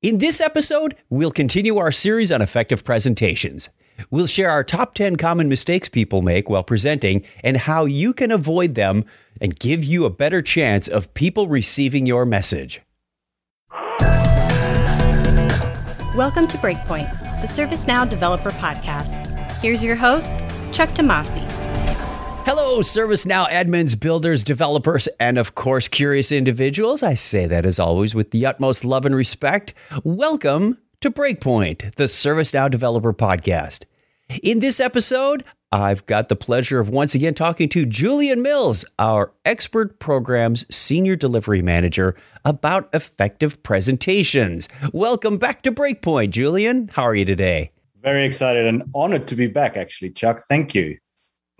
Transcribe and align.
In 0.00 0.18
this 0.18 0.40
episode, 0.40 0.94
we'll 1.10 1.32
continue 1.32 1.76
our 1.78 1.90
series 1.90 2.30
on 2.30 2.40
effective 2.40 2.84
presentations. 2.84 3.68
We'll 4.12 4.28
share 4.28 4.48
our 4.48 4.62
top 4.62 4.94
10 4.94 5.16
common 5.16 5.48
mistakes 5.48 5.88
people 5.88 6.22
make 6.22 6.48
while 6.48 6.62
presenting 6.62 7.24
and 7.42 7.56
how 7.56 7.84
you 7.84 8.12
can 8.12 8.30
avoid 8.30 8.76
them 8.76 9.04
and 9.40 9.58
give 9.58 9.82
you 9.82 10.04
a 10.04 10.10
better 10.10 10.40
chance 10.40 10.86
of 10.86 11.12
people 11.14 11.48
receiving 11.48 12.06
your 12.06 12.24
message. 12.24 12.80
Welcome 16.14 16.46
to 16.46 16.58
Breakpoint, 16.58 17.10
the 17.40 17.48
ServiceNow 17.48 18.08
Developer 18.08 18.52
Podcast. 18.52 19.50
Here's 19.54 19.82
your 19.82 19.96
host, 19.96 20.28
Chuck 20.70 20.90
Tomasi. 20.90 21.47
Hello, 22.50 22.80
ServiceNow 22.80 23.50
admins, 23.50 24.00
builders, 24.00 24.42
developers, 24.42 25.06
and 25.20 25.36
of 25.36 25.54
course, 25.54 25.86
curious 25.86 26.32
individuals. 26.32 27.02
I 27.02 27.12
say 27.12 27.46
that 27.46 27.66
as 27.66 27.78
always 27.78 28.14
with 28.14 28.30
the 28.30 28.46
utmost 28.46 28.86
love 28.86 29.04
and 29.04 29.14
respect. 29.14 29.74
Welcome 30.02 30.78
to 31.02 31.10
Breakpoint, 31.10 31.96
the 31.96 32.04
ServiceNow 32.04 32.70
Developer 32.70 33.12
Podcast. 33.12 33.84
In 34.42 34.60
this 34.60 34.80
episode, 34.80 35.44
I've 35.72 36.06
got 36.06 36.30
the 36.30 36.36
pleasure 36.36 36.80
of 36.80 36.88
once 36.88 37.14
again 37.14 37.34
talking 37.34 37.68
to 37.68 37.84
Julian 37.84 38.40
Mills, 38.40 38.82
our 38.98 39.34
expert 39.44 39.98
programs 39.98 40.64
senior 40.74 41.16
delivery 41.16 41.60
manager, 41.60 42.16
about 42.46 42.88
effective 42.94 43.62
presentations. 43.62 44.70
Welcome 44.94 45.36
back 45.36 45.62
to 45.64 45.70
Breakpoint, 45.70 46.30
Julian. 46.30 46.88
How 46.94 47.02
are 47.02 47.14
you 47.14 47.26
today? 47.26 47.72
Very 48.00 48.24
excited 48.24 48.64
and 48.64 48.84
honored 48.94 49.28
to 49.28 49.36
be 49.36 49.48
back, 49.48 49.76
actually, 49.76 50.12
Chuck. 50.12 50.40
Thank 50.48 50.74
you 50.74 50.96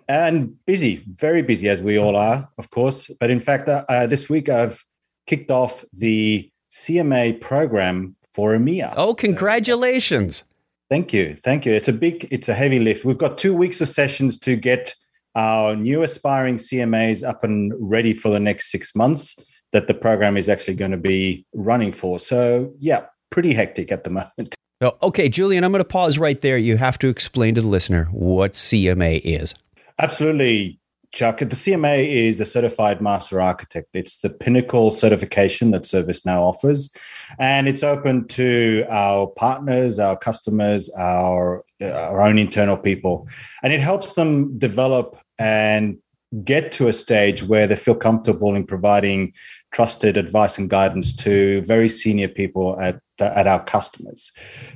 and 0.08 0.54
busy, 0.66 1.04
very 1.14 1.42
busy 1.42 1.68
as 1.68 1.82
we 1.82 1.98
all 1.98 2.16
are, 2.16 2.48
of 2.58 2.70
course. 2.70 3.10
But 3.20 3.30
in 3.30 3.40
fact, 3.40 3.68
uh, 3.68 3.84
uh 3.88 4.06
this 4.06 4.28
week 4.28 4.48
I've 4.48 4.84
kicked 5.26 5.50
off 5.50 5.84
the 5.92 6.50
CMA 6.70 7.40
program 7.40 8.16
for 8.32 8.56
EMEA. 8.56 8.94
Oh, 8.96 9.14
congratulations! 9.14 10.44
Thank 10.90 11.12
you, 11.12 11.34
thank 11.34 11.66
you. 11.66 11.72
It's 11.72 11.88
a 11.88 11.92
big, 11.92 12.26
it's 12.30 12.48
a 12.48 12.54
heavy 12.54 12.78
lift. 12.78 13.04
We've 13.04 13.18
got 13.18 13.36
two 13.36 13.54
weeks 13.54 13.80
of 13.80 13.88
sessions 13.88 14.38
to 14.40 14.56
get 14.56 14.94
our 15.34 15.76
new 15.76 16.02
aspiring 16.02 16.56
CMAs 16.56 17.22
up 17.22 17.44
and 17.44 17.72
ready 17.78 18.14
for 18.14 18.30
the 18.30 18.40
next 18.40 18.70
six 18.70 18.94
months 18.94 19.38
that 19.72 19.86
the 19.86 19.94
program 19.94 20.36
is 20.36 20.48
actually 20.48 20.74
going 20.74 20.90
to 20.90 20.96
be 20.96 21.46
running 21.52 21.92
for. 21.92 22.18
So 22.18 22.72
yeah, 22.78 23.06
pretty 23.30 23.52
hectic 23.52 23.92
at 23.92 24.04
the 24.04 24.10
moment. 24.38 24.54
Oh, 24.80 24.96
okay, 25.02 25.28
Julian, 25.28 25.64
I'm 25.64 25.72
going 25.72 25.80
to 25.80 25.88
pause 25.88 26.18
right 26.18 26.40
there. 26.40 26.56
You 26.56 26.76
have 26.76 26.98
to 27.00 27.08
explain 27.08 27.56
to 27.56 27.60
the 27.60 27.66
listener 27.66 28.04
what 28.12 28.52
CMA 28.52 29.20
is. 29.24 29.54
Absolutely, 30.00 30.78
Chuck. 31.12 31.38
The 31.38 31.46
CMA 31.46 32.06
is 32.06 32.38
the 32.38 32.44
Certified 32.44 33.00
Master 33.00 33.40
Architect. 33.40 33.88
It's 33.94 34.18
the 34.18 34.30
pinnacle 34.30 34.90
certification 34.90 35.72
that 35.72 35.82
ServiceNow 35.82 36.40
offers, 36.40 36.94
and 37.38 37.66
it's 37.66 37.82
open 37.82 38.28
to 38.28 38.84
our 38.88 39.26
partners, 39.26 39.98
our 39.98 40.16
customers, 40.16 40.88
our 40.96 41.64
our 41.80 42.20
own 42.20 42.38
internal 42.38 42.76
people, 42.76 43.26
and 43.62 43.72
it 43.72 43.80
helps 43.80 44.12
them 44.12 44.56
develop 44.58 45.18
and 45.38 45.98
get 46.44 46.70
to 46.72 46.88
a 46.88 46.92
stage 46.92 47.42
where 47.42 47.66
they 47.66 47.76
feel 47.76 47.94
comfortable 47.94 48.54
in 48.54 48.66
providing 48.66 49.32
trusted 49.72 50.16
advice 50.16 50.58
and 50.58 50.70
guidance 50.70 51.14
to 51.14 51.62
very 51.62 51.88
senior 51.88 52.28
people 52.28 52.78
at 52.80 53.00
at 53.20 53.46
our 53.46 53.62
customers. 53.64 54.30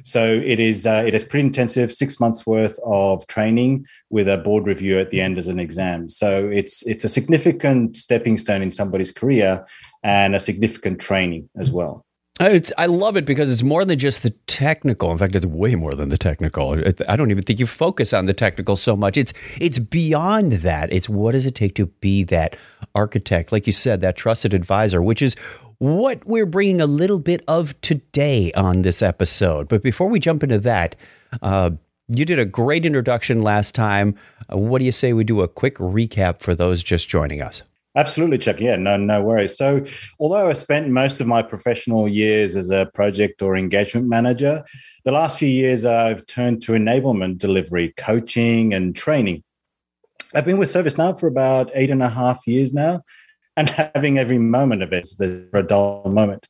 So 0.05 0.25
it 0.45 0.59
is 0.59 0.87
uh, 0.87 1.05
it 1.07 1.15
is 1.15 1.25
pretty 1.25 1.47
intensive, 1.47 1.93
six 1.93 2.19
months 2.21 2.47
worth 2.47 2.79
of 2.85 3.27
training 3.27 3.87
with 4.11 4.29
a 4.29 4.39
board 4.39 4.67
review 4.67 4.99
at 4.99 5.11
the 5.11 5.21
end 5.21 5.39
as 5.39 5.47
an 5.47 5.61
exam. 5.61 6.09
So 6.09 6.49
it's 6.49 6.85
it's 6.87 7.05
a 7.05 7.09
significant 7.09 7.97
stepping 7.97 8.39
stone 8.39 8.63
in 8.63 8.71
somebody's 8.71 9.13
career 9.13 9.65
and 10.03 10.35
a 10.35 10.41
significant 10.41 11.01
training 11.01 11.49
as 11.57 11.71
well. 11.71 12.05
It's, 12.41 12.73
I 12.79 12.87
love 12.87 13.17
it 13.17 13.27
because 13.27 13.53
it's 13.53 13.63
more 13.63 13.85
than 13.85 13.99
just 13.99 14.23
the 14.23 14.31
technical. 14.47 15.13
In 15.13 15.19
fact, 15.19 15.37
it's 15.37 15.45
way 15.45 15.75
more 15.75 15.95
than 15.95 16.09
the 16.09 16.17
technical. 16.17 16.83
I 17.09 17.15
don't 17.15 17.31
even 17.31 17.45
think 17.45 17.61
you 17.61 17.67
focus 17.67 18.13
on 18.13 18.27
the 18.27 18.33
technical 18.33 18.77
so 18.77 18.97
much. 18.97 19.17
It's 19.17 19.35
it's 19.61 19.79
beyond 19.79 20.53
that. 20.53 20.93
It's 20.93 21.09
what 21.09 21.33
does 21.33 21.45
it 21.45 21.55
take 21.55 21.75
to 21.75 21.87
be 21.87 22.25
that 22.25 22.57
architect, 22.95 23.53
like 23.53 23.67
you 23.67 23.73
said, 23.73 24.01
that 24.01 24.17
trusted 24.17 24.55
advisor, 24.55 25.03
which 25.03 25.21
is 25.21 25.37
what 25.79 26.25
we're 26.27 26.47
bringing 26.47 26.81
a 26.81 26.87
little 26.87 27.21
bit 27.21 27.43
of 27.49 27.79
today 27.81 28.51
on 28.55 28.83
this 28.83 29.03
episode. 29.03 29.69
But 29.69 29.83
before 29.83 30.09
we 30.09 30.19
jump 30.19 30.43
into 30.43 30.59
that, 30.61 30.97
uh, 31.43 31.73
you 32.09 32.25
did 32.25 32.39
a 32.39 32.45
great 32.45 32.87
introduction 32.87 33.43
last 33.43 33.75
time. 33.75 34.17
Uh, 34.53 34.57
what 34.57 34.79
do 34.79 34.85
you 34.85 34.93
say 34.93 35.13
we 35.13 35.25
do 35.25 35.43
a 35.43 35.49
quick 35.49 35.77
recap 35.77 36.41
for 36.41 36.55
those 36.55 36.83
just 36.83 37.09
joining 37.09 37.43
us? 37.43 37.63
Absolutely, 37.95 38.39
Chuck. 38.39 38.59
Yeah, 38.59 38.77
no, 38.77 38.97
no 38.97 39.23
worries. 39.23 39.57
So, 39.57 39.85
although 40.19 40.49
I 40.49 40.55
spent 40.55 40.89
most 40.89 41.21
of 41.21 41.27
my 41.27 41.43
professional 41.43 42.09
years 42.09 42.57
as 42.57 42.71
a 42.71 42.87
project 42.95 43.43
or 43.43 43.55
engagement 43.55 44.09
manager, 44.09 44.65
the 45.05 45.13
last 45.13 45.39
few 45.39 45.49
years 45.49 45.85
I've 45.85 46.27
turned 46.27 46.63
to 46.63 46.73
enablement 46.73 47.39
delivery, 47.39 47.93
coaching, 47.99 48.73
and 48.73 48.97
training. 48.97 49.43
I've 50.35 50.47
been 50.47 50.57
with 50.57 50.71
ServiceNow 50.73 51.21
for 51.21 51.27
about 51.27 51.71
eight 51.75 51.91
and 51.91 52.03
a 52.03 52.09
half 52.09 52.47
years 52.47 52.73
now, 52.73 53.03
and 53.59 53.69
having 53.95 54.17
every 54.17 54.39
moment 54.39 54.83
of 54.83 54.95
it 54.95 55.05
is 55.05 55.21
a 55.21 55.63
dull 55.63 56.03
moment. 56.07 56.49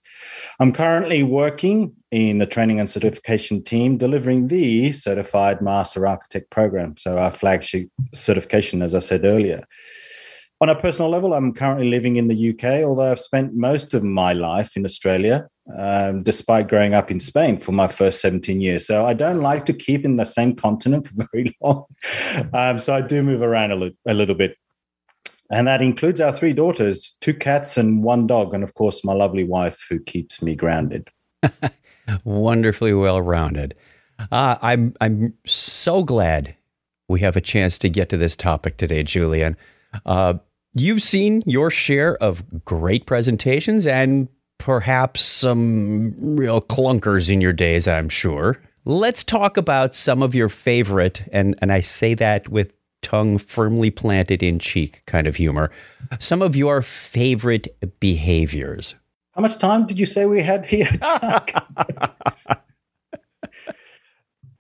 I'm 0.61 0.73
currently 0.73 1.25
working 1.25 1.97
in 2.13 2.39
the 2.39 2.47
training 2.47 2.79
and 2.79 2.89
certification 2.89 3.65
team, 3.65 3.97
delivering 3.97 4.47
the 4.47 4.93
Certified 4.93 5.61
Master 5.61 6.07
Architect 6.07 6.51
program. 6.51 6.97
So, 6.97 7.19
our 7.19 7.33
flagship 7.33 7.89
certification, 8.15 8.81
as 8.81 8.95
I 8.95 9.01
said 9.01 9.25
earlier. 9.25 9.65
On 10.63 10.69
a 10.69 10.77
personal 10.77 11.11
level, 11.11 11.35
I'm 11.35 11.53
currently 11.53 11.89
living 11.89 12.15
in 12.15 12.29
the 12.29 12.51
UK, 12.51 12.85
although 12.85 13.11
I've 13.11 13.19
spent 13.19 13.53
most 13.53 13.95
of 13.95 14.05
my 14.05 14.33
life 14.33 14.77
in 14.77 14.85
Australia, 14.85 15.49
um, 15.77 16.23
despite 16.23 16.69
growing 16.69 16.95
up 16.95 17.11
in 17.11 17.19
Spain 17.19 17.59
for 17.59 17.73
my 17.73 17.89
first 17.89 18.21
17 18.21 18.61
years. 18.61 18.87
So 18.87 19.05
I 19.05 19.13
don't 19.13 19.41
like 19.41 19.67
to 19.67 19.73
keep 19.73 20.05
in 20.05 20.15
the 20.15 20.25
same 20.25 20.55
continent 20.55 21.09
for 21.17 21.27
very 21.33 21.57
long. 21.61 21.87
Um, 22.53 22.79
so 22.79 22.95
I 22.95 23.01
do 23.01 23.25
move 23.25 23.43
around 23.43 23.73
a, 23.73 23.75
li- 23.75 23.97
a 24.07 24.15
little 24.15 24.37
bit. 24.37 24.57
And 25.51 25.67
that 25.67 25.83
includes 25.83 26.21
our 26.21 26.31
three 26.31 26.53
daughters, 26.53 27.17
two 27.21 27.35
cats, 27.35 27.77
and 27.77 28.05
one 28.05 28.29
dog. 28.29 28.55
And 28.55 28.63
of 28.63 28.75
course, 28.75 29.05
my 29.05 29.15
lovely 29.15 29.43
wife 29.43 29.85
who 29.91 29.99
keeps 29.99 30.43
me 30.43 30.55
grounded. 30.55 31.09
Wonderfully 32.25 32.95
well 32.95 33.21
rounded. 33.21 33.75
Uh, 34.31 34.59
I'm, 34.63 34.95
I'm 35.01 35.35
so 35.45 36.05
glad 36.05 36.55
we 37.09 37.19
have 37.19 37.35
a 37.35 37.41
chance 37.41 37.79
to 37.79 37.89
get 37.89 38.11
to 38.11 38.17
this 38.17 38.37
topic 38.37 38.77
today, 38.77 39.03
Julian. 39.03 39.57
Uh, 40.07 40.35
You've 40.75 41.03
seen 41.03 41.43
your 41.45 41.71
share 41.71 42.17
of 42.17 42.65
great 42.65 43.05
presentations 43.05 43.87
and 43.87 44.29
perhaps 44.57 45.21
some 45.21 46.37
real 46.37 46.63
clunkers 46.63 47.29
in 47.29 47.43
your 47.43 47.53
days, 47.53 47.87
I'm 47.87 48.09
sure. 48.09 48.57
Let's 48.87 49.23
talk 49.23 49.57
about 49.59 49.95
some 49.95 50.23
of 50.23 50.35
your 50.35 50.49
favorite, 50.49 51.23
and, 51.31 51.57
and 51.61 51.73
I 51.73 51.81
say 51.81 52.15
that 52.15 52.49
with 52.49 52.73
tongue 53.03 53.37
firmly 53.37 53.91
planted 53.91 54.43
in 54.43 54.59
cheek 54.59 55.03
kind 55.07 55.27
of 55.27 55.37
humor, 55.37 55.71
some 56.21 56.41
of 56.41 56.57
your 56.57 56.81
favorite 56.81 57.77
behaviors. 58.01 58.95
How 59.33 59.43
much 59.43 59.59
time 59.59 59.87
did 59.87 59.99
you 59.99 60.07
say 60.07 60.25
we 60.27 60.43
had 60.43 60.65
here? 60.65 60.89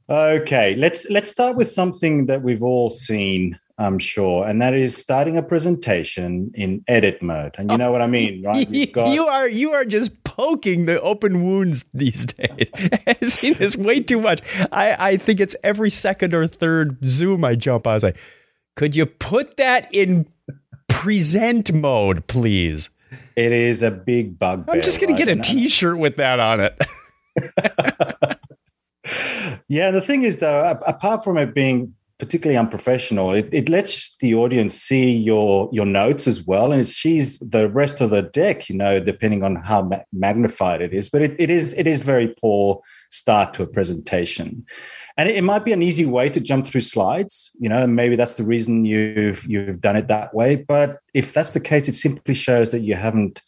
okay, 0.09 0.75
let's 0.77 1.09
let's 1.09 1.31
start 1.31 1.57
with 1.57 1.71
something 1.71 2.27
that 2.27 2.43
we've 2.43 2.63
all 2.63 2.91
seen 2.91 3.59
I'm 3.83 3.99
sure, 3.99 4.47
and 4.47 4.61
that 4.63 4.75
is 4.75 4.97
starting 4.97 5.37
a 5.37 5.43
presentation 5.43 6.51
in 6.55 6.83
edit 6.89 7.23
mode. 7.23 7.55
And 7.59 7.71
you 7.71 7.79
know 7.79 7.93
what 7.93 8.03
I 8.03 8.07
mean, 8.07 8.43
right? 8.43 8.71
Got- 8.93 9.13
you 9.13 9.27
are 9.27 9.49
you 9.49 9.73
are 9.73 9.85
just 9.85 10.25
poking 10.25 10.87
the 10.87 11.01
open 11.01 11.43
wounds 11.43 11.85
these 11.93 12.27
days. 12.27 12.71
I've 13.07 13.29
seen 13.29 13.55
this 13.55 13.77
way 13.77 14.01
too 14.01 14.21
much. 14.21 14.41
I, 14.73 15.11
I 15.11 15.17
think 15.17 15.41
it's 15.41 15.57
every 15.63 15.91
second 15.91 16.35
or 16.35 16.47
third 16.47 16.99
Zoom 17.09 17.45
I 17.45 17.55
jump 17.55 17.87
on. 17.87 17.93
I 17.93 17.95
was 17.95 18.03
like, 18.03 18.19
could 18.77 18.97
you 18.97 19.07
put 19.07 19.57
that 19.59 19.89
in 19.93 20.27
present 20.89 21.73
mode, 21.73 22.27
please? 22.27 22.91
It 23.37 23.53
is 23.53 23.83
a 23.83 23.91
big 23.91 24.39
bug. 24.39 24.69
I'm 24.69 24.83
just 24.83 25.01
going 25.01 25.13
right? 25.13 25.19
to 25.19 25.35
get 25.35 25.57
a 25.57 25.69
shirt 25.69 25.99
with 25.99 26.17
that 26.17 26.41
on 26.41 26.61
it. 26.61 26.81
yeah, 29.69 29.91
the 29.91 30.01
thing 30.01 30.23
is, 30.23 30.39
though, 30.39 30.79
apart 30.87 31.25
from 31.25 31.39
it 31.39 31.55
being 31.55 31.95
particularly 32.23 32.57
unprofessional. 32.57 33.35
It, 33.35 33.49
it 33.51 33.69
lets 33.69 34.15
the 34.21 34.33
audience 34.37 34.77
see 34.77 35.11
your 35.11 35.69
your 35.73 35.85
notes 35.85 36.29
as 36.29 36.47
well, 36.47 36.71
and 36.71 36.81
it 36.81 36.87
sees 36.87 37.41
the 37.41 37.69
rest 37.69 38.01
of 38.01 38.11
the 38.11 38.23
deck. 38.23 38.69
You 38.69 38.77
know, 38.77 39.01
depending 39.01 39.43
on 39.43 39.57
how 39.57 39.83
ma- 39.83 40.05
magnified 40.13 40.83
it 40.83 40.95
is. 40.95 41.11
But 41.11 41.23
it, 41.23 41.35
it 41.41 41.51
is 41.51 41.75
it 41.75 41.89
is 41.89 42.01
very 42.01 42.33
poor 42.41 42.81
start 43.11 43.55
to 43.55 43.65
a 43.65 43.67
presentation, 43.67 44.65
and 45.17 45.29
it, 45.29 45.35
it, 45.35 45.43
might 45.43 45.65
be 45.65 45.73
an 45.73 45.83
easy 45.83 46.07
way 46.07 46.29
to 46.29 46.39
jump 46.39 46.69
through 46.69 46.83
slides. 46.83 47.51
You 47.59 47.69
know, 47.69 47.89
maybe 47.89 48.15
that's 48.15 48.35
the 48.35 48.45
reason 48.45 48.85
you've 48.85 49.45
you've 49.49 49.81
done 49.81 49.97
it 49.97 50.07
that 50.07 50.33
way. 50.33 50.55
But 50.55 51.01
if 51.15 51.35
that's 51.35 51.51
the 51.51 51.61
case, 51.61 51.89
it 51.89 51.95
simply 51.95 52.35
shows 52.35 52.71
that 52.71 52.83
you 52.83 52.95
haven't 52.95 53.43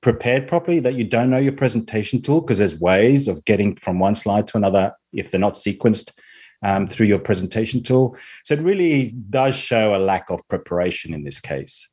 prepared 0.00 0.48
properly 0.48 0.80
that 0.80 0.94
you 0.94 1.04
don't 1.04 1.28
know 1.28 1.36
your 1.36 1.52
presentation 1.52 2.22
tool 2.22 2.40
because 2.40 2.60
there's 2.60 2.80
ways 2.80 3.28
of 3.28 3.44
getting 3.44 3.76
from 3.76 3.98
one 3.98 4.14
slide 4.14 4.48
to 4.48 4.56
another 4.56 4.92
if 5.12 5.30
they're 5.30 5.40
not 5.40 5.54
sequenced 5.54 6.12
um, 6.62 6.86
through 6.86 7.06
your 7.06 7.18
presentation 7.18 7.82
tool. 7.82 8.16
So 8.44 8.54
it 8.54 8.60
really 8.60 9.14
does 9.30 9.56
show 9.56 9.94
a 9.94 9.98
lack 9.98 10.30
of 10.30 10.46
preparation 10.48 11.14
in 11.14 11.24
this 11.24 11.40
case. 11.40 11.88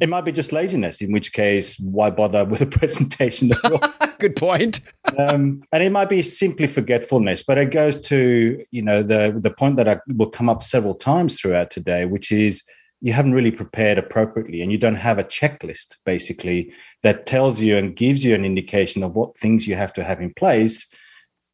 It 0.00 0.08
might 0.08 0.24
be 0.24 0.32
just 0.32 0.52
laziness, 0.52 1.00
in 1.00 1.12
which 1.12 1.32
case, 1.32 1.78
why 1.78 2.10
bother 2.10 2.44
with 2.52 2.62
a 2.62 2.66
presentation 2.66 3.52
at 3.52 3.72
all? 3.72 3.80
Good 4.18 4.36
point. 4.36 4.80
um, 5.18 5.62
and 5.72 5.82
it 5.82 5.90
might 5.90 6.08
be 6.08 6.22
simply 6.22 6.66
forgetfulness, 6.66 7.42
but 7.42 7.58
it 7.58 7.70
goes 7.70 8.00
to 8.08 8.64
you 8.70 8.82
know 8.82 9.02
the 9.02 9.36
the 9.38 9.50
point 9.50 9.76
that 9.76 9.88
I, 9.88 10.00
will 10.14 10.30
come 10.30 10.48
up 10.48 10.62
several 10.62 10.94
times 10.94 11.40
throughout 11.40 11.70
today, 11.70 12.04
which 12.04 12.32
is 12.32 12.62
you 13.00 13.12
haven't 13.12 13.34
really 13.34 13.50
prepared 13.50 13.98
appropriately, 13.98 14.62
and 14.62 14.70
you 14.70 14.78
don't 14.78 14.94
have 14.94 15.18
a 15.18 15.24
checklist 15.24 15.96
basically 16.06 16.72
that 17.02 17.26
tells 17.26 17.60
you 17.60 17.76
and 17.76 17.96
gives 17.96 18.24
you 18.24 18.34
an 18.34 18.44
indication 18.44 19.02
of 19.02 19.16
what 19.16 19.36
things 19.36 19.66
you 19.66 19.74
have 19.74 19.92
to 19.94 20.04
have 20.04 20.20
in 20.20 20.32
place, 20.34 20.92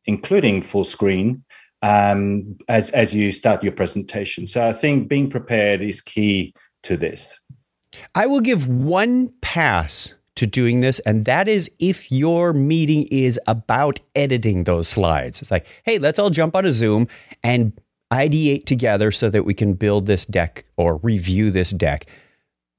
including 0.05 0.63
full 0.63 0.85
screen 0.85 1.45
um, 1.83 2.57
as 2.69 2.91
as 2.91 3.15
you 3.15 3.33
start 3.33 3.63
your 3.63 3.73
presentation. 3.73 4.47
So 4.47 4.67
I 4.67 4.73
think 4.73 5.09
being 5.09 5.31
prepared 5.31 5.81
is 5.81 6.01
key 6.01 6.55
to 6.83 6.97
this. 6.97 7.39
I 8.15 8.27
will 8.27 8.41
give 8.41 8.67
one 8.69 9.33
pass 9.41 10.15
to 10.37 10.47
doing 10.47 10.81
this, 10.81 11.01
and 11.01 11.25
that 11.25 11.49
is 11.49 11.69
if 11.79 12.13
your 12.13 12.53
meeting 12.53 13.09
is 13.11 13.41
about 13.47 13.99
editing 14.15 14.65
those 14.65 14.89
slides. 14.89 15.43
It's 15.43 15.51
like, 15.51 15.67
hey, 15.85 15.99
let's 15.99 16.19
all 16.19 16.31
jump 16.31 16.55
on 16.55 16.65
a 16.65 16.73
Zoom 16.73 17.09
and 17.43 17.73
ideate 18.13 18.65
together 18.67 19.11
so 19.11 19.31
that 19.31 19.45
we 19.45 19.53
can 19.53 19.75
build 19.75 20.07
this 20.07 20.25
deck 20.25 20.65
or 20.77 20.97
review 20.99 21.51
this 21.51 21.71
deck. 21.71 22.07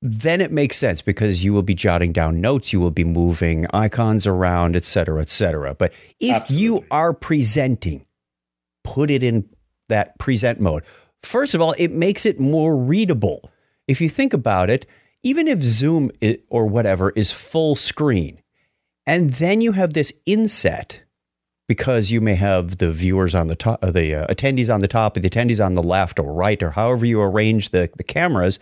Then 0.02 0.40
it 0.40 0.52
makes 0.52 0.78
sense 0.78 1.02
because 1.02 1.44
you 1.44 1.52
will 1.52 1.62
be 1.62 1.76
jotting 1.76 2.14
down 2.14 2.40
notes, 2.40 2.72
you 2.72 2.80
will 2.80 2.92
be 2.92 3.04
moving 3.04 3.68
icons 3.74 4.26
around, 4.26 4.78
et 4.78 4.86
cetera, 4.86 5.20
et 5.20 5.30
cetera. 5.30 5.76
But 5.76 5.92
if 6.22 6.34
Absolutely. 6.34 6.64
you 6.64 6.86
are 6.90 7.14
presenting, 7.14 8.06
put 8.90 9.12
it 9.12 9.24
in 9.24 9.48
that 9.88 10.18
present 10.18 10.60
mode. 10.60 10.84
First 11.22 11.54
of 11.54 11.62
all, 11.62 11.76
it 11.78 11.92
makes 11.92 12.26
it 12.26 12.40
more 12.40 12.76
readable. 12.76 13.52
If 13.88 14.02
you 14.02 14.10
think 14.10 14.34
about 14.34 14.70
it, 14.70 14.86
even 15.24 15.48
if 15.48 15.62
Zoom 15.62 16.12
or 16.50 16.66
whatever 16.66 17.12
is 17.12 17.32
full 17.32 17.76
screen, 17.76 18.42
and 19.06 19.32
then 19.34 19.62
you 19.62 19.74
have 19.74 19.94
this 19.94 20.14
inset 20.26 21.02
because 21.68 22.10
you 22.10 22.20
may 22.20 22.36
have 22.36 22.78
the 22.78 22.92
viewers 22.92 23.36
on 23.36 23.48
the 23.48 23.56
top, 23.56 23.84
uh, 23.84 23.92
the 23.92 24.16
uh, 24.16 24.34
attendees 24.34 24.74
on 24.74 24.80
the 24.80 24.88
top, 24.88 25.14
the 25.14 25.30
attendees 25.30 25.64
on 25.64 25.76
the 25.76 25.84
left 25.84 26.20
or 26.20 26.34
right, 26.34 26.64
or 26.64 26.72
however 26.72 27.06
you 27.06 27.22
arrange 27.22 27.70
the, 27.70 27.90
the 27.98 28.04
cameras. 28.04 28.58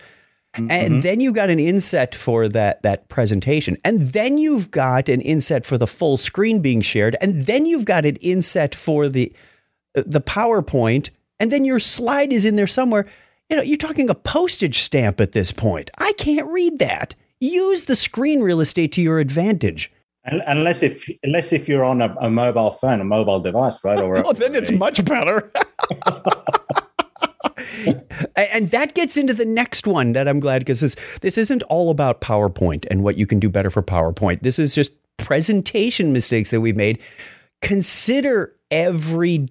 Mm-hmm. 0.56 0.70
And 0.70 1.02
then 1.02 1.20
you've 1.20 1.34
got 1.34 1.50
an 1.50 1.58
inset 1.58 2.14
for 2.14 2.48
that 2.48 2.82
that 2.82 3.08
presentation, 3.08 3.76
and 3.84 4.08
then 4.08 4.38
you've 4.38 4.70
got 4.70 5.08
an 5.08 5.20
inset 5.20 5.64
for 5.64 5.78
the 5.78 5.86
full 5.86 6.16
screen 6.16 6.60
being 6.60 6.80
shared, 6.80 7.16
and 7.20 7.46
then 7.46 7.66
you've 7.66 7.84
got 7.84 8.04
an 8.04 8.16
inset 8.16 8.74
for 8.74 9.08
the 9.08 9.32
Uh, 9.96 10.02
the 10.06 10.20
PowerPoint, 10.20 11.10
and 11.40 11.52
then 11.52 11.64
your 11.64 11.80
slide 11.80 12.32
is 12.32 12.44
in 12.44 12.56
there 12.56 12.66
somewhere 12.66 13.06
you 13.48 13.56
know, 13.56 13.62
you're 13.62 13.76
talking 13.78 14.10
a 14.10 14.14
postage 14.14 14.80
stamp 14.80 15.20
at 15.20 15.32
this 15.32 15.52
point. 15.52 15.90
I 15.98 16.12
can't 16.14 16.46
read 16.48 16.78
that. 16.80 17.14
Use 17.40 17.84
the 17.84 17.96
screen 17.96 18.40
real 18.40 18.60
estate 18.60 18.92
to 18.92 19.02
your 19.02 19.18
advantage. 19.18 19.90
Unless 20.24 20.82
if 20.82 21.08
unless 21.22 21.54
if 21.54 21.68
you're 21.68 21.84
on 21.84 22.02
a, 22.02 22.14
a 22.20 22.28
mobile 22.28 22.70
phone, 22.72 23.00
a 23.00 23.04
mobile 23.04 23.40
device, 23.40 23.82
right? 23.82 23.98
Or 23.98 24.26
oh, 24.26 24.32
then 24.34 24.54
it's 24.54 24.70
much 24.70 25.02
better. 25.04 25.50
and 28.36 28.70
that 28.70 28.94
gets 28.94 29.16
into 29.16 29.32
the 29.32 29.46
next 29.46 29.86
one 29.86 30.12
that 30.12 30.28
I'm 30.28 30.40
glad 30.40 30.58
because 30.58 30.80
this 30.80 30.96
this 31.22 31.38
isn't 31.38 31.62
all 31.64 31.90
about 31.90 32.20
PowerPoint 32.20 32.84
and 32.90 33.02
what 33.02 33.16
you 33.16 33.26
can 33.26 33.40
do 33.40 33.48
better 33.48 33.70
for 33.70 33.82
PowerPoint. 33.82 34.42
This 34.42 34.58
is 34.58 34.74
just 34.74 34.92
presentation 35.16 36.12
mistakes 36.12 36.50
that 36.50 36.60
we've 36.60 36.76
made. 36.76 37.00
Consider 37.62 38.54
every 38.70 39.48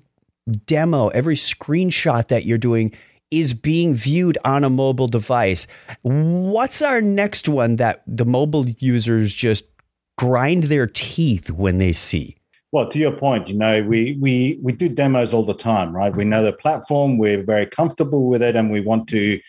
demo, 0.65 1.09
every 1.09 1.35
screenshot 1.35 2.27
that 2.27 2.45
you're 2.45 2.57
doing 2.57 2.93
is 3.31 3.53
being 3.53 3.93
viewed 3.93 4.37
on 4.45 4.63
a 4.63 4.69
mobile 4.69 5.07
device. 5.07 5.67
What's 6.01 6.81
our 6.81 7.01
next 7.01 7.49
one 7.49 7.75
that 7.75 8.03
the 8.07 8.25
mobile 8.25 8.67
users 8.79 9.33
just 9.33 9.65
grind 10.17 10.65
their 10.65 10.87
teeth 10.87 11.51
when 11.51 11.77
they 11.77 11.93
see? 11.93 12.37
Well, 12.71 12.87
to 12.89 12.99
your 12.99 13.13
point, 13.13 13.47
you 13.47 13.57
know, 13.57 13.81
we 13.83 14.17
we 14.19 14.59
we 14.61 14.73
do 14.73 14.89
demos 14.89 15.33
all 15.33 15.43
the 15.43 15.53
time, 15.53 15.95
right? 15.95 16.13
We 16.13 16.25
know 16.25 16.43
the 16.43 16.53
platform, 16.53 17.17
we're 17.17 17.43
very 17.43 17.65
comfortable 17.65 18.27
with 18.27 18.41
it, 18.41 18.55
and 18.55 18.69
we 18.71 18.81
want 18.81 19.07
to 19.09 19.39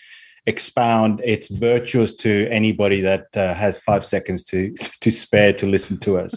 expound 0.49 1.21
its 1.25 1.51
virtues 1.51 2.17
to 2.17 2.49
anybody 2.51 3.03
that 3.03 3.27
uh, 3.37 3.53
has 3.53 3.79
five 3.79 4.03
seconds 4.05 4.43
to 4.43 4.73
to 5.01 5.11
spare 5.11 5.53
to 5.53 5.67
listen 5.67 5.99
to 5.99 6.19
us. 6.19 6.33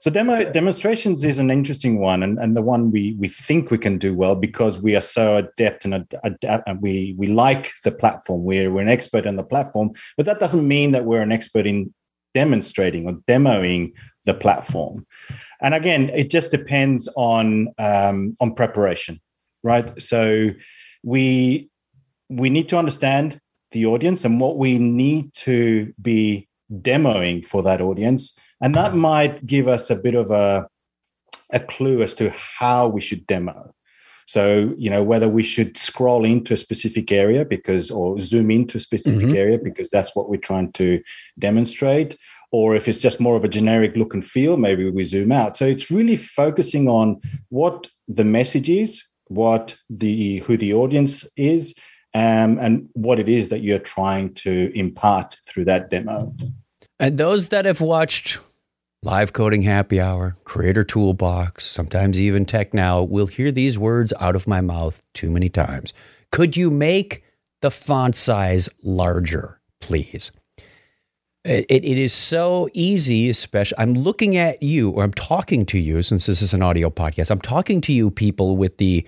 so 0.00 0.10
demo 0.10 0.44
demonstrations 0.60 1.24
is 1.24 1.38
an 1.38 1.50
interesting 1.50 1.98
one, 1.98 2.22
and, 2.22 2.38
and 2.38 2.56
the 2.56 2.62
one 2.62 2.90
we 2.90 3.16
we 3.18 3.28
think 3.28 3.70
we 3.70 3.78
can 3.78 3.98
do 3.98 4.14
well 4.14 4.36
because 4.36 4.78
we 4.78 4.94
are 4.94 5.06
so 5.18 5.36
adept 5.36 5.84
and 5.86 5.94
adapt, 6.22 6.68
and 6.68 6.82
we 6.82 7.14
we 7.18 7.26
like 7.26 7.72
the 7.82 7.92
platform. 7.92 8.44
We're 8.44 8.70
we're 8.70 8.82
an 8.82 8.88
expert 8.88 9.24
in 9.26 9.36
the 9.36 9.50
platform, 9.52 9.92
but 10.16 10.26
that 10.26 10.38
doesn't 10.38 10.68
mean 10.68 10.92
that 10.92 11.06
we're 11.06 11.22
an 11.22 11.32
expert 11.32 11.66
in 11.66 11.92
demonstrating 12.34 13.08
or 13.08 13.14
demoing 13.26 13.96
the 14.26 14.34
platform. 14.34 15.06
And 15.62 15.72
again, 15.74 16.10
it 16.10 16.28
just 16.28 16.50
depends 16.50 17.08
on 17.16 17.68
um, 17.78 18.36
on 18.42 18.54
preparation, 18.54 19.20
right? 19.62 19.88
So 20.00 20.50
we 21.02 21.70
we 22.28 22.50
need 22.50 22.68
to 22.68 22.76
understand 22.76 23.40
the 23.76 23.86
audience 23.86 24.24
and 24.24 24.40
what 24.40 24.56
we 24.56 24.78
need 24.78 25.32
to 25.34 25.92
be 26.00 26.48
demoing 26.72 27.44
for 27.44 27.62
that 27.62 27.80
audience. 27.80 28.38
And 28.62 28.74
that 28.74 28.94
might 28.94 29.46
give 29.46 29.68
us 29.68 29.90
a 29.90 29.96
bit 29.96 30.14
of 30.14 30.30
a, 30.30 30.66
a 31.52 31.60
clue 31.60 32.02
as 32.02 32.14
to 32.14 32.32
how 32.58 32.88
we 32.88 33.02
should 33.02 33.26
demo. 33.26 33.74
So, 34.26 34.74
you 34.76 34.90
know, 34.90 35.04
whether 35.04 35.28
we 35.28 35.42
should 35.42 35.76
scroll 35.76 36.24
into 36.24 36.54
a 36.54 36.56
specific 36.56 37.12
area 37.12 37.44
because, 37.44 37.90
or 37.90 38.18
zoom 38.18 38.50
into 38.50 38.78
a 38.78 38.80
specific 38.80 39.28
mm-hmm. 39.28 39.36
area 39.36 39.58
because 39.58 39.88
that's 39.90 40.16
what 40.16 40.28
we're 40.28 40.48
trying 40.50 40.72
to 40.72 41.00
demonstrate, 41.38 42.16
or 42.50 42.74
if 42.74 42.88
it's 42.88 43.02
just 43.02 43.20
more 43.20 43.36
of 43.36 43.44
a 43.44 43.54
generic 43.58 43.94
look 43.94 44.14
and 44.14 44.24
feel, 44.24 44.56
maybe 44.56 44.90
we 44.90 45.04
zoom 45.04 45.30
out. 45.30 45.56
So 45.56 45.66
it's 45.66 45.90
really 45.90 46.16
focusing 46.16 46.88
on 46.88 47.20
what 47.50 47.88
the 48.08 48.24
message 48.24 48.70
is, 48.70 49.04
what 49.28 49.76
the 49.90 50.38
who 50.46 50.56
the 50.56 50.72
audience 50.72 51.26
is, 51.36 51.74
um, 52.16 52.58
and 52.58 52.88
what 52.94 53.18
it 53.18 53.28
is 53.28 53.50
that 53.50 53.60
you're 53.60 53.78
trying 53.78 54.32
to 54.32 54.72
impart 54.74 55.36
through 55.44 55.66
that 55.66 55.90
demo. 55.90 56.34
And 56.98 57.18
those 57.18 57.48
that 57.48 57.66
have 57.66 57.82
watched 57.82 58.38
Live 59.02 59.34
Coding 59.34 59.60
Happy 59.60 60.00
Hour, 60.00 60.34
Creator 60.44 60.84
Toolbox, 60.84 61.66
sometimes 61.66 62.18
even 62.18 62.46
Tech 62.46 62.72
Now, 62.72 63.02
will 63.02 63.26
hear 63.26 63.52
these 63.52 63.78
words 63.78 64.14
out 64.18 64.34
of 64.34 64.46
my 64.46 64.62
mouth 64.62 65.04
too 65.12 65.30
many 65.30 65.50
times. 65.50 65.92
Could 66.32 66.56
you 66.56 66.70
make 66.70 67.22
the 67.60 67.70
font 67.70 68.16
size 68.16 68.70
larger, 68.82 69.60
please? 69.82 70.32
It, 71.44 71.66
it 71.68 71.84
is 71.84 72.14
so 72.14 72.70
easy, 72.72 73.28
especially. 73.28 73.76
I'm 73.78 73.92
looking 73.92 74.38
at 74.38 74.62
you, 74.62 74.88
or 74.88 75.04
I'm 75.04 75.12
talking 75.12 75.66
to 75.66 75.78
you, 75.78 76.02
since 76.02 76.24
this 76.24 76.40
is 76.40 76.54
an 76.54 76.62
audio 76.62 76.88
podcast. 76.88 77.30
I'm 77.30 77.40
talking 77.40 77.82
to 77.82 77.92
you, 77.92 78.10
people 78.10 78.56
with 78.56 78.78
the 78.78 79.06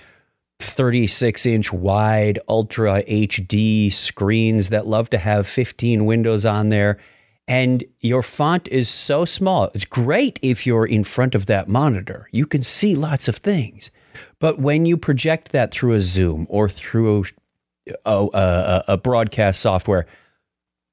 36 0.60 1.46
inch 1.46 1.72
wide 1.72 2.38
ultra 2.48 3.02
HD 3.04 3.92
screens 3.92 4.68
that 4.68 4.86
love 4.86 5.10
to 5.10 5.18
have 5.18 5.46
15 5.46 6.04
windows 6.04 6.44
on 6.44 6.68
there. 6.68 6.98
And 7.46 7.84
your 8.00 8.22
font 8.22 8.68
is 8.68 8.88
so 8.88 9.24
small. 9.24 9.70
It's 9.74 9.86
great 9.86 10.38
if 10.42 10.66
you're 10.66 10.84
in 10.84 11.04
front 11.04 11.34
of 11.34 11.46
that 11.46 11.68
monitor. 11.68 12.28
You 12.30 12.44
can 12.44 12.62
see 12.62 12.94
lots 12.94 13.26
of 13.26 13.36
things. 13.36 13.90
But 14.38 14.58
when 14.58 14.84
you 14.84 14.96
project 14.96 15.52
that 15.52 15.70
through 15.70 15.92
a 15.92 16.00
Zoom 16.00 16.46
or 16.50 16.68
through 16.68 17.24
a, 18.04 18.28
a, 18.34 18.84
a 18.88 18.96
broadcast 18.98 19.60
software, 19.60 20.06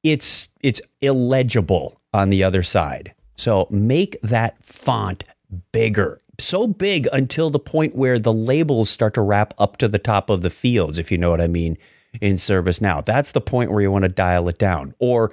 it's 0.04 0.48
it's 0.62 0.80
illegible 1.02 2.00
on 2.14 2.30
the 2.30 2.44
other 2.44 2.64
side. 2.64 3.14
So 3.36 3.68
make 3.70 4.18
that 4.22 4.64
font 4.64 5.24
bigger 5.72 6.22
so 6.40 6.68
big 6.68 7.08
until 7.14 7.50
the 7.50 7.60
point 7.60 7.96
where 7.96 8.20
the 8.20 8.34
labels 8.34 8.90
start 8.90 9.14
to 9.16 9.22
wrap 9.22 9.54
up 9.58 9.78
to 9.78 9.88
the 9.88 10.00
top 10.00 10.30
of 10.30 10.42
the 10.42 10.50
fields, 10.50 10.98
if 10.98 11.12
you 11.12 11.18
know 11.18 11.30
what 11.30 11.42
I 11.42 11.48
mean, 11.48 11.78
in 12.22 12.36
ServiceNow. 12.36 13.06
That's 13.06 13.32
the 13.32 13.42
point 13.42 13.72
where 13.72 13.82
you 13.82 13.92
want 13.92 14.04
to 14.04 14.10
dial 14.10 14.48
it 14.50 14.58
down. 14.58 14.94
Or, 15.00 15.32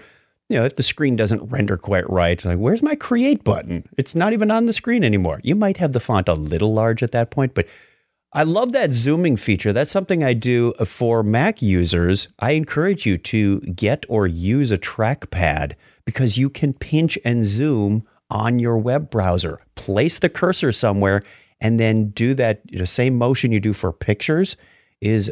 you 0.49 0.59
know, 0.59 0.64
if 0.64 0.76
the 0.76 0.82
screen 0.82 1.16
doesn't 1.16 1.50
render 1.50 1.76
quite 1.76 2.09
right, 2.11 2.44
like, 2.44 2.59
where's 2.59 2.82
my 2.82 2.94
create 2.94 3.44
button? 3.44 3.88
It's 3.97 4.14
not 4.14 4.32
even 4.32 4.50
on 4.50 4.66
the 4.66 4.73
screen 4.73 5.04
anymore. 5.04 5.40
You 5.42 5.54
might 5.54 5.78
have 5.78 5.92
the 5.92 6.00
font 6.00 6.28
a 6.28 6.35
little 6.35 6.73
large 6.73 7.02
at 7.02 7.12
that 7.12 7.30
point, 7.30 7.54
but 7.54 7.66
I 8.35 8.44
love 8.44 8.73
that 8.73 8.94
zooming 8.94 9.37
feature. 9.37 9.75
That's 9.75 9.90
something 9.90 10.25
I 10.25 10.32
do 10.32 10.73
for 10.87 11.23
Mac 11.23 11.61
users. 11.61 12.28
I 12.38 12.52
encourage 12.52 13.04
you 13.04 13.18
to 13.18 13.61
get 13.61 14.06
or 14.09 14.26
use 14.26 14.73
a 14.73 14.78
trackpad 14.78 15.75
because 16.06 16.38
you 16.38 16.49
can 16.49 16.73
pinch 16.73 17.18
and 17.25 17.44
zoom 17.44 18.06
on 18.32 18.58
your 18.58 18.78
web 18.78 19.10
browser. 19.10 19.60
Place 19.76 20.18
the 20.18 20.28
cursor 20.28 20.72
somewhere 20.72 21.22
and 21.60 21.78
then 21.78 22.08
do 22.08 22.34
that 22.34 22.62
you 22.70 22.78
know, 22.78 22.84
same 22.84 23.16
motion 23.16 23.52
you 23.52 23.60
do 23.60 23.72
for 23.72 23.92
pictures 23.92 24.56
is 25.00 25.30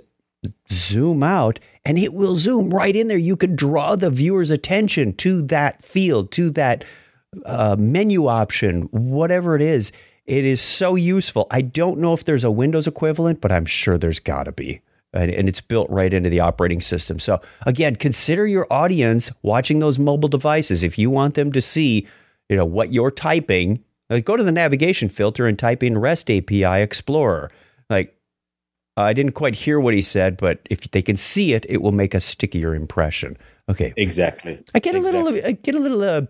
zoom 0.71 1.23
out 1.23 1.59
and 1.85 1.99
it 1.99 2.13
will 2.13 2.37
zoom 2.37 2.73
right 2.73 2.95
in 2.95 3.09
there. 3.09 3.19
You 3.19 3.37
could 3.37 3.57
draw 3.57 3.97
the 3.97 4.11
viewer's 4.11 4.51
attention 4.51 5.15
to 5.17 5.43
that 5.43 5.83
field, 5.83 6.31
to 6.33 6.51
that 6.51 6.85
uh, 7.47 7.77
menu 7.79 8.27
option, 8.29 8.83
whatever 8.93 9.57
it 9.57 9.63
is. 9.63 9.93
It 10.27 10.45
is 10.45 10.61
so 10.61 10.95
useful. 10.95 11.47
I 11.51 11.63
don't 11.63 11.99
know 11.99 12.13
if 12.13 12.25
there's 12.25 12.45
a 12.45 12.51
Windows 12.51 12.87
equivalent, 12.87 13.41
but 13.41 13.51
I'm 13.51 13.67
sure 13.67 13.99
there's 13.99 14.21
got 14.21 14.45
to 14.45 14.53
be. 14.53 14.81
and, 15.13 15.31
and 15.31 15.49
it's 15.49 15.61
built 15.61 15.91
right 15.91 16.13
into 16.13 16.31
the 16.31 16.41
operating 16.41 16.81
system. 16.81 17.19
So 17.19 17.41
again, 17.67 17.97
consider 17.97 18.47
your 18.47 18.67
audience 18.71 19.31
watching 19.43 19.81
those 19.81 19.99
mobile 19.99 20.29
devices. 20.29 20.83
If 20.83 20.99
you 20.99 21.11
want 21.11 21.35
them 21.35 21.53
to 21.53 21.61
see, 21.61 22.07
you 22.51 22.57
know, 22.57 22.67
what 22.67 22.93
you're 22.93 23.13
typing, 23.13 23.83
like 24.11 24.25
go 24.25 24.37
to 24.37 24.43
the 24.43 24.53
navigation 24.53 25.09
filter 25.09 25.47
and 25.47 25.59
type 25.59 25.83
in 25.83 25.97
REST 25.97 26.31
API 26.31 26.83
Explorer. 26.83 27.51
Like 27.89 28.15
I 28.97 29.13
didn't 29.13 29.33
quite 29.33 29.55
hear 29.55 29.81
what 29.81 29.95
he 29.95 30.03
said, 30.03 30.37
but 30.37 30.61
if 30.69 30.91
they 30.91 31.01
can 31.01 31.17
see 31.17 31.55
it, 31.55 31.65
it 31.69 31.81
will 31.81 31.93
make 31.93 32.13
a 32.13 32.21
stickier 32.21 32.75
impression. 32.75 33.39
Okay, 33.69 33.95
exactly. 33.97 34.63
I 34.75 34.81
get 34.81 34.97
a 34.97 34.99
exactly. 34.99 35.23
little, 35.23 35.49
I 35.49 35.53
get 35.53 35.77
a 35.77 35.79
little 35.79 36.03
uh, 36.03 36.23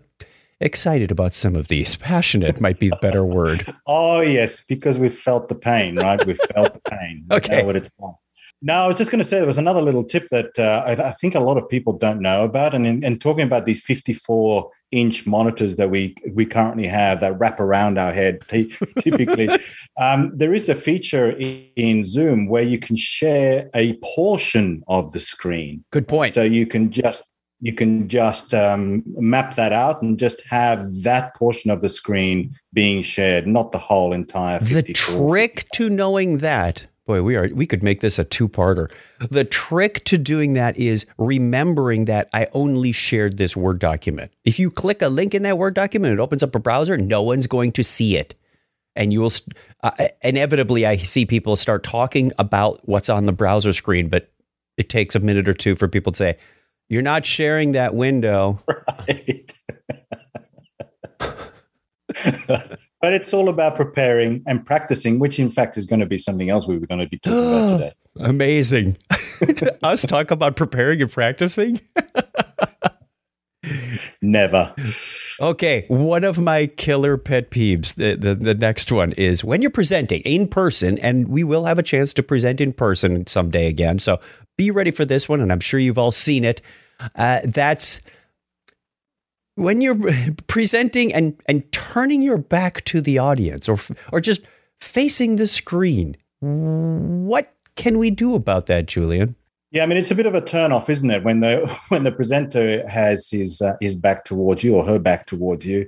excited 0.59 1.09
about 1.09 1.33
some 1.33 1.55
of 1.55 1.69
these. 1.69 1.95
Passionate 1.95 2.61
might 2.61 2.79
be 2.79 2.89
a 2.89 2.97
better 3.01 3.25
word. 3.25 3.65
oh 3.87 4.21
yes, 4.21 4.61
because 4.63 4.99
we 4.99 5.09
felt 5.09 5.49
the 5.49 5.55
pain, 5.55 5.97
right? 5.97 6.23
We 6.25 6.35
felt 6.53 6.75
the 6.75 6.81
pain. 6.89 7.25
We 7.29 7.35
okay, 7.37 7.65
what 7.65 7.75
it's 7.75 7.89
like. 7.99 8.13
No, 8.63 8.75
I 8.75 8.87
was 8.87 8.97
just 8.97 9.09
going 9.09 9.17
to 9.17 9.27
say 9.27 9.37
there 9.37 9.47
was 9.47 9.57
another 9.57 9.81
little 9.81 10.03
tip 10.03 10.27
that 10.29 10.59
uh, 10.59 10.83
I, 10.85 10.91
I, 11.07 11.11
think 11.13 11.33
a 11.33 11.39
lot 11.39 11.57
of 11.57 11.67
people 11.67 11.97
don't 11.97 12.19
know 12.19 12.45
about, 12.45 12.75
and 12.75 12.85
in, 12.85 13.03
in 13.03 13.17
talking 13.17 13.43
about 13.43 13.65
these 13.65 13.83
54 13.83 14.69
inch 14.91 15.25
monitors 15.25 15.77
that 15.77 15.89
we 15.89 16.15
we 16.33 16.45
currently 16.45 16.87
have 16.87 17.19
that 17.21 17.39
wrap 17.39 17.59
around 17.59 17.97
our 17.97 18.11
head 18.11 18.39
typically, 18.49 19.49
um, 19.99 20.31
there 20.35 20.53
is 20.53 20.69
a 20.69 20.75
feature 20.75 21.31
in, 21.31 21.65
in, 21.75 22.03
Zoom 22.03 22.47
where 22.47 22.63
you 22.63 22.77
can 22.77 22.95
share 22.95 23.69
a 23.73 23.97
portion 24.03 24.83
of 24.87 25.11
the 25.13 25.19
screen. 25.19 25.83
Good 25.91 26.07
point. 26.07 26.33
So 26.33 26.43
you 26.43 26.67
can 26.67 26.91
just 26.91 27.23
you 27.61 27.73
can 27.73 28.09
just 28.09 28.53
um, 28.53 29.03
map 29.05 29.55
that 29.55 29.71
out 29.71 30.01
and 30.01 30.17
just 30.19 30.41
have 30.47 30.83
that 31.03 31.35
portion 31.35 31.69
of 31.69 31.81
the 31.81 31.89
screen 31.89 32.51
being 32.73 33.03
shared, 33.03 33.45
not 33.47 33.71
the 33.71 33.77
whole 33.77 34.13
entire. 34.13 34.59
The 34.59 34.83
trick 34.83 35.67
to 35.73 35.89
knowing 35.89 36.39
that 36.39 36.87
boy, 37.05 37.21
we 37.21 37.35
are 37.35 37.49
we 37.53 37.65
could 37.65 37.83
make 37.83 38.01
this 38.01 38.19
a 38.19 38.23
two-parter. 38.23 38.91
The 39.29 39.43
trick 39.43 40.03
to 40.05 40.17
doing 40.17 40.53
that 40.53 40.77
is 40.77 41.05
remembering 41.17 42.05
that 42.05 42.29
I 42.33 42.47
only 42.53 42.91
shared 42.91 43.37
this 43.37 43.55
Word 43.55 43.79
document. 43.79 44.31
If 44.45 44.59
you 44.59 44.71
click 44.71 45.01
a 45.01 45.09
link 45.09 45.33
in 45.33 45.43
that 45.43 45.57
Word 45.57 45.73
document, 45.73 46.13
it 46.13 46.19
opens 46.19 46.43
up 46.43 46.55
a 46.55 46.59
browser, 46.59 46.97
no 46.97 47.21
one's 47.21 47.47
going 47.47 47.71
to 47.73 47.83
see 47.83 48.17
it. 48.17 48.35
And 48.95 49.13
you 49.13 49.21
will 49.21 49.31
uh, 49.83 50.07
inevitably 50.21 50.85
I 50.85 50.97
see 50.97 51.25
people 51.25 51.55
start 51.55 51.83
talking 51.83 52.31
about 52.37 52.87
what's 52.87 53.09
on 53.09 53.25
the 53.25 53.31
browser 53.33 53.73
screen, 53.73 54.09
but 54.09 54.31
it 54.77 54.89
takes 54.89 55.15
a 55.15 55.19
minute 55.19 55.47
or 55.47 55.53
two 55.53 55.75
for 55.75 55.87
people 55.87 56.11
to 56.11 56.17
say, 56.17 56.37
"You're 56.89 57.01
not 57.01 57.25
sharing 57.25 57.73
that 57.73 57.95
window." 57.95 58.59
Right. 59.07 59.53
but 63.01 63.13
it's 63.13 63.33
all 63.33 63.49
about 63.49 63.75
preparing 63.75 64.43
and 64.45 64.65
practicing, 64.65 65.19
which 65.19 65.39
in 65.39 65.49
fact 65.49 65.77
is 65.77 65.85
going 65.85 65.99
to 65.99 66.05
be 66.05 66.17
something 66.17 66.49
else 66.49 66.67
we 66.67 66.77
were 66.77 66.87
going 66.87 66.99
to 66.99 67.09
be 67.09 67.19
talking 67.19 67.39
about 67.39 67.69
today. 67.77 67.93
Amazing. 68.19 68.97
Us 69.83 70.03
talk 70.03 70.31
about 70.31 70.55
preparing 70.55 71.01
and 71.01 71.11
practicing? 71.11 71.81
Never. 74.21 74.73
Okay, 75.39 75.85
one 75.87 76.23
of 76.23 76.37
my 76.37 76.67
killer 76.67 77.17
pet 77.17 77.49
peeves, 77.49 77.95
the, 77.95 78.15
the, 78.15 78.35
the 78.35 78.53
next 78.53 78.91
one 78.91 79.11
is 79.13 79.43
when 79.43 79.61
you're 79.61 79.71
presenting 79.71 80.21
in 80.21 80.47
person, 80.47 80.97
and 80.99 81.27
we 81.27 81.43
will 81.43 81.65
have 81.65 81.79
a 81.79 81.83
chance 81.83 82.13
to 82.13 82.23
present 82.23 82.61
in 82.61 82.73
person 82.73 83.25
someday 83.25 83.67
again. 83.67 83.99
So 83.99 84.19
be 84.57 84.69
ready 84.71 84.91
for 84.91 85.05
this 85.05 85.27
one, 85.27 85.41
and 85.41 85.51
I'm 85.51 85.59
sure 85.59 85.79
you've 85.79 85.97
all 85.97 86.11
seen 86.11 86.43
it. 86.43 86.61
Uh, 87.15 87.41
that's 87.43 87.99
when 89.55 89.81
you're 89.81 89.97
presenting 90.47 91.13
and 91.13 91.39
and 91.47 91.69
turning 91.71 92.21
your 92.21 92.37
back 92.37 92.83
to 92.85 93.01
the 93.01 93.17
audience 93.17 93.67
or 93.67 93.77
or 94.11 94.21
just 94.21 94.41
facing 94.79 95.35
the 95.35 95.47
screen 95.47 96.17
what 96.41 97.53
can 97.75 97.99
we 97.99 98.09
do 98.09 98.33
about 98.33 98.65
that 98.65 98.87
julian? 98.87 99.35
Yeah 99.71 99.83
i 99.83 99.85
mean 99.85 99.97
it's 99.97 100.11
a 100.11 100.15
bit 100.15 100.25
of 100.25 100.35
a 100.35 100.41
turn 100.41 100.71
off 100.71 100.89
isn't 100.89 101.09
it 101.09 101.23
when 101.23 101.39
the 101.41 101.67
when 101.89 102.03
the 102.03 102.11
presenter 102.11 102.87
has 102.87 103.29
his 103.29 103.61
uh, 103.61 103.75
his 103.81 103.95
back 103.95 104.25
towards 104.25 104.63
you 104.63 104.75
or 104.75 104.85
her 104.85 104.99
back 104.99 105.27
towards 105.27 105.65
you. 105.65 105.87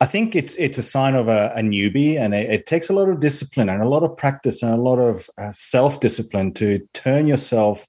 I 0.00 0.06
think 0.06 0.36
it's 0.36 0.56
it's 0.58 0.78
a 0.78 0.82
sign 0.82 1.16
of 1.16 1.26
a, 1.26 1.52
a 1.56 1.60
newbie, 1.60 2.20
and 2.20 2.32
it, 2.32 2.48
it, 2.50 2.66
takes 2.66 2.88
a 2.88 2.92
lot 2.92 3.08
of 3.08 3.18
discipline 3.18 3.68
and 3.68 3.82
a 3.82 3.88
lot 3.88 4.04
of 4.04 4.16
practice 4.16 4.62
and 4.62 4.72
a 4.72 4.80
lot 4.80 5.00
of 5.00 5.28
uh, 5.38 5.50
self 5.50 5.98
discipline 5.98 6.54
to 6.54 6.78
turn 6.94 7.26
yourself 7.26 7.84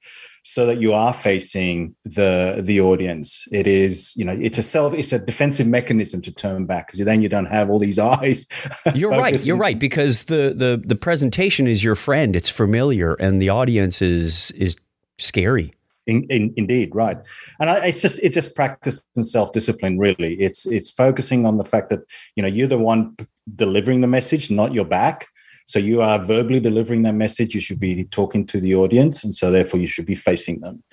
so 0.49 0.65
that 0.65 0.81
you 0.81 0.93
are 0.93 1.13
facing 1.13 1.95
the 2.03 2.61
the 2.63 2.81
audience. 2.81 3.47
It 3.51 3.67
is, 3.67 4.13
you 4.15 4.25
know, 4.25 4.37
it's 4.41 4.57
a 4.57 4.63
self, 4.63 4.93
it's 4.93 5.13
a 5.13 5.19
defensive 5.19 5.67
mechanism 5.67 6.21
to 6.23 6.31
turn 6.31 6.65
back 6.65 6.87
because 6.87 7.05
then 7.05 7.21
you 7.21 7.29
don't 7.29 7.45
have 7.45 7.69
all 7.69 7.79
these 7.79 7.99
eyes. 8.15 8.47
You're 8.95 9.11
right. 9.11 9.45
You're 9.45 9.57
right 9.57 9.77
because 9.77 10.23
the 10.23 10.53
the 10.55 10.81
the 10.83 10.95
presentation 10.95 11.67
is 11.67 11.83
your 11.83 11.95
friend. 11.95 12.35
It's 12.35 12.49
familiar, 12.49 13.13
and 13.15 13.41
the 13.41 13.49
audience 13.49 14.01
is 14.01 14.51
is 14.51 14.75
scary. 15.19 15.73
In, 16.07 16.23
in, 16.23 16.51
indeed, 16.57 16.95
right, 16.95 17.17
and 17.59 17.69
I, 17.69 17.85
it's 17.85 18.01
just 18.01 18.19
it's 18.23 18.33
just 18.33 18.55
practice 18.55 19.05
and 19.15 19.25
self 19.25 19.53
discipline. 19.53 19.99
Really, 19.99 20.33
it's 20.39 20.65
it's 20.65 20.89
focusing 20.89 21.45
on 21.45 21.57
the 21.57 21.65
fact 21.65 21.91
that 21.91 21.99
you 22.35 22.41
know 22.41 22.49
you're 22.49 22.67
the 22.67 22.79
one 22.79 23.15
delivering 23.55 24.01
the 24.01 24.07
message, 24.07 24.49
not 24.49 24.73
your 24.73 24.85
back. 24.85 25.27
So 25.69 25.77
you 25.77 26.01
are 26.01 26.17
verbally 26.17 26.59
delivering 26.59 27.03
that 27.03 27.13
message. 27.13 27.53
You 27.53 27.61
should 27.61 27.79
be 27.79 28.05
talking 28.05 28.43
to 28.47 28.59
the 28.59 28.73
audience, 28.73 29.23
and 29.23 29.35
so 29.35 29.51
therefore 29.51 29.79
you 29.79 29.85
should 29.85 30.07
be 30.07 30.15
facing 30.15 30.61
them. 30.61 30.83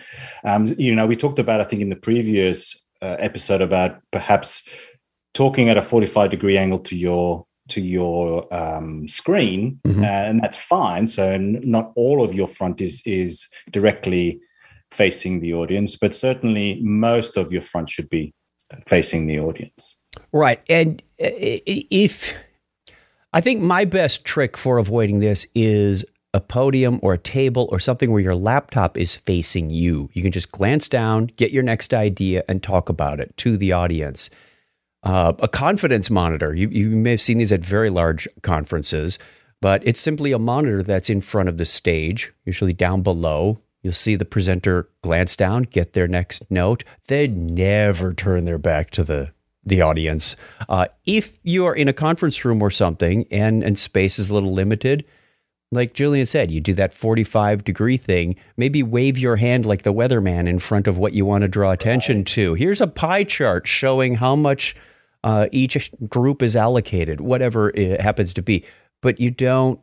Um, 0.45 0.75
you 0.76 0.95
know, 0.95 1.06
we 1.06 1.16
talked 1.16 1.38
about 1.38 1.62
I 1.62 1.64
think 1.64 1.80
in 1.80 1.88
the 1.88 1.97
previous 1.97 2.85
uh, 3.00 3.16
episode 3.18 3.62
about 3.62 3.99
perhaps 4.12 4.68
talking 5.33 5.71
at 5.71 5.78
a 5.78 5.83
45 5.83 6.30
degree 6.30 6.59
angle 6.59 6.80
to 6.80 6.95
your 6.95 7.47
to 7.71 7.80
your 7.80 8.54
um, 8.54 9.09
screen, 9.09 9.80
mm-hmm. 9.83 10.02
uh, 10.02 10.28
and 10.28 10.42
that's 10.42 10.62
fine. 10.62 11.09
So 11.09 11.38
not 11.38 11.92
all 11.97 12.23
of 12.23 12.35
your 12.35 12.47
front 12.47 12.83
is 12.83 13.02
is 13.06 13.49
directly 13.71 14.40
facing 14.90 15.40
the 15.40 15.54
audience, 15.54 15.97
but 15.97 16.14
certainly 16.14 16.83
most 16.83 17.38
of 17.38 17.50
your 17.50 17.62
front 17.62 17.88
should 17.88 18.11
be 18.11 18.35
facing 18.87 19.26
the 19.26 19.40
audience. 19.40 19.97
Right, 20.33 20.61
and 20.68 21.00
uh, 21.18 21.33
if 21.33 22.37
I 23.33 23.40
think 23.40 23.61
my 23.62 23.85
best 23.85 24.25
trick 24.25 24.56
for 24.56 24.78
avoiding 24.78 25.21
this 25.21 25.47
is 25.54 26.04
a 26.33 26.40
podium 26.40 27.00
or 27.02 27.14
a 27.14 27.18
table 27.18 27.68
or 27.73 27.78
something 27.78 28.12
where 28.12 28.23
your 28.23 28.35
laptop 28.35 28.97
is 28.97 29.14
facing 29.14 29.71
you. 29.71 30.11
You 30.12 30.23
can 30.23 30.33
just 30.33 30.52
glance 30.52 30.88
down, 30.88 31.26
get 31.37 31.50
your 31.50 31.62
next 31.62 31.95
idea, 31.95 32.45
and 32.49 32.62
talk 32.62 32.88
about 32.88 33.21
it 33.21 33.37
to 33.38 33.56
the 33.56 33.73
audience. 33.73 34.30
Uh, 35.02 35.33
a 35.38 35.49
confidence 35.49 36.11
monitor. 36.11 36.54
You, 36.54 36.68
you 36.68 36.90
may 36.90 37.12
have 37.12 37.23
seen 37.23 37.38
these 37.38 37.52
at 37.52 37.61
very 37.61 37.90
large 37.90 38.28
conferences, 38.42 39.18
but 39.62 39.87
it's 39.87 40.00
simply 40.00 40.33
a 40.33 40.38
monitor 40.38 40.83
that's 40.83 41.09
in 41.09 41.21
front 41.21 41.49
of 41.49 41.59
the 41.59 41.64
stage, 41.64 42.33
usually 42.45 42.73
down 42.73 43.02
below. 43.02 43.59
You'll 43.83 43.92
see 43.92 44.16
the 44.16 44.25
presenter 44.25 44.88
glance 45.02 45.37
down, 45.37 45.62
get 45.62 45.92
their 45.92 46.09
next 46.09 46.50
note. 46.50 46.85
They 47.06 47.28
never 47.28 48.12
turn 48.12 48.45
their 48.45 48.59
back 48.59 48.90
to 48.92 49.04
the 49.04 49.33
the 49.66 49.82
audience. 49.82 50.37
Uh, 50.68 50.87
if 51.04 51.38
you 51.42 51.66
are 51.66 51.75
in 51.75 51.88
a 51.88 51.92
conference 51.92 52.44
room 52.44 52.62
or 52.62 52.70
something 52.70 53.26
and, 53.30 53.62
and 53.62 53.78
space 53.78 54.18
is 54.18 54.30
a 54.30 54.35
little 54.35 54.52
limited, 54.52 55.04
like 55.73 55.94
Julian 55.94 56.26
said, 56.26 56.50
you 56.50 56.61
do 56.61 56.75
that 56.75 56.94
45 56.94 57.64
degree 57.64 57.96
thing, 57.96 58.37
maybe 58.56 58.82
wave 58.82 59.18
your 59.18 59.37
hand 59.37 59.66
like 59.66 59.82
the 59.82 59.92
weatherman 59.92 60.49
in 60.49 60.61
front 60.61 60.87
of 60.87 60.96
what 60.96 61.12
you 61.12 61.26
want 61.26 61.42
to 61.42 61.49
draw 61.49 61.73
attention 61.73 62.18
right. 62.18 62.26
to. 62.28 62.54
Here's 62.54 62.80
a 62.80 62.87
pie 62.87 63.25
chart 63.25 63.66
showing 63.66 64.14
how 64.14 64.37
much 64.37 64.76
uh, 65.25 65.49
each 65.50 65.90
group 66.08 66.40
is 66.40 66.54
allocated, 66.54 67.20
whatever 67.20 67.70
it 67.70 68.00
happens 68.00 68.32
to 68.35 68.42
be. 68.42 68.64
But 69.02 69.20
you 69.20 69.30
don't 69.30 69.80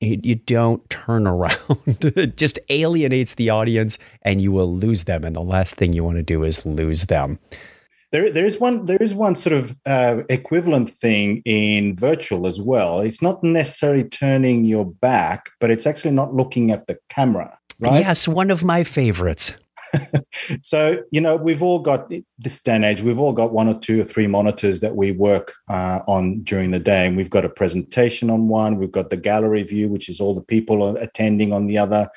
you 0.00 0.34
don't 0.34 0.88
turn 0.90 1.26
around. 1.26 1.56
it 1.86 2.36
just 2.36 2.58
alienates 2.68 3.34
the 3.34 3.48
audience 3.48 3.96
and 4.22 4.42
you 4.42 4.52
will 4.52 4.70
lose 4.70 5.04
them. 5.04 5.24
And 5.24 5.34
the 5.34 5.40
last 5.40 5.76
thing 5.76 5.94
you 5.94 6.04
want 6.04 6.16
to 6.16 6.22
do 6.22 6.44
is 6.44 6.66
lose 6.66 7.04
them. 7.04 7.38
There, 8.14 8.30
there 8.30 8.46
is 8.46 8.60
one. 8.60 8.84
There 8.84 9.02
is 9.02 9.12
one 9.12 9.34
sort 9.34 9.54
of 9.54 9.76
uh, 9.84 10.22
equivalent 10.28 10.88
thing 10.88 11.42
in 11.44 11.96
virtual 11.96 12.46
as 12.46 12.60
well. 12.60 13.00
It's 13.00 13.20
not 13.20 13.42
necessarily 13.42 14.04
turning 14.04 14.64
your 14.64 14.86
back, 14.86 15.50
but 15.58 15.72
it's 15.72 15.84
actually 15.84 16.12
not 16.12 16.32
looking 16.32 16.70
at 16.70 16.86
the 16.86 16.96
camera. 17.08 17.58
Right? 17.80 18.02
Yes, 18.02 18.28
one 18.28 18.52
of 18.52 18.62
my 18.62 18.84
favorites. 18.84 19.54
so 20.62 21.02
you 21.10 21.20
know 21.20 21.34
we've 21.34 21.62
all 21.62 21.80
got 21.80 22.08
this 22.38 22.62
day 22.62 22.76
and 22.76 22.84
age 22.84 23.02
we've 23.02 23.18
all 23.18 23.32
got 23.32 23.52
one 23.52 23.68
or 23.68 23.78
two 23.78 24.00
or 24.00 24.04
three 24.04 24.26
monitors 24.28 24.80
that 24.80 24.96
we 24.96 25.10
work 25.10 25.52
uh, 25.68 26.00
on 26.06 26.42
during 26.42 26.70
the 26.70 26.80
day 26.80 27.06
and 27.06 27.16
we've 27.16 27.30
got 27.30 27.44
a 27.44 27.48
presentation 27.48 28.28
on 28.28 28.48
one 28.48 28.76
we've 28.76 28.90
got 28.90 29.10
the 29.10 29.16
gallery 29.16 29.62
view 29.62 29.88
which 29.88 30.08
is 30.08 30.20
all 30.20 30.34
the 30.34 30.42
people 30.42 30.96
attending 30.96 31.52
on 31.52 31.66
the 31.66 31.78
other 31.78 32.08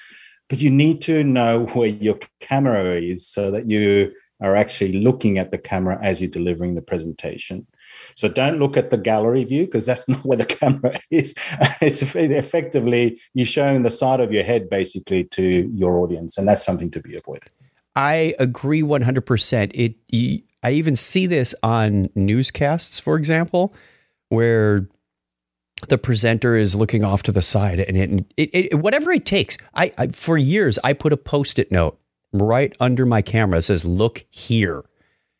but 0.49 0.59
you 0.59 0.71
need 0.71 1.01
to 1.01 1.23
know 1.23 1.65
where 1.67 1.89
your 1.89 2.17
camera 2.39 2.95
is 2.99 3.27
so 3.27 3.51
that 3.51 3.69
you 3.69 4.11
are 4.39 4.55
actually 4.55 4.93
looking 4.93 5.37
at 5.37 5.51
the 5.51 5.57
camera 5.57 5.97
as 6.01 6.21
you're 6.21 6.29
delivering 6.29 6.75
the 6.75 6.81
presentation. 6.81 7.65
So 8.15 8.27
don't 8.27 8.59
look 8.59 8.77
at 8.77 8.89
the 8.89 8.97
gallery 8.97 9.43
view 9.43 9.65
because 9.65 9.85
that's 9.85 10.07
not 10.07 10.23
where 10.25 10.37
the 10.37 10.45
camera 10.45 10.93
is. 11.11 11.33
It's 11.81 12.01
effectively 12.15 13.19
you're 13.33 13.45
showing 13.45 13.81
the 13.81 13.91
side 13.91 14.19
of 14.19 14.31
your 14.31 14.43
head 14.43 14.69
basically 14.69 15.23
to 15.25 15.43
your 15.73 15.99
audience, 15.99 16.37
and 16.37 16.47
that's 16.47 16.65
something 16.65 16.91
to 16.91 17.01
be 17.01 17.15
avoided. 17.15 17.49
I 17.95 18.35
agree 18.37 18.83
100%. 18.83 19.71
It 19.73 20.43
I 20.63 20.71
even 20.71 20.95
see 20.95 21.27
this 21.27 21.55
on 21.63 22.09
newscasts, 22.15 22.99
for 22.99 23.17
example, 23.17 23.73
where 24.29 24.87
the 25.89 25.97
presenter 25.97 26.55
is 26.55 26.75
looking 26.75 27.03
off 27.03 27.23
to 27.23 27.31
the 27.31 27.41
side 27.41 27.79
and 27.79 27.97
it, 27.97 28.25
it, 28.37 28.49
it 28.71 28.75
whatever 28.79 29.11
it 29.11 29.25
takes. 29.25 29.57
I, 29.75 29.91
I, 29.97 30.07
for 30.07 30.37
years 30.37 30.79
I 30.83 30.93
put 30.93 31.13
a 31.13 31.17
post-it 31.17 31.71
note 31.71 31.99
right 32.33 32.75
under 32.79 33.05
my 33.05 33.21
camera 33.21 33.61
says 33.61 33.85
"Look 33.85 34.25
here," 34.29 34.83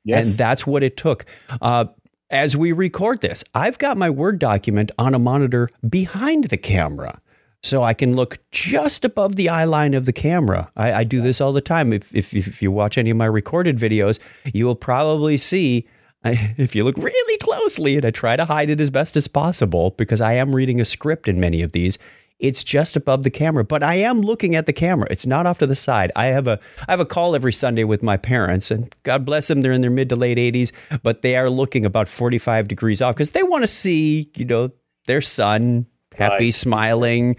yes. 0.04 0.26
and 0.26 0.34
that's 0.36 0.66
what 0.66 0.84
it 0.84 0.98
took. 0.98 1.26
Uh, 1.62 1.86
as 2.30 2.58
we 2.58 2.72
record 2.72 3.22
this, 3.22 3.44
I've 3.54 3.78
got 3.78 3.98
my 3.98 4.10
Word 4.10 4.40
document 4.40 4.92
on 4.98 5.14
a 5.14 5.20
monitor 5.20 5.70
behind 5.88 6.46
the 6.46 6.58
camera. 6.58 7.22
So 7.64 7.84
I 7.84 7.94
can 7.94 8.16
look 8.16 8.40
just 8.52 9.04
above 9.04 9.36
the 9.36 9.50
eye 9.50 9.66
line 9.66 9.94
of 9.94 10.06
the 10.06 10.14
camera. 10.14 10.72
I, 10.76 10.94
I 10.94 11.04
do 11.04 11.22
this 11.22 11.42
all 11.42 11.54
the 11.54 11.62
time. 11.62 11.92
If, 11.92 12.14
if, 12.14 12.34
if 12.34 12.62
you 12.62 12.72
watch 12.72 12.98
any 12.98 13.10
of 13.10 13.18
my 13.18 13.26
recorded 13.26 13.78
videos, 13.78 14.20
you 14.54 14.66
will 14.66 14.76
probably 14.76 15.38
see 15.38 15.88
if 16.24 16.76
you 16.76 16.84
look 16.84 16.98
really 16.98 17.38
closely, 17.40 17.98
and 17.98 18.06
I 18.06 18.12
try 18.12 18.36
to 18.36 18.46
hide 18.46 18.70
it 18.70 18.80
as 18.80 18.90
best 18.90 19.16
as 19.18 19.28
possible 19.28 19.92
because 19.92 20.22
I 20.22 20.34
am 20.34 20.56
reading 20.56 20.80
a 20.82 20.86
script 20.86 21.28
in 21.28 21.40
many 21.40 21.62
of 21.62 21.72
these. 21.72 21.98
It's 22.40 22.64
just 22.64 22.96
above 22.96 23.24
the 23.24 23.32
camera, 23.32 23.64
but 23.64 23.82
I 23.82 23.96
am 23.96 24.22
looking 24.22 24.56
at 24.56 24.68
the 24.68 24.74
camera. 24.74 25.08
It's 25.10 25.26
not 25.26 25.48
off 25.48 25.58
to 25.58 25.68
the 25.68 25.76
side. 25.76 26.12
I 26.16 26.28
have 26.28 26.46
a 26.46 26.60
I 26.88 26.92
have 26.92 27.00
a 27.00 27.06
call 27.06 27.36
every 27.36 27.54
Sunday 27.54 27.84
with 27.84 28.04
my 28.04 28.16
parents, 28.16 28.70
and 28.70 28.94
God 29.04 29.26
bless 29.26 29.48
them, 29.48 29.62
they're 29.62 29.72
in 29.72 29.82
their 29.82 29.90
mid 29.90 30.10
to 30.10 30.16
late 30.16 30.38
80s, 30.38 30.72
but 31.02 31.24
they 31.24 31.36
are 31.36 31.50
looking 31.50 31.84
about 31.86 32.08
45 32.08 32.68
degrees 32.68 33.02
off 33.02 33.16
because 33.16 33.32
they 33.32 33.44
want 33.44 33.64
to 33.64 33.68
see, 33.68 34.30
you 34.36 34.46
know, 34.46 34.70
their 35.08 35.22
son 35.22 35.88
happy, 36.18 36.46
right. 36.46 36.54
smiling, 36.54 37.36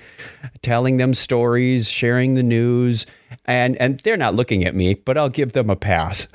telling 0.62 0.96
them 0.96 1.14
stories, 1.14 1.88
sharing 1.88 2.34
the 2.34 2.42
news, 2.42 3.06
and 3.44 3.76
and 3.76 4.00
they're 4.00 4.16
not 4.16 4.34
looking 4.34 4.64
at 4.64 4.74
me, 4.74 4.94
but 4.94 5.18
I'll 5.18 5.28
give 5.28 5.52
them 5.52 5.70
a 5.70 5.76
pass. 5.76 6.26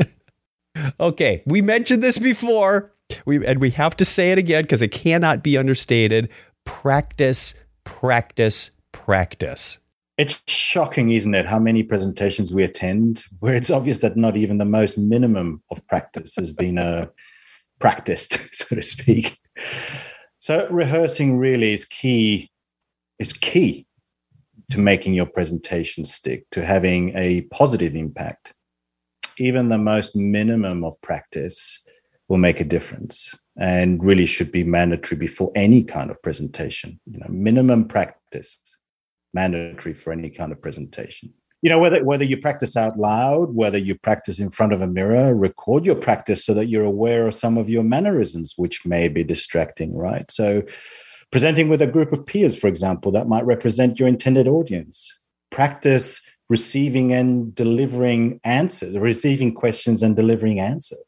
okay, 1.00 1.42
we 1.46 1.62
mentioned 1.62 2.02
this 2.02 2.18
before. 2.18 2.92
We 3.26 3.46
and 3.46 3.60
we 3.60 3.70
have 3.70 3.96
to 3.98 4.04
say 4.04 4.32
it 4.32 4.38
again 4.38 4.64
because 4.64 4.82
it 4.82 4.88
cannot 4.88 5.42
be 5.42 5.56
understated. 5.56 6.28
Practice, 6.64 7.54
practice, 7.84 8.70
practice. 8.92 9.78
It's 10.16 10.42
shocking, 10.46 11.10
isn't 11.10 11.34
it, 11.34 11.46
how 11.46 11.58
many 11.58 11.82
presentations 11.82 12.52
we 12.52 12.62
attend 12.62 13.24
where 13.40 13.56
it's 13.56 13.70
obvious 13.70 13.98
that 13.98 14.16
not 14.16 14.36
even 14.36 14.58
the 14.58 14.64
most 14.64 14.96
minimum 14.96 15.62
of 15.70 15.84
practice 15.88 16.36
has 16.36 16.52
been 16.52 16.78
uh, 16.78 17.06
practiced, 17.80 18.54
so 18.54 18.76
to 18.76 18.82
speak. 18.82 19.38
So 20.38 20.68
rehearsing 20.70 21.38
really 21.38 21.72
is 21.72 21.84
key, 21.84 22.50
is 23.18 23.32
key 23.32 23.86
to 24.70 24.78
making 24.78 25.14
your 25.14 25.26
presentation 25.26 26.04
stick, 26.04 26.46
to 26.50 26.64
having 26.64 27.16
a 27.16 27.42
positive 27.50 27.94
impact. 27.96 28.54
Even 29.38 29.68
the 29.68 29.78
most 29.78 30.14
minimum 30.14 30.84
of 30.84 31.00
practice 31.02 31.84
will 32.28 32.38
make 32.38 32.60
a 32.60 32.64
difference 32.64 33.34
and 33.56 34.02
really 34.02 34.26
should 34.26 34.50
be 34.50 34.64
mandatory 34.64 35.18
before 35.18 35.52
any 35.54 35.84
kind 35.84 36.10
of 36.10 36.20
presentation. 36.22 37.00
You 37.06 37.18
know, 37.18 37.28
minimum 37.28 37.86
practice 37.86 38.60
mandatory 39.32 39.94
for 39.94 40.12
any 40.12 40.30
kind 40.30 40.52
of 40.52 40.62
presentation. 40.62 41.32
You 41.60 41.70
know 41.70 41.78
whether 41.78 42.04
whether 42.04 42.24
you 42.24 42.36
practice 42.36 42.76
out 42.76 42.98
loud 42.98 43.54
whether 43.54 43.78
you 43.78 43.96
practice 43.96 44.38
in 44.38 44.50
front 44.50 44.74
of 44.74 44.82
a 44.82 44.86
mirror 44.86 45.34
record 45.34 45.86
your 45.86 45.94
practice 45.94 46.44
so 46.44 46.52
that 46.52 46.68
you're 46.68 46.84
aware 46.84 47.26
of 47.26 47.34
some 47.34 47.56
of 47.56 47.70
your 47.70 47.82
mannerisms 47.82 48.52
which 48.56 48.84
may 48.84 49.08
be 49.08 49.24
distracting 49.24 49.96
right? 49.96 50.30
So 50.30 50.62
presenting 51.32 51.70
with 51.70 51.80
a 51.80 51.86
group 51.86 52.12
of 52.12 52.26
peers 52.26 52.54
for 52.54 52.68
example 52.68 53.10
that 53.12 53.28
might 53.28 53.46
represent 53.46 53.98
your 53.98 54.08
intended 54.08 54.46
audience. 54.46 55.10
Practice 55.50 56.20
receiving 56.50 57.14
and 57.14 57.54
delivering 57.54 58.40
answers 58.44 58.98
receiving 58.98 59.54
questions 59.54 60.02
and 60.02 60.14
delivering 60.14 60.60
answers 60.60 60.98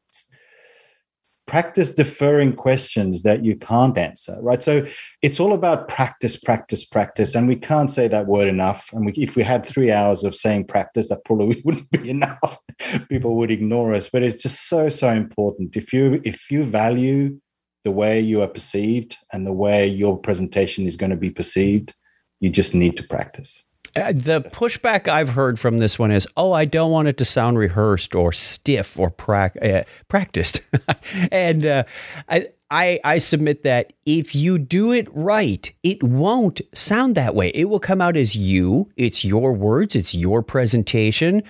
practice 1.46 1.92
deferring 1.92 2.54
questions 2.54 3.22
that 3.22 3.44
you 3.44 3.56
can't 3.56 3.96
answer 3.96 4.36
right? 4.40 4.62
So 4.62 4.84
it's 5.22 5.40
all 5.40 5.52
about 5.52 5.88
practice 5.88 6.36
practice 6.36 6.84
practice. 6.84 7.34
And 7.34 7.48
we 7.48 7.56
can't 7.56 7.90
say 7.90 8.08
that 8.08 8.26
word 8.26 8.48
enough. 8.48 8.90
And 8.92 9.06
we, 9.06 9.12
if 9.12 9.36
we 9.36 9.42
had 9.42 9.64
three 9.64 9.92
hours 9.92 10.24
of 10.24 10.34
saying 10.34 10.66
practice 10.66 11.08
that 11.08 11.24
probably 11.24 11.62
wouldn't 11.64 11.90
be 11.90 12.10
enough. 12.10 12.58
People 13.08 13.36
would 13.36 13.50
ignore 13.50 13.94
us. 13.94 14.08
But 14.08 14.22
it's 14.22 14.42
just 14.42 14.68
so 14.68 14.88
so 14.88 15.12
important. 15.12 15.76
If 15.76 15.92
you 15.92 16.20
if 16.24 16.50
you 16.50 16.64
value 16.64 17.40
the 17.84 17.92
way 17.92 18.20
you 18.20 18.42
are 18.42 18.48
perceived 18.48 19.16
and 19.32 19.46
the 19.46 19.52
way 19.52 19.86
your 19.86 20.18
presentation 20.18 20.86
is 20.86 20.96
going 20.96 21.10
to 21.10 21.16
be 21.16 21.30
perceived 21.30 21.94
you 22.40 22.50
just 22.50 22.74
need 22.74 22.96
to 22.96 23.02
practice 23.04 23.65
the 23.96 24.42
pushback 24.52 25.08
I've 25.08 25.30
heard 25.30 25.58
from 25.58 25.78
this 25.78 25.98
one 25.98 26.10
is, 26.10 26.26
"Oh, 26.36 26.52
I 26.52 26.64
don't 26.64 26.90
want 26.90 27.08
it 27.08 27.16
to 27.18 27.24
sound 27.24 27.58
rehearsed 27.58 28.14
or 28.14 28.32
stiff 28.32 28.98
or 28.98 29.10
pra- 29.10 29.52
uh, 29.62 29.84
practiced," 30.08 30.60
and 31.32 31.64
uh, 31.64 31.84
I, 32.28 32.48
I, 32.70 33.00
I 33.04 33.18
submit 33.18 33.62
that 33.62 33.92
if 34.04 34.34
you 34.34 34.58
do 34.58 34.92
it 34.92 35.08
right, 35.12 35.72
it 35.82 36.02
won't 36.02 36.60
sound 36.74 37.14
that 37.14 37.34
way. 37.34 37.48
It 37.54 37.68
will 37.68 37.80
come 37.80 38.00
out 38.00 38.16
as 38.16 38.34
you. 38.34 38.90
It's 38.96 39.24
your 39.24 39.52
words. 39.52 39.94
It's 39.94 40.14
your 40.14 40.42
presentation. 40.42 41.42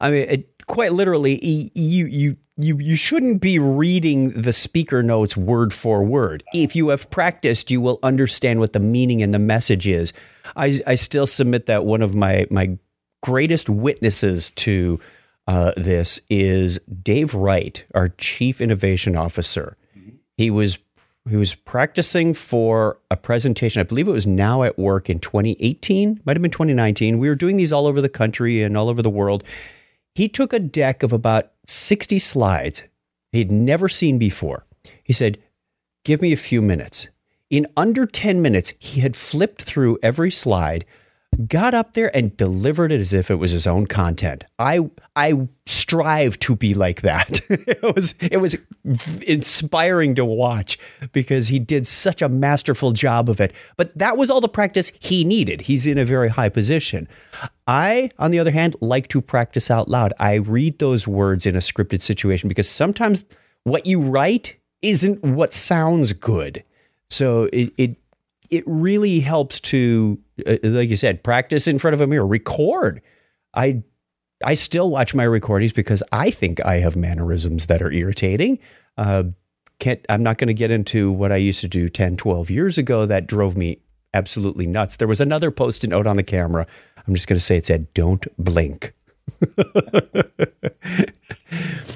I 0.00 0.10
mean, 0.10 0.28
it, 0.28 0.66
quite 0.66 0.92
literally, 0.92 1.70
you 1.74 2.06
you 2.06 2.36
you 2.56 2.78
you 2.78 2.96
shouldn't 2.96 3.40
be 3.40 3.58
reading 3.58 4.30
the 4.42 4.52
speaker 4.52 5.02
notes 5.02 5.36
word 5.36 5.72
for 5.72 6.02
word. 6.04 6.42
If 6.52 6.76
you 6.76 6.88
have 6.88 7.08
practiced, 7.10 7.70
you 7.70 7.80
will 7.80 7.98
understand 8.02 8.60
what 8.60 8.72
the 8.72 8.80
meaning 8.80 9.22
and 9.22 9.32
the 9.32 9.38
message 9.38 9.86
is. 9.86 10.12
I, 10.56 10.80
I 10.86 10.96
still 10.96 11.26
submit 11.26 11.66
that 11.66 11.84
one 11.84 12.02
of 12.02 12.14
my 12.14 12.46
my 12.50 12.78
greatest 13.22 13.68
witnesses 13.68 14.50
to 14.50 15.00
uh, 15.46 15.72
this 15.76 16.20
is 16.28 16.78
Dave 17.02 17.34
Wright, 17.34 17.82
our 17.94 18.10
chief 18.10 18.60
innovation 18.60 19.16
officer. 19.16 19.76
He 20.36 20.50
was 20.50 20.78
he 21.28 21.36
was 21.36 21.54
practicing 21.54 22.34
for 22.34 22.98
a 23.10 23.16
presentation. 23.16 23.80
I 23.80 23.84
believe 23.84 24.08
it 24.08 24.12
was 24.12 24.26
now 24.26 24.64
at 24.64 24.78
work 24.78 25.08
in 25.08 25.20
2018, 25.20 26.20
might 26.24 26.36
have 26.36 26.42
been 26.42 26.50
2019. 26.50 27.18
We 27.18 27.28
were 27.28 27.34
doing 27.36 27.56
these 27.56 27.72
all 27.72 27.86
over 27.86 28.00
the 28.00 28.08
country 28.08 28.62
and 28.62 28.76
all 28.76 28.88
over 28.88 29.02
the 29.02 29.10
world. 29.10 29.44
He 30.14 30.28
took 30.28 30.52
a 30.52 30.58
deck 30.58 31.02
of 31.02 31.12
about 31.12 31.52
60 31.66 32.18
slides 32.18 32.82
he'd 33.32 33.50
never 33.50 33.88
seen 33.88 34.18
before. 34.18 34.66
He 35.02 35.12
said, 35.12 35.38
Give 36.04 36.20
me 36.20 36.32
a 36.32 36.36
few 36.36 36.60
minutes. 36.60 37.08
In 37.48 37.66
under 37.76 38.06
10 38.06 38.42
minutes, 38.42 38.72
he 38.78 39.00
had 39.00 39.16
flipped 39.16 39.62
through 39.62 39.98
every 40.02 40.30
slide, 40.30 40.84
got 41.48 41.72
up 41.72 41.94
there 41.94 42.14
and 42.14 42.36
delivered 42.36 42.92
it 42.92 43.00
as 43.00 43.12
if 43.12 43.30
it 43.30 43.36
was 43.36 43.52
his 43.52 43.66
own 43.66 43.86
content. 43.86 44.44
I 44.58 44.90
I 45.16 45.48
strive 45.66 46.38
to 46.40 46.54
be 46.54 46.74
like 46.74 47.02
that. 47.02 47.40
it 47.48 47.94
was 47.94 48.14
it 48.20 48.38
was 48.38 48.56
inspiring 49.26 50.14
to 50.16 50.24
watch 50.24 50.78
because 51.12 51.48
he 51.48 51.58
did 51.58 51.86
such 51.86 52.22
a 52.22 52.28
masterful 52.28 52.92
job 52.92 53.30
of 53.30 53.40
it. 53.40 53.52
But 53.76 53.96
that 53.96 54.16
was 54.16 54.30
all 54.30 54.40
the 54.40 54.48
practice 54.48 54.92
he 55.00 55.24
needed. 55.24 55.62
He's 55.62 55.86
in 55.86 55.98
a 55.98 56.04
very 56.04 56.28
high 56.28 56.50
position. 56.50 57.08
I, 57.66 58.10
on 58.18 58.30
the 58.30 58.38
other 58.38 58.50
hand, 58.50 58.76
like 58.80 59.08
to 59.08 59.22
practice 59.22 59.70
out 59.70 59.88
loud. 59.88 60.12
I 60.18 60.34
read 60.34 60.78
those 60.78 61.08
words 61.08 61.46
in 61.46 61.56
a 61.56 61.60
scripted 61.60 62.02
situation 62.02 62.48
because 62.48 62.68
sometimes 62.68 63.24
what 63.64 63.86
you 63.86 64.00
write 64.00 64.56
isn't 64.82 65.22
what 65.22 65.54
sounds 65.54 66.12
good. 66.12 66.62
So 67.08 67.48
it 67.52 67.72
it 67.78 67.96
it 68.52 68.64
really 68.66 69.18
helps 69.18 69.58
to, 69.60 70.18
uh, 70.46 70.58
like 70.62 70.90
you 70.90 70.96
said, 70.96 71.24
practice 71.24 71.66
in 71.66 71.78
front 71.78 71.94
of 71.94 72.00
a 72.02 72.06
mirror, 72.06 72.26
record. 72.26 73.00
I 73.54 73.82
I 74.44 74.54
still 74.54 74.90
watch 74.90 75.14
my 75.14 75.24
recordings 75.24 75.72
because 75.72 76.02
I 76.12 76.30
think 76.30 76.64
I 76.64 76.78
have 76.78 76.96
mannerisms 76.96 77.66
that 77.66 77.80
are 77.80 77.90
irritating. 77.90 78.58
Uh, 78.98 79.24
can't, 79.78 80.04
I'm 80.08 80.22
not 80.22 80.38
going 80.38 80.48
to 80.48 80.54
get 80.54 80.70
into 80.70 81.10
what 81.12 81.32
I 81.32 81.36
used 81.36 81.60
to 81.60 81.68
do 81.68 81.88
10, 81.88 82.16
12 82.16 82.50
years 82.50 82.76
ago 82.76 83.06
that 83.06 83.26
drove 83.26 83.56
me 83.56 83.78
absolutely 84.14 84.66
nuts. 84.66 84.96
There 84.96 85.08
was 85.08 85.20
another 85.20 85.50
post-it 85.50 85.90
note 85.90 86.06
on 86.06 86.16
the 86.16 86.22
camera. 86.22 86.66
I'm 87.06 87.14
just 87.14 87.26
going 87.26 87.38
to 87.38 87.44
say 87.44 87.56
it 87.56 87.66
said, 87.66 87.92
"Don't 87.94 88.26
blink." 88.38 88.92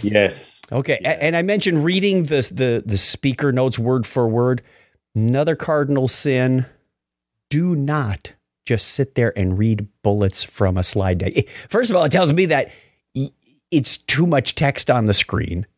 yes. 0.03 0.63
Okay. 0.73 0.99
Yeah. 1.01 1.19
And 1.21 1.37
I 1.37 1.43
mentioned 1.43 1.85
reading 1.85 2.25
the, 2.25 2.49
the 2.53 2.83
the 2.85 2.97
speaker 2.97 3.53
notes 3.53 3.79
word 3.79 4.07
for 4.07 4.29
word. 4.29 4.63
Another 5.17 5.57
cardinal 5.57 6.09
sin 6.09 6.67
do 7.49 7.75
not 7.75 8.35
just 8.67 8.89
sit 8.89 9.15
there 9.15 9.33
and 9.35 9.57
read 9.57 9.89
bullets 10.03 10.43
from 10.43 10.77
a 10.77 10.85
slide 10.85 11.17
deck. 11.17 11.49
First 11.71 11.89
of 11.89 11.97
all, 11.97 12.05
it 12.05 12.13
tells 12.13 12.35
me 12.35 12.45
that 12.45 12.71
it's 13.71 13.97
too 13.97 14.27
much 14.27 14.55
text 14.55 14.91
on 14.91 15.07
the 15.07 15.15
screen. 15.15 15.67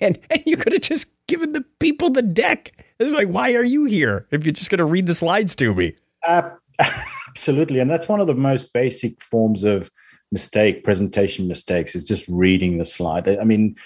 And, 0.00 0.18
and 0.30 0.42
you 0.44 0.56
could 0.56 0.72
have 0.72 0.82
just 0.82 1.06
given 1.28 1.52
the 1.52 1.64
people 1.78 2.10
the 2.10 2.20
deck. 2.20 2.84
It's 2.98 3.14
like, 3.14 3.28
why 3.28 3.54
are 3.54 3.64
you 3.64 3.84
here 3.84 4.26
if 4.32 4.44
you're 4.44 4.52
just 4.52 4.68
going 4.68 4.78
to 4.78 4.84
read 4.84 5.06
the 5.06 5.14
slides 5.14 5.54
to 5.54 5.72
me? 5.72 5.94
Uh, 6.26 6.50
absolutely. 7.28 7.78
And 7.78 7.88
that's 7.88 8.08
one 8.08 8.20
of 8.20 8.26
the 8.26 8.34
most 8.34 8.72
basic 8.72 9.22
forms 9.22 9.62
of 9.62 9.88
mistake, 10.32 10.82
presentation 10.82 11.46
mistakes, 11.46 11.94
is 11.94 12.02
just 12.02 12.28
reading 12.28 12.78
the 12.78 12.84
slide. 12.84 13.28
I 13.28 13.44
mean, 13.44 13.76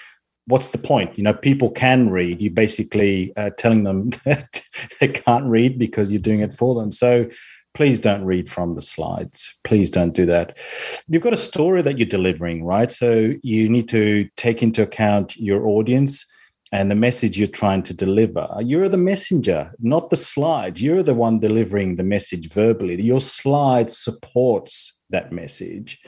what's 0.51 0.71
the 0.71 0.79
point? 0.79 1.17
You 1.17 1.25
know, 1.25 1.35
people 1.35 1.71
can 1.71 2.11
read. 2.11 2.43
You're 2.43 2.53
basically 2.53 3.33
uh, 3.37 3.51
telling 3.57 3.85
them 3.85 4.11
that 4.25 4.63
they 5.01 5.09
can't 5.09 5.47
read 5.47 5.79
because 5.79 6.11
you're 6.11 6.21
doing 6.21 6.41
it 6.41 6.53
for 6.53 6.75
them. 6.75 6.93
So 6.93 7.29
please 7.75 8.01
don't 8.01 8.25
read 8.25 8.51
from 8.51 8.75
the 8.75 8.83
slides. 8.83 9.59
Please 9.65 9.91
don't 9.91 10.13
do 10.13 10.27
that. 10.27 10.59
You've 11.07 11.23
got 11.23 11.33
a 11.33 11.39
story 11.39 11.83
that 11.83 11.99
you're 11.99 12.09
delivering, 12.09 12.65
right? 12.65 12.91
So 12.91 13.35
you 13.43 13.69
need 13.69 13.89
to 13.91 14.29
take 14.37 14.63
into 14.63 14.83
account 14.83 15.37
your 15.37 15.67
audience 15.67 16.27
and 16.73 16.91
the 16.91 16.97
message 16.97 17.39
you're 17.39 17.49
trying 17.49 17.83
to 17.85 17.95
deliver. 17.95 18.49
You're 18.61 18.89
the 18.89 18.97
messenger, 18.97 19.73
not 19.81 20.11
the 20.11 20.17
slide. 20.17 20.79
You're 20.79 21.03
the 21.03 21.15
one 21.15 21.41
delivering 21.41 21.97
the 21.97 22.05
message 22.05 22.53
verbally. 22.53 23.01
Your 23.03 23.21
slide 23.21 23.91
supports 23.91 24.99
that 25.11 25.33
message. 25.33 26.01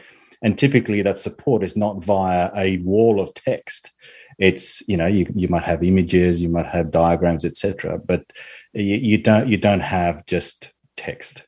And 0.42 0.58
typically 0.58 1.02
that 1.02 1.18
support 1.18 1.62
is 1.62 1.76
not 1.76 2.02
via 2.04 2.50
a 2.56 2.78
wall 2.78 3.20
of 3.20 3.32
text. 3.34 3.92
It's, 4.38 4.86
you 4.88 4.96
know, 4.96 5.06
you, 5.06 5.30
you 5.34 5.48
might 5.48 5.64
have 5.64 5.82
images, 5.82 6.40
you 6.40 6.48
might 6.48 6.66
have 6.66 6.90
diagrams, 6.90 7.44
etc. 7.44 7.98
But 7.98 8.32
you, 8.72 8.96
you 8.96 9.18
don't 9.18 9.48
you 9.48 9.56
don't 9.56 9.80
have 9.80 10.24
just 10.26 10.72
text. 10.96 11.46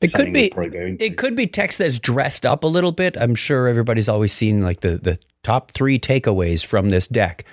It 0.00 0.12
could 0.12 0.32
be 0.32 0.52
it 1.00 1.18
could 1.18 1.34
be 1.34 1.46
text 1.46 1.78
that's 1.78 1.98
dressed 1.98 2.46
up 2.46 2.64
a 2.64 2.68
little 2.68 2.92
bit. 2.92 3.16
I'm 3.16 3.34
sure 3.34 3.68
everybody's 3.68 4.08
always 4.08 4.32
seen 4.32 4.62
like 4.62 4.80
the 4.80 4.98
the 4.98 5.18
top 5.42 5.72
three 5.72 5.98
takeaways 5.98 6.64
from 6.64 6.90
this 6.90 7.06
deck 7.06 7.44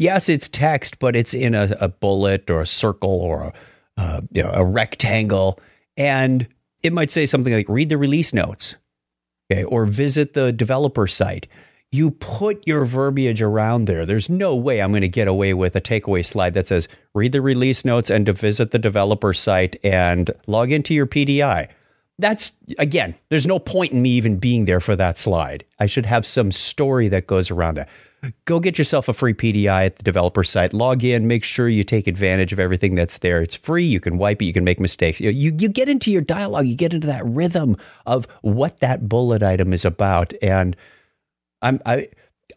yes, 0.00 0.30
it's 0.30 0.48
text, 0.48 0.98
but 0.98 1.14
it's 1.14 1.34
in 1.34 1.54
a, 1.54 1.76
a 1.78 1.88
bullet 1.88 2.50
or 2.50 2.62
a 2.62 2.66
circle 2.66 3.20
or 3.20 3.42
a, 3.42 3.52
uh, 3.98 4.20
you 4.32 4.42
know, 4.42 4.50
a 4.52 4.64
rectangle. 4.64 5.60
And 5.96 6.48
it 6.82 6.92
might 6.92 7.10
say 7.10 7.26
something 7.26 7.52
like 7.52 7.68
read 7.68 7.90
the 7.90 7.98
release 7.98 8.32
notes, 8.32 8.74
okay, 9.52 9.62
or 9.62 9.84
visit 9.84 10.32
the 10.32 10.52
developer 10.52 11.06
site. 11.06 11.46
You 11.92 12.12
put 12.12 12.66
your 12.66 12.84
verbiage 12.84 13.42
around 13.42 13.86
there. 13.86 14.06
There's 14.06 14.28
no 14.28 14.54
way 14.54 14.80
I'm 14.80 14.92
going 14.92 15.00
to 15.00 15.08
get 15.08 15.26
away 15.26 15.54
with 15.54 15.74
a 15.74 15.80
takeaway 15.80 16.24
slide 16.24 16.54
that 16.54 16.68
says 16.68 16.86
read 17.14 17.32
the 17.32 17.40
release 17.40 17.84
notes 17.84 18.10
and 18.10 18.26
to 18.26 18.32
visit 18.32 18.70
the 18.70 18.78
developer 18.78 19.34
site 19.34 19.76
and 19.82 20.30
log 20.46 20.70
into 20.70 20.94
your 20.94 21.06
PDI. 21.06 21.68
That's 22.18 22.52
again, 22.78 23.14
there's 23.28 23.46
no 23.46 23.58
point 23.58 23.92
in 23.92 24.02
me 24.02 24.10
even 24.10 24.36
being 24.36 24.66
there 24.66 24.80
for 24.80 24.94
that 24.94 25.18
slide. 25.18 25.64
I 25.80 25.86
should 25.86 26.06
have 26.06 26.26
some 26.26 26.52
story 26.52 27.08
that 27.08 27.26
goes 27.26 27.50
around 27.50 27.76
that 27.76 27.88
go 28.44 28.60
get 28.60 28.78
yourself 28.78 29.08
a 29.08 29.12
free 29.12 29.34
PDI 29.34 29.86
at 29.86 29.96
the 29.96 30.02
developer 30.02 30.44
site. 30.44 30.72
Log 30.72 31.04
in, 31.04 31.26
make 31.26 31.44
sure 31.44 31.68
you 31.68 31.84
take 31.84 32.06
advantage 32.06 32.52
of 32.52 32.58
everything 32.58 32.94
that's 32.94 33.18
there. 33.18 33.42
It's 33.42 33.54
free. 33.54 33.84
You 33.84 34.00
can 34.00 34.18
wipe 34.18 34.42
it. 34.42 34.44
You 34.44 34.52
can 34.52 34.64
make 34.64 34.80
mistakes. 34.80 35.20
You, 35.20 35.30
you, 35.30 35.52
you 35.58 35.68
get 35.68 35.88
into 35.88 36.10
your 36.10 36.20
dialogue. 36.20 36.66
You 36.66 36.74
get 36.74 36.92
into 36.92 37.06
that 37.06 37.24
rhythm 37.24 37.76
of 38.06 38.26
what 38.42 38.80
that 38.80 39.08
bullet 39.08 39.42
item 39.42 39.72
is 39.72 39.84
about. 39.84 40.32
And 40.42 40.76
I'm 41.62 41.80
I. 41.84 42.08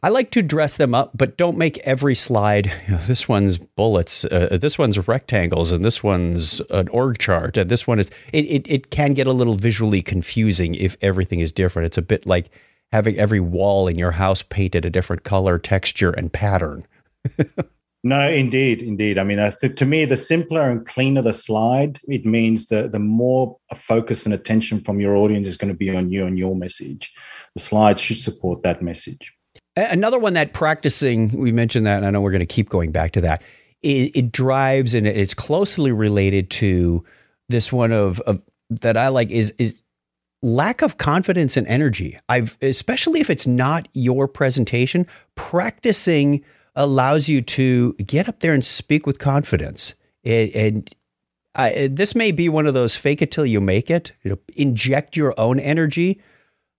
I 0.02 0.10
like 0.10 0.32
to 0.32 0.42
dress 0.42 0.76
them 0.76 0.94
up, 0.94 1.12
but 1.14 1.38
don't 1.38 1.56
make 1.58 1.78
every 1.80 2.16
slide. 2.16 2.66
You 2.88 2.94
know, 2.96 3.02
this 3.04 3.30
one's 3.30 3.58
bullets, 3.58 4.26
uh, 4.26 4.58
this 4.60 4.78
one's 4.78 5.08
rectangles, 5.08 5.72
and 5.72 5.86
this 5.86 6.04
one's 6.04 6.62
an 6.72 6.90
org 6.90 7.20
chart, 7.20 7.56
and 7.58 7.70
this 7.72 7.88
one 7.88 8.00
is. 8.00 8.10
It, 8.34 8.46
it 8.46 8.66
it 8.70 8.90
can 8.90 9.14
get 9.14 9.28
a 9.28 9.34
little 9.34 9.56
visually 9.56 10.02
confusing 10.02 10.76
if 10.76 10.98
everything 11.02 11.40
is 11.40 11.52
different. 11.52 11.86
It's 11.86 11.98
a 11.98 12.02
bit 12.02 12.26
like 12.26 12.50
having 12.92 13.18
every 13.18 13.40
wall 13.40 13.88
in 13.88 13.98
your 13.98 14.12
house 14.12 14.42
painted 14.42 14.86
a 14.86 14.90
different 14.90 15.24
color, 15.24 15.58
texture, 15.58 16.12
and 16.12 16.32
pattern. 16.32 16.86
no, 18.04 18.30
indeed, 18.30 18.82
indeed. 18.82 19.18
I 19.18 19.24
mean, 19.24 19.40
to 19.40 19.86
me, 19.86 20.04
the 20.04 20.18
simpler 20.18 20.70
and 20.70 20.86
cleaner 20.86 21.22
the 21.22 21.34
slide, 21.34 22.00
it 22.08 22.26
means 22.26 22.68
that 22.68 22.92
the 22.92 23.00
more 23.00 23.58
focus 23.74 24.26
and 24.26 24.34
attention 24.34 24.82
from 24.82 25.00
your 25.00 25.16
audience 25.16 25.48
is 25.48 25.56
going 25.56 25.72
to 25.72 25.78
be 25.78 25.96
on 25.96 26.10
you 26.10 26.26
and 26.26 26.38
your 26.38 26.54
message. 26.54 27.14
The 27.56 27.62
slides 27.62 28.02
should 28.02 28.18
support 28.18 28.64
that 28.64 28.82
message. 28.82 29.34
Another 29.78 30.20
one 30.20 30.34
that 30.34 30.52
practicing, 30.52 31.30
we 31.32 31.54
mentioned 31.54 31.86
that, 31.88 31.98
and 31.98 32.06
I 32.06 32.12
know 32.12 32.20
we're 32.20 32.32
going 32.32 32.42
to 32.42 32.46
keep 32.46 32.70
going 32.70 32.92
back 32.92 33.14
to 33.14 33.22
that. 33.22 33.42
It, 33.82 34.12
it 34.16 34.32
drives 34.32 34.94
and 34.94 35.08
it's 35.08 35.34
closely 35.34 35.92
related 35.92 36.50
to 36.52 37.04
this 37.50 37.72
one 37.72 37.92
of, 37.92 38.20
of 38.22 38.42
that 38.70 38.98
I 38.98 39.08
like 39.10 39.30
is 39.30 39.54
is 39.58 39.82
lack 40.42 40.82
of 40.82 40.98
confidence 40.98 41.58
and 41.58 41.68
energy. 41.68 42.20
I've 42.30 42.58
especially 42.62 43.20
if 43.20 43.30
it's 43.30 43.48
not 43.48 43.88
your 43.94 44.28
presentation, 44.28 45.08
practicing 45.36 46.44
allows 46.76 47.30
you 47.30 47.42
to 47.42 47.94
get 47.94 48.28
up 48.28 48.40
there 48.40 48.54
and 48.54 48.66
speak 48.66 49.06
with 49.06 49.20
confidence. 49.20 49.94
It, 50.24 50.56
and 50.56 50.96
I, 51.56 51.88
this 51.92 52.16
may 52.16 52.32
be 52.32 52.50
one 52.50 52.68
of 52.68 52.74
those 52.74 52.96
fake 52.96 53.22
it 53.22 53.32
till 53.32 53.46
you 53.46 53.62
make 53.62 53.92
it. 53.92 54.12
You 54.24 54.32
know, 54.32 54.40
inject 54.56 55.16
your 55.16 55.40
own 55.40 55.60
energy. 55.60 56.22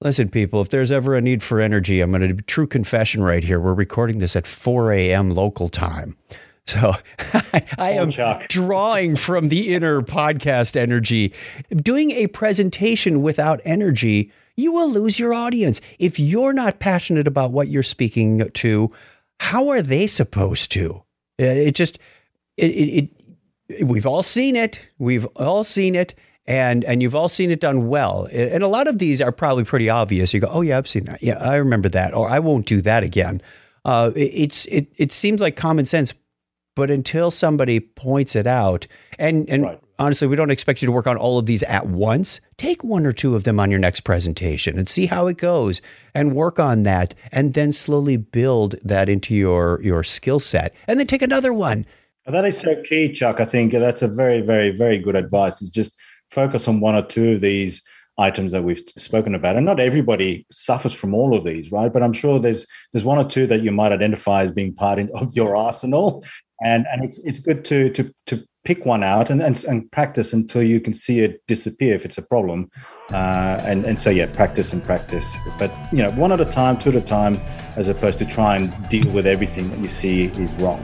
Listen, 0.01 0.29
people, 0.29 0.61
if 0.61 0.71
there's 0.71 0.91
ever 0.91 1.15
a 1.15 1.21
need 1.21 1.43
for 1.43 1.61
energy, 1.61 2.01
I'm 2.01 2.11
going 2.11 2.23
to 2.23 2.29
do 2.29 2.43
true 2.43 2.67
confession 2.67 3.23
right 3.23 3.45
here. 3.45 3.61
We're 3.61 3.75
recording 3.75 4.19
this 4.19 4.37
at 4.37 4.47
4 4.47 4.93
a.m. 4.93 5.31
local 5.31 5.69
time. 5.69 6.17
So 6.67 6.95
I, 7.79 7.93
am 7.93 8.11
drawing 8.49 9.17
from 9.17 9.49
the 9.49 9.75
inner 9.75 10.01
podcast 10.03 10.77
energy. 10.77 11.33
Doing 11.71 12.11
a 12.13 12.27
presentation 12.29 13.23
without 13.23 13.61
energy, 13.65 14.33
you 14.57 14.73
will 14.73 14.91
lose 14.91 15.19
your 15.19 15.35
audience. 15.35 15.81
If 15.99 16.19
you're 16.19 16.53
not 16.53 16.79
passionate 16.79 17.29
about 17.29 17.51
what 17.51 17.69
you're 17.69 17.83
speaking 17.83 18.49
to, 18.49 18.93
how 19.41 19.69
are 19.69 19.83
they 19.83 20.07
supposed 20.07 20.73
to? 20.73 21.03
It 21.39 21.75
just, 21.75 21.99
it, 22.57 22.71
it, 22.71 23.11
it 23.69 23.85
we've 23.85 24.07
all 24.07 24.23
seen 24.23 24.57
it. 24.57 24.81
We've 24.99 25.27
all 25.37 25.65
seen 25.65 25.95
it. 25.95 26.15
And, 26.47 26.85
and 26.85 27.03
you've 27.03 27.15
all 27.15 27.31
seen 27.31 27.51
it 27.51 27.61
done 27.61 27.89
well. 27.89 28.29
And 28.31 28.63
a 28.63 28.69
lot 28.69 28.87
of 28.87 28.99
these 28.99 29.23
are 29.23 29.33
probably 29.33 29.65
pretty 29.65 29.89
obvious. 29.89 30.35
You 30.35 30.41
go, 30.41 30.49
oh, 30.49 30.61
yeah, 30.61 30.77
I've 30.77 30.87
seen 30.87 31.05
that. 31.05 31.23
Yeah, 31.23 31.39
I 31.39 31.57
remember 31.57 31.89
that. 31.89 32.13
Or 32.13 32.29
I 32.29 32.39
won't 32.39 32.67
do 32.67 32.83
that 32.83 33.03
again. 33.03 33.41
Uh, 33.87 34.11
it, 34.15 34.21
it's, 34.21 34.67
it, 34.67 34.89
it 34.97 35.13
seems 35.13 35.41
like 35.41 35.57
common 35.57 35.87
sense, 35.87 36.13
but 36.75 36.91
until 36.91 37.31
somebody 37.31 37.81
points 37.81 38.35
it 38.37 38.47
out, 38.47 38.87
and 39.19 39.49
and 39.49 39.65
right. 39.65 39.81
honestly, 39.99 40.27
we 40.29 40.37
don't 40.37 40.51
expect 40.51 40.83
you 40.83 40.87
to 40.87 40.93
work 40.93 41.07
on 41.07 41.17
all 41.17 41.39
of 41.39 41.47
these 41.47 41.63
at 41.65 41.87
once. 41.87 42.41
Take 42.57 42.83
one 42.85 43.07
or 43.07 43.13
two 43.13 43.35
of 43.35 43.45
them 43.45 43.61
on 43.61 43.71
your 43.71 43.81
next 43.81 44.01
presentation 44.01 44.79
and 44.79 44.89
see 44.89 45.07
how 45.07 45.27
it 45.27 45.37
goes, 45.37 45.81
and 46.15 46.35
work 46.35 46.59
on 46.59 46.83
that, 46.85 47.15
and 47.33 47.55
then 47.55 47.73
slowly 47.73 48.17
build 48.17 48.75
that 48.85 49.09
into 49.09 49.35
your 49.35 49.81
your 49.83 50.03
skill 50.03 50.41
set, 50.41 50.75
and 50.89 50.99
then 50.99 51.07
take 51.07 51.23
another 51.23 51.53
one. 51.53 51.87
That 52.27 52.45
is 52.47 52.59
so 52.59 52.81
key, 52.83 53.13
Chuck. 53.13 53.39
I 53.41 53.45
think 53.45 53.73
that's 53.73 54.03
a 54.03 54.09
very, 54.09 54.41
very, 54.41 54.71
very 54.71 54.99
good 54.99 55.17
advice. 55.17 55.61
Is 55.61 55.71
just 55.71 55.97
focus 56.31 56.67
on 56.69 56.81
one 56.81 56.95
or 56.95 57.03
two 57.03 57.33
of 57.33 57.41
these 57.41 57.83
items 58.19 58.53
that 58.53 58.65
we've 58.65 58.83
spoken 58.97 59.35
about. 59.35 59.57
And 59.57 59.67
not 59.67 59.81
everybody 59.81 60.47
suffers 60.51 60.93
from 60.93 61.15
all 61.15 61.35
of 61.35 61.45
these 61.45 61.73
right? 61.73 61.93
But 61.93 62.03
i'm 62.03 62.13
sure 62.13 62.39
there's 62.39 62.67
there's 62.93 63.05
one 63.05 63.19
or 63.19 63.29
two 63.29 63.47
that 63.47 63.63
you 63.63 63.73
might 63.73 63.93
identify 63.93 64.43
as 64.43 64.53
being 64.53 64.75
part 64.75 64.99
of 64.99 65.33
your 65.35 65.57
arsenal. 65.57 66.25
And 66.63 66.87
and 66.91 67.05
it's 67.05 67.19
it's 67.25 67.39
good 67.39 67.65
to 67.67 67.91
to 67.91 68.15
to 68.27 68.45
pick 68.65 68.87
one 68.87 69.03
out 69.03 69.29
and, 69.29 69.43
and, 69.43 69.63
and 69.65 69.91
practice 69.93 70.33
until 70.33 70.63
you 70.63 70.81
can 70.81 70.95
see 70.95 71.21
it 71.21 71.43
disappear 71.47 71.95
if 71.95 72.07
it's 72.07 72.17
a 72.17 72.23
problem. 72.23 72.71
Uh, 73.13 73.61
and 73.65 73.85
and 73.85 74.01
so 74.01 74.11
yeah 74.11 74.27
practice 74.35 74.73
and 74.73 74.83
practice. 74.83 75.37
But 75.59 75.73
you 75.93 75.99
know 75.99 76.11
one 76.13 76.33
at 76.33 76.41
a 76.41 76.45
time 76.45 76.79
two 76.79 76.91
at 76.91 76.97
a 76.97 77.01
time 77.01 77.41
as 77.77 77.89
opposed 77.89 78.19
to 78.19 78.25
try 78.25 78.57
and 78.57 78.89
deal 78.89 79.11
with 79.13 79.27
everything 79.27 79.71
that 79.71 79.81
you 79.81 79.89
see 79.89 80.27
is 80.27 80.53
wrong 80.55 80.83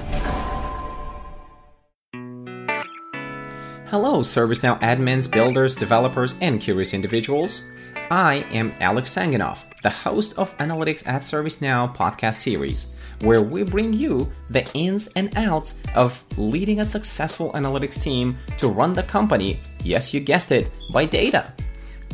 hello 3.90 4.20
servicenow 4.20 4.80
admins 4.82 5.28
builders 5.28 5.74
developers 5.74 6.36
and 6.42 6.60
curious 6.60 6.94
individuals 6.94 7.72
i 8.12 8.36
am 8.52 8.70
alex 8.78 9.12
sanganov 9.12 9.64
the 9.82 9.90
host 9.90 10.38
of 10.38 10.56
analytics 10.58 11.04
at 11.08 11.22
servicenow 11.22 11.92
podcast 11.96 12.36
series 12.36 12.94
where 13.22 13.42
we 13.42 13.64
bring 13.64 13.92
you 13.92 14.30
the 14.48 14.64
ins 14.74 15.08
and 15.16 15.36
outs 15.36 15.80
of 15.96 16.24
leading 16.38 16.78
a 16.78 16.86
successful 16.86 17.50
analytics 17.54 18.00
team 18.00 18.38
to 18.56 18.68
run 18.68 18.94
the 18.94 19.02
company, 19.02 19.60
yes, 19.84 20.14
you 20.14 20.20
guessed 20.20 20.52
it, 20.52 20.72
by 20.90 21.04
data. 21.04 21.52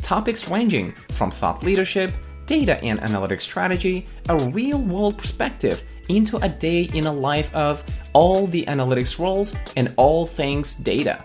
Topics 0.03 0.49
ranging 0.49 0.93
from 1.12 1.31
thought 1.31 1.62
leadership, 1.62 2.12
data 2.47 2.83
and 2.83 2.99
analytics 3.03 3.43
strategy, 3.43 4.07
a 4.31 4.37
real 4.49 4.79
world 4.79 5.17
perspective 5.17 5.85
into 6.09 6.39
a 6.39 6.49
day 6.49 6.85
in 6.95 7.07
a 7.07 7.12
life 7.12 7.55
of 7.55 7.85
all 8.12 8.47
the 8.47 8.65
analytics 8.67 9.19
roles 9.19 9.55
and 9.77 9.93
all 9.97 10.27
things 10.27 10.75
data. 10.75 11.23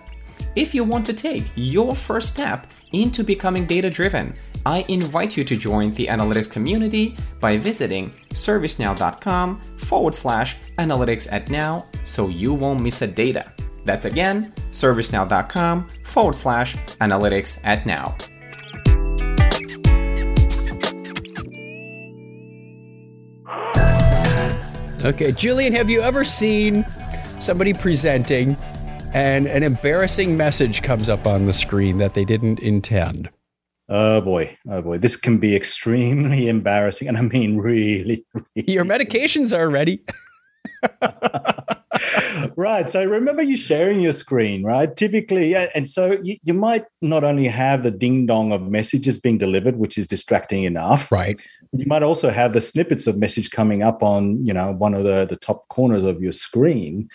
If 0.55 0.75
you 0.75 0.83
want 0.83 1.05
to 1.07 1.13
take 1.13 1.51
your 1.55 1.95
first 1.95 2.29
step 2.29 2.67
into 2.93 3.23
becoming 3.23 3.65
data 3.65 3.89
driven, 3.89 4.35
I 4.65 4.85
invite 4.89 5.37
you 5.37 5.43
to 5.43 5.57
join 5.57 5.93
the 5.95 6.07
analytics 6.07 6.49
community 6.49 7.17
by 7.39 7.57
visiting 7.57 8.13
servicenow.com 8.29 9.61
forward 9.77 10.13
slash 10.15 10.57
analytics 10.77 11.31
at 11.31 11.49
now 11.49 11.87
so 12.03 12.27
you 12.27 12.53
won't 12.53 12.81
miss 12.81 13.01
a 13.01 13.07
data. 13.07 13.51
That's 13.85 14.05
again, 14.05 14.53
servicenow.com 14.71 15.89
forward 16.03 16.35
slash 16.35 16.75
analytics 16.99 17.59
at 17.63 17.85
now. 17.85 18.15
Okay, 25.03 25.31
Julian, 25.31 25.73
have 25.73 25.89
you 25.89 26.01
ever 26.01 26.23
seen 26.23 26.85
somebody 27.39 27.73
presenting 27.73 28.55
and 29.13 29.47
an 29.47 29.63
embarrassing 29.63 30.37
message 30.37 30.81
comes 30.81 31.09
up 31.09 31.25
on 31.27 31.45
the 31.45 31.53
screen 31.53 31.97
that 31.97 32.13
they 32.13 32.25
didn't 32.25 32.59
intend? 32.59 33.29
Oh 33.89 34.21
boy, 34.21 34.57
oh 34.69 34.81
boy, 34.81 34.97
this 34.97 35.17
can 35.17 35.37
be 35.37 35.55
extremely 35.55 36.47
embarrassing, 36.55 37.07
and 37.07 37.17
I 37.17 37.21
mean 37.21 37.57
really. 37.57 38.25
really 38.33 38.71
Your 38.71 38.85
medications 38.85 39.57
are 39.57 39.69
ready. 39.69 40.01
right. 42.55 42.89
So 42.89 43.03
remember 43.03 43.41
you 43.41 43.57
sharing 43.57 43.99
your 43.99 44.13
screen, 44.13 44.63
right? 44.63 44.95
Typically, 44.95 45.55
and 45.55 45.89
so 45.89 46.17
you, 46.23 46.37
you 46.43 46.53
might 46.53 46.85
not 47.01 47.23
only 47.23 47.47
have 47.47 47.83
the 47.83 47.91
ding 47.91 48.25
dong 48.25 48.51
of 48.51 48.63
messages 48.63 49.19
being 49.19 49.37
delivered, 49.37 49.77
which 49.77 49.97
is 49.97 50.07
distracting 50.07 50.63
enough. 50.63 51.11
Right. 51.11 51.45
You 51.73 51.85
might 51.85 52.03
also 52.03 52.29
have 52.29 52.53
the 52.53 52.61
snippets 52.61 53.07
of 53.07 53.17
message 53.17 53.51
coming 53.51 53.83
up 53.83 54.03
on, 54.03 54.45
you 54.45 54.53
know, 54.53 54.71
one 54.71 54.93
of 54.93 55.03
the, 55.03 55.25
the 55.25 55.35
top 55.35 55.67
corners 55.67 56.03
of 56.03 56.21
your 56.21 56.31
screen. 56.31 57.09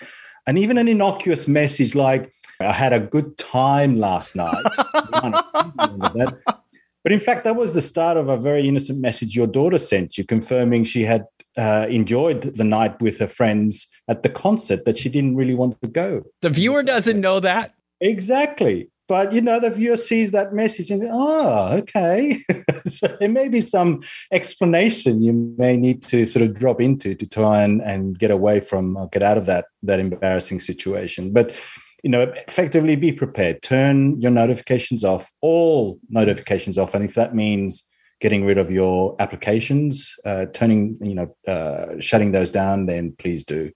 And 0.46 0.58
even 0.58 0.78
an 0.78 0.88
innocuous 0.88 1.48
message 1.48 1.94
like, 1.94 2.32
I 2.60 2.72
had 2.72 2.92
a 2.92 3.00
good 3.00 3.36
time 3.36 3.98
last 3.98 4.36
night. 4.36 4.64
but 5.12 7.12
in 7.12 7.20
fact, 7.20 7.44
that 7.44 7.56
was 7.56 7.74
the 7.74 7.80
start 7.80 8.16
of 8.16 8.28
a 8.28 8.36
very 8.36 8.68
innocent 8.68 9.00
message 9.00 9.36
your 9.36 9.46
daughter 9.46 9.78
sent 9.78 10.16
you, 10.16 10.24
confirming 10.24 10.84
she 10.84 11.02
had 11.02 11.26
uh, 11.56 11.86
enjoyed 11.88 12.42
the 12.42 12.64
night 12.64 13.00
with 13.00 13.18
her 13.18 13.28
friends 13.28 13.88
at 14.08 14.22
the 14.22 14.28
concert 14.28 14.84
that 14.84 14.98
she 14.98 15.08
didn't 15.08 15.36
really 15.36 15.54
want 15.54 15.80
to 15.82 15.88
go. 15.88 16.22
The 16.42 16.50
viewer 16.50 16.82
doesn't 16.82 17.20
know 17.20 17.40
that. 17.40 17.74
Exactly. 18.00 18.90
But 19.08 19.32
you 19.32 19.40
know, 19.40 19.60
the 19.60 19.70
viewer 19.70 19.96
sees 19.96 20.32
that 20.32 20.52
message 20.52 20.90
and 20.90 21.02
oh, 21.10 21.68
okay. 21.78 22.38
so 22.86 23.06
there 23.20 23.28
may 23.28 23.48
be 23.48 23.60
some 23.60 24.00
explanation 24.32 25.22
you 25.22 25.54
may 25.56 25.76
need 25.76 26.02
to 26.04 26.26
sort 26.26 26.44
of 26.44 26.54
drop 26.54 26.80
into 26.80 27.14
to 27.14 27.28
try 27.28 27.62
and, 27.62 27.80
and 27.82 28.18
get 28.18 28.30
away 28.30 28.60
from 28.60 28.96
or 28.96 29.08
get 29.08 29.22
out 29.22 29.38
of 29.38 29.46
that 29.46 29.66
that 29.82 30.00
embarrassing 30.00 30.60
situation. 30.60 31.32
But 31.32 31.54
you 32.02 32.10
know, 32.10 32.32
effectively 32.46 32.94
be 32.94 33.12
prepared. 33.12 33.62
Turn 33.62 34.20
your 34.20 34.30
notifications 34.30 35.02
off, 35.02 35.32
all 35.40 35.98
notifications 36.08 36.78
off, 36.78 36.94
and 36.94 37.04
if 37.04 37.14
that 37.14 37.34
means 37.34 37.88
getting 38.20 38.44
rid 38.44 38.58
of 38.58 38.70
your 38.70 39.14
applications, 39.18 40.14
uh, 40.24 40.46
turning, 40.46 40.96
you 41.02 41.14
know, 41.14 41.36
uh, 41.46 41.98
shutting 42.00 42.32
those 42.32 42.50
down, 42.50 42.86
then 42.86 43.12
please 43.18 43.44
do. 43.44 43.70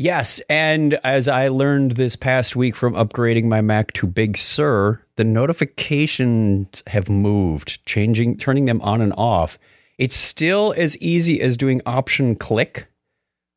Yes. 0.00 0.40
And 0.48 0.94
as 1.04 1.28
I 1.28 1.48
learned 1.48 1.92
this 1.92 2.16
past 2.16 2.56
week 2.56 2.74
from 2.74 2.94
upgrading 2.94 3.44
my 3.44 3.60
Mac 3.60 3.92
to 3.92 4.06
Big 4.06 4.38
Sur, 4.38 4.98
the 5.16 5.24
notifications 5.24 6.82
have 6.86 7.10
moved, 7.10 7.84
changing, 7.84 8.38
turning 8.38 8.64
them 8.64 8.80
on 8.80 9.02
and 9.02 9.12
off. 9.18 9.58
It's 9.98 10.16
still 10.16 10.72
as 10.78 10.96
easy 11.02 11.42
as 11.42 11.58
doing 11.58 11.82
option 11.84 12.34
click, 12.34 12.86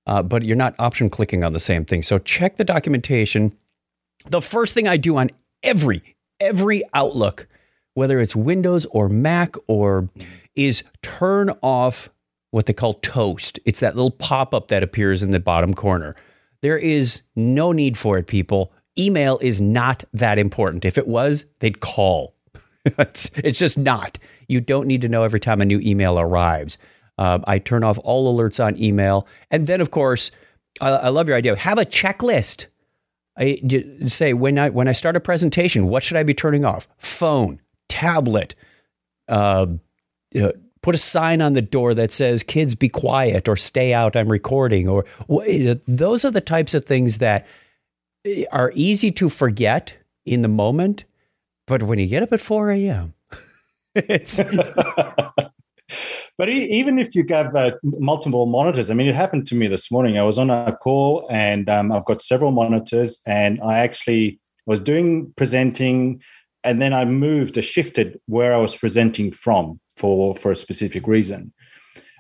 uh, 0.06 0.22
but 0.22 0.44
you're 0.44 0.58
not 0.58 0.76
option 0.80 1.10
clicking 1.10 1.46
on 1.46 1.54
the 1.54 1.62
same 1.62 1.86
thing. 1.86 2.04
So 2.04 2.20
check 2.20 2.58
the 2.58 2.66
documentation. 2.66 3.58
The 4.26 4.42
first 4.42 4.74
thing 4.74 4.86
I 4.86 4.98
do 4.98 5.16
on 5.16 5.30
every, 5.64 6.04
every 6.42 6.84
Outlook 6.94 7.48
whether 7.94 8.20
it's 8.20 8.36
Windows 8.36 8.86
or 8.88 9.08
Mac 9.08 9.56
or 9.68 10.10
is 10.56 10.84
turn 11.02 11.52
off 11.62 12.10
what 12.52 12.66
they 12.66 12.74
call 12.74 12.96
toast. 12.96 13.60
It's 13.64 13.80
that 13.80 13.96
little 13.96 14.12
pop 14.12 14.54
up 14.54 14.68
that 14.68 14.84
appears 14.84 15.24
in 15.24 15.32
the 15.32 15.40
bottom 15.40 15.74
corner. 15.74 16.18
There 16.64 16.78
is 16.78 17.22
no 17.36 17.74
need 17.74 17.98
for 17.98 18.18
it, 18.18 18.26
people. 18.26 18.72
Email 18.98 19.38
is 19.42 19.60
not 19.60 20.06
that 20.14 20.40
important. 20.40 20.86
If 20.86 20.98
it 20.98 21.10
was, 21.10 21.44
they'd 21.60 21.82
call. 21.82 22.36
it's, 22.86 23.30
it's 23.36 23.60
just 23.60 23.78
not. 23.78 24.18
You 24.48 24.62
don't 24.62 24.88
need 24.88 25.02
to 25.02 25.10
know 25.10 25.24
every 25.24 25.42
time 25.42 25.60
a 25.60 25.66
new 25.66 25.82
email 25.82 26.18
arrives. 26.18 26.78
Uh, 27.18 27.40
I 27.44 27.60
turn 27.60 27.84
off 27.84 28.00
all 28.06 28.34
alerts 28.34 28.64
on 28.64 28.82
email. 28.82 29.28
And 29.52 29.68
then, 29.68 29.82
of 29.82 29.92
course, 29.92 30.32
I, 30.80 30.92
I 30.92 31.10
love 31.10 31.28
your 31.28 31.36
idea. 31.36 31.54
Have 31.58 31.80
a 31.80 31.86
checklist. 31.86 32.68
I 33.38 33.60
say 34.06 34.32
when 34.32 34.58
I 34.58 34.70
when 34.70 34.88
I 34.88 34.94
start 34.94 35.18
a 35.18 35.20
presentation, 35.20 35.88
what 35.88 36.02
should 36.02 36.18
I 36.18 36.24
be 36.24 36.34
turning 36.34 36.64
off? 36.64 36.88
Phone, 36.98 37.60
tablet, 37.90 38.56
uh, 39.28 39.68
you 40.32 40.42
know, 40.42 40.54
put 40.84 40.94
a 40.94 41.00
sign 41.00 41.42
on 41.42 41.54
the 41.54 41.62
door 41.62 41.96
that 41.96 42.12
says 42.12 42.44
"Kids, 42.44 42.76
be 42.76 42.90
quiet" 42.90 43.48
or 43.48 43.56
"Stay 43.56 43.94
out, 43.94 44.16
I'm 44.16 44.30
recording." 44.30 44.88
Or 44.88 45.06
those 45.88 46.24
are 46.24 46.32
the 46.32 46.42
types 46.42 46.76
of 46.76 46.86
things 46.86 47.18
that 47.18 47.48
eh, 48.26 48.46
are 48.52 48.72
easy 48.76 49.12
to 49.14 49.30
forget 49.30 49.96
in 50.26 50.44
the 50.44 50.48
moment, 50.48 51.06
but 51.66 51.84
when 51.84 51.98
you 51.98 52.06
get 52.06 52.22
up 52.22 52.32
at 52.32 52.42
four 52.42 52.70
a.m., 52.70 53.16
it's. 53.96 54.38
but 56.38 56.50
even 56.50 57.00
if 57.00 57.16
you 57.16 57.26
have 57.30 57.56
uh, 57.56 57.72
multiple 57.84 58.46
monitors, 58.46 58.90
I 58.90 58.94
mean, 58.94 59.08
it 59.08 59.16
happened 59.16 59.48
to 59.48 59.56
me 59.56 59.68
this 59.68 59.92
morning. 59.92 60.18
I 60.18 60.24
was 60.24 60.38
on 60.38 60.50
a 60.50 60.76
call 60.76 61.28
and 61.30 61.70
um, 61.70 61.92
I've 61.92 62.06
got 62.06 62.22
several 62.22 62.52
monitors, 62.52 63.22
and 63.26 63.60
I 63.64 63.80
actually 63.80 64.40
was 64.66 64.80
doing 64.80 65.34
presenting 65.36 66.22
and 66.64 66.82
then 66.82 66.94
I 66.94 67.06
moved, 67.06 67.58
I 67.58 67.62
shifted 67.62 68.20
where 68.26 68.54
I 68.54 68.58
was 68.58 68.76
presenting 68.76 69.32
from 69.32 69.80
for 69.98 70.36
for 70.36 70.52
a 70.52 70.56
specific 70.56 71.08
reason. 71.08 71.54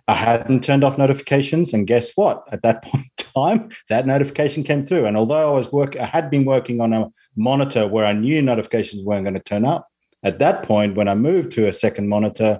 I 0.07 0.15
hadn't 0.15 0.63
turned 0.63 0.83
off 0.83 0.97
notifications, 0.97 1.73
and 1.73 1.87
guess 1.87 2.11
what? 2.15 2.43
At 2.51 2.61
that 2.63 2.83
point 2.83 3.05
in 3.05 3.25
time, 3.33 3.69
that 3.89 4.05
notification 4.05 4.63
came 4.63 4.83
through. 4.83 5.05
And 5.05 5.15
although 5.15 5.51
I 5.51 5.55
was 5.55 5.71
work, 5.71 5.95
I 5.97 6.05
had 6.05 6.29
been 6.29 6.45
working 6.45 6.81
on 6.81 6.93
a 6.93 7.09
monitor 7.35 7.87
where 7.87 8.05
I 8.05 8.13
knew 8.13 8.41
notifications 8.41 9.03
weren't 9.03 9.23
going 9.23 9.35
to 9.35 9.39
turn 9.39 9.65
up. 9.65 9.87
At 10.23 10.39
that 10.39 10.63
point, 10.63 10.95
when 10.95 11.07
I 11.07 11.15
moved 11.15 11.51
to 11.53 11.67
a 11.67 11.73
second 11.73 12.09
monitor, 12.09 12.59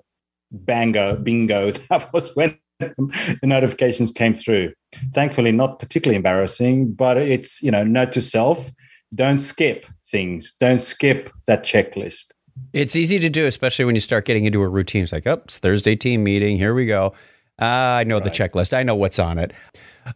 bango, 0.51 1.15
bingo, 1.17 1.71
that 1.89 2.13
was 2.13 2.33
when 2.35 2.57
the 2.79 3.37
notifications 3.43 4.11
came 4.11 4.33
through. 4.33 4.73
Thankfully, 5.13 5.51
not 5.51 5.79
particularly 5.79 6.17
embarrassing, 6.17 6.93
but 6.93 7.17
it's 7.17 7.61
you 7.61 7.71
know, 7.71 7.83
note 7.83 8.13
to 8.13 8.21
self: 8.21 8.71
don't 9.13 9.39
skip 9.39 9.85
things. 10.13 10.53
Don't 10.59 10.79
skip 10.79 11.29
that 11.47 11.63
checklist. 11.63 12.27
It's 12.71 12.95
easy 12.95 13.19
to 13.19 13.29
do, 13.29 13.47
especially 13.47 13.83
when 13.83 13.95
you 13.95 14.01
start 14.01 14.25
getting 14.25 14.45
into 14.45 14.61
a 14.61 14.69
routine. 14.69 15.03
It's 15.03 15.11
like, 15.11 15.27
oh, 15.27 15.41
it's 15.43 15.57
Thursday 15.57 15.95
team 15.95 16.23
meeting. 16.23 16.55
Here 16.57 16.73
we 16.73 16.85
go. 16.85 17.13
Uh, 17.61 17.65
I 17.65 18.03
know 18.05 18.19
right. 18.19 18.23
the 18.23 18.29
checklist. 18.29 18.73
I 18.73 18.83
know 18.83 18.95
what's 18.95 19.19
on 19.19 19.37
it. 19.37 19.51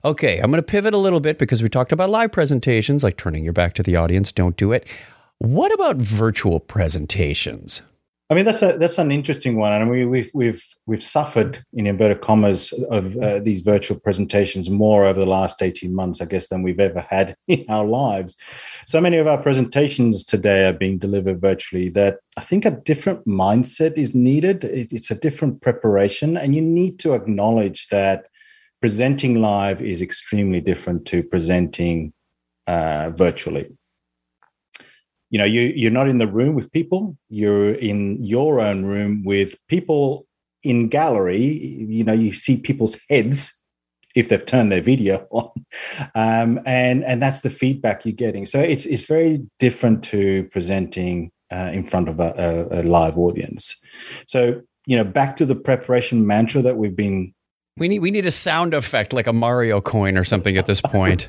Okay, 0.06 0.40
I'm 0.40 0.52
going 0.52 0.62
to 0.62 0.68
pivot 0.68 0.94
a 0.94 0.98
little 0.98 1.20
bit 1.20 1.40
because 1.40 1.64
we 1.64 1.70
talked 1.70 1.92
about 1.92 2.10
live 2.10 2.32
presentations, 2.32 3.04
like 3.04 3.18
turning 3.18 3.44
your 3.44 3.54
back 3.54 3.74
to 3.74 3.84
the 3.84 3.96
audience. 3.96 4.32
Don't 4.32 4.56
do 4.56 4.72
it. 4.72 4.88
What 5.40 5.74
about 5.74 5.98
virtual 5.98 6.60
presentations? 6.60 7.82
I 8.30 8.34
mean, 8.36 8.44
that's 8.44 8.62
a 8.62 8.78
that's 8.78 8.98
an 8.98 9.10
interesting 9.10 9.56
one, 9.56 9.72
and 9.72 9.90
we, 9.90 10.04
we've 10.06 10.30
we've 10.34 10.62
we've 10.86 11.04
suffered 11.04 11.64
in 11.74 11.88
inverted 11.88 12.20
commas 12.20 12.74
of 12.90 13.16
uh, 13.18 13.40
these 13.40 13.62
virtual 13.62 13.98
presentations 13.98 14.70
more 14.70 15.06
over 15.06 15.18
the 15.18 15.26
last 15.26 15.62
eighteen 15.62 15.96
months, 15.96 16.20
I 16.20 16.26
guess, 16.26 16.50
than 16.50 16.62
we've 16.62 16.80
ever 16.80 17.00
had 17.00 17.36
in 17.48 17.64
our 17.70 17.86
lives. 17.86 18.36
So 18.86 19.00
many 19.00 19.16
of 19.18 19.28
our 19.28 19.42
presentations 19.42 20.26
today 20.26 20.68
are 20.68 20.74
being 20.74 20.98
delivered 20.98 21.40
virtually. 21.40 21.88
That 21.88 22.18
I 22.36 22.42
think 22.42 22.66
a 22.66 22.72
different 22.72 23.26
mindset 23.26 23.98
is 23.98 24.14
needed. 24.14 24.66
It, 24.66 24.92
it's 24.92 25.10
a 25.10 25.16
different 25.16 25.62
preparation, 25.62 26.36
and 26.36 26.54
you 26.54 26.62
need 26.62 27.00
to 27.00 27.14
acknowledge 27.14 27.88
that 27.90 28.26
presenting 28.82 29.40
live 29.40 29.82
is 29.82 30.02
extremely 30.02 30.60
different 30.60 31.06
to 31.08 31.24
presenting 31.24 32.12
uh, 32.68 33.12
virtually 33.16 33.77
you 35.30 35.38
know 35.38 35.46
you 35.46 35.74
you're 35.76 35.92
not 35.92 36.10
in 36.10 36.18
the 36.18 36.28
room 36.28 36.56
with 36.56 36.72
people 36.72 37.18
you're 37.30 37.74
in 37.74 38.24
your 38.24 38.60
own 38.60 38.86
room 38.86 39.24
with 39.24 39.56
people 39.68 40.28
in 40.64 40.90
gallery. 40.90 41.42
You 41.42 42.04
know 42.04 42.14
you 42.14 42.34
see 42.34 42.58
people's 42.58 42.98
heads 43.10 43.64
if 44.16 44.30
they've 44.30 44.46
turned 44.46 44.72
their 44.72 44.82
video 44.82 45.28
on. 45.32 45.52
Um, 46.16 46.60
and 46.66 47.04
and 47.04 47.22
that's 47.22 47.42
the 47.42 47.50
feedback 47.50 48.06
you're 48.06 48.14
getting. 48.14 48.46
So 48.46 48.60
it's 48.60 48.86
it's 48.86 49.06
very 49.06 49.40
different 49.60 50.04
to 50.06 50.44
presenting 50.52 51.32
uh, 51.52 51.72
in 51.74 51.84
front 51.84 52.10
of 52.10 52.20
a, 52.20 52.68
a, 52.72 52.82
a 52.82 52.84
live 52.84 53.18
audience. 53.18 53.82
So 54.28 54.62
you 54.86 54.96
know 54.96 55.04
back 55.04 55.36
to 55.38 55.46
the 55.46 55.56
preparation 55.56 56.26
mantra 56.28 56.62
that 56.62 56.78
we've 56.78 56.96
been 56.96 57.34
we 57.78 57.88
need 57.88 58.00
we 58.00 58.10
need 58.10 58.26
a 58.26 58.32
sound 58.32 58.74
effect 58.74 59.14
like 59.14 59.28
a 59.28 59.34
mario 59.34 59.82
coin 59.82 60.18
or 60.18 60.24
something 60.24 60.58
at 60.58 60.66
this 60.66 60.82
point 60.82 61.28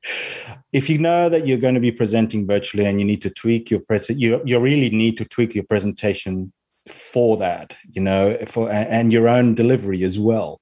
if 0.72 0.90
you 0.90 0.98
know 0.98 1.28
that 1.28 1.46
you're 1.46 1.58
going 1.58 1.74
to 1.74 1.80
be 1.80 1.92
presenting 1.92 2.46
virtually 2.46 2.86
and 2.86 3.00
you 3.00 3.06
need 3.06 3.22
to 3.22 3.30
tweak 3.30 3.70
your 3.70 3.80
present, 3.80 4.18
you 4.18 4.42
you 4.44 4.58
really 4.58 4.90
need 4.90 5.16
to 5.18 5.24
tweak 5.24 5.54
your 5.54 5.64
presentation 5.64 6.52
for 6.88 7.36
that, 7.38 7.76
you 7.90 8.00
know, 8.00 8.36
for 8.46 8.70
and 8.70 9.12
your 9.12 9.28
own 9.28 9.54
delivery 9.54 10.04
as 10.04 10.18
well. 10.18 10.60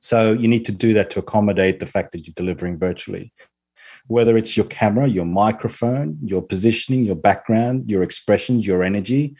So 0.00 0.32
you 0.32 0.48
need 0.48 0.64
to 0.66 0.72
do 0.72 0.92
that 0.94 1.10
to 1.10 1.18
accommodate 1.18 1.78
the 1.78 1.86
fact 1.86 2.12
that 2.12 2.26
you're 2.26 2.34
delivering 2.34 2.78
virtually. 2.78 3.32
Whether 4.06 4.36
it's 4.36 4.56
your 4.56 4.66
camera, 4.66 5.06
your 5.06 5.26
microphone, 5.26 6.18
your 6.22 6.42
positioning, 6.42 7.04
your 7.04 7.16
background, 7.16 7.88
your 7.88 8.02
expressions, 8.02 8.66
your 8.66 8.82
energy, 8.82 9.36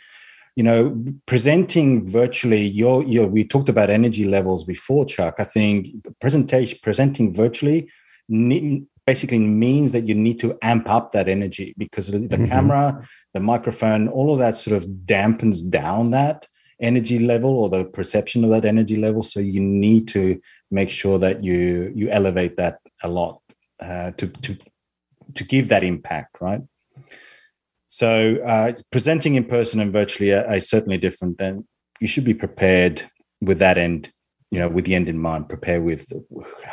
you 0.55 0.63
know, 0.63 1.03
presenting 1.27 2.09
virtually, 2.09 2.67
your 2.67 3.03
your 3.05 3.27
we 3.27 3.45
talked 3.45 3.69
about 3.69 3.91
energy 3.91 4.25
levels 4.25 4.65
before, 4.65 5.05
Chuck. 5.05 5.37
I 5.39 5.45
think 5.45 5.89
presentation 6.21 6.79
presenting 6.83 7.33
virtually 7.35 7.89
basically 9.11 9.39
means 9.39 9.91
that 9.91 10.07
you 10.09 10.15
need 10.15 10.39
to 10.39 10.57
amp 10.63 10.87
up 10.97 11.07
that 11.11 11.29
energy 11.29 11.69
because 11.77 12.07
the 12.13 12.19
mm-hmm. 12.19 12.45
camera, 12.53 12.85
the 13.35 13.41
microphone, 13.53 14.03
all 14.17 14.29
of 14.33 14.39
that 14.39 14.57
sort 14.57 14.77
of 14.77 14.85
dampens 15.15 15.59
down 15.69 16.03
that 16.13 16.47
energy 16.91 17.19
level 17.33 17.53
or 17.61 17.69
the 17.69 17.85
perception 17.99 18.45
of 18.45 18.51
that 18.51 18.65
energy 18.65 18.97
level. 19.07 19.23
So 19.33 19.41
you 19.41 19.63
need 19.87 20.07
to 20.17 20.23
make 20.71 20.91
sure 21.01 21.19
that 21.25 21.37
you 21.49 21.93
you 22.01 22.07
elevate 22.21 22.55
that 22.63 22.75
a 23.03 23.09
lot 23.19 23.35
uh, 23.89 24.13
to 24.19 24.27
to 24.45 24.51
to 25.37 25.43
give 25.45 25.67
that 25.73 25.85
impact, 25.93 26.33
right? 26.41 26.63
So 27.89 28.11
uh, 28.55 28.69
presenting 28.95 29.35
in 29.35 29.45
person 29.57 29.81
and 29.81 29.93
virtually 30.01 30.31
are, 30.37 30.47
are 30.53 30.61
certainly 30.61 30.99
different. 31.07 31.39
Then 31.39 31.55
you 32.01 32.09
should 32.13 32.27
be 32.33 32.35
prepared 32.45 32.97
with 33.49 33.59
that 33.59 33.77
end, 33.77 34.03
you 34.53 34.61
know, 34.61 34.69
with 34.69 34.85
the 34.85 34.95
end 34.95 35.09
in 35.09 35.19
mind. 35.19 35.49
Prepare 35.49 35.81
with 35.91 36.05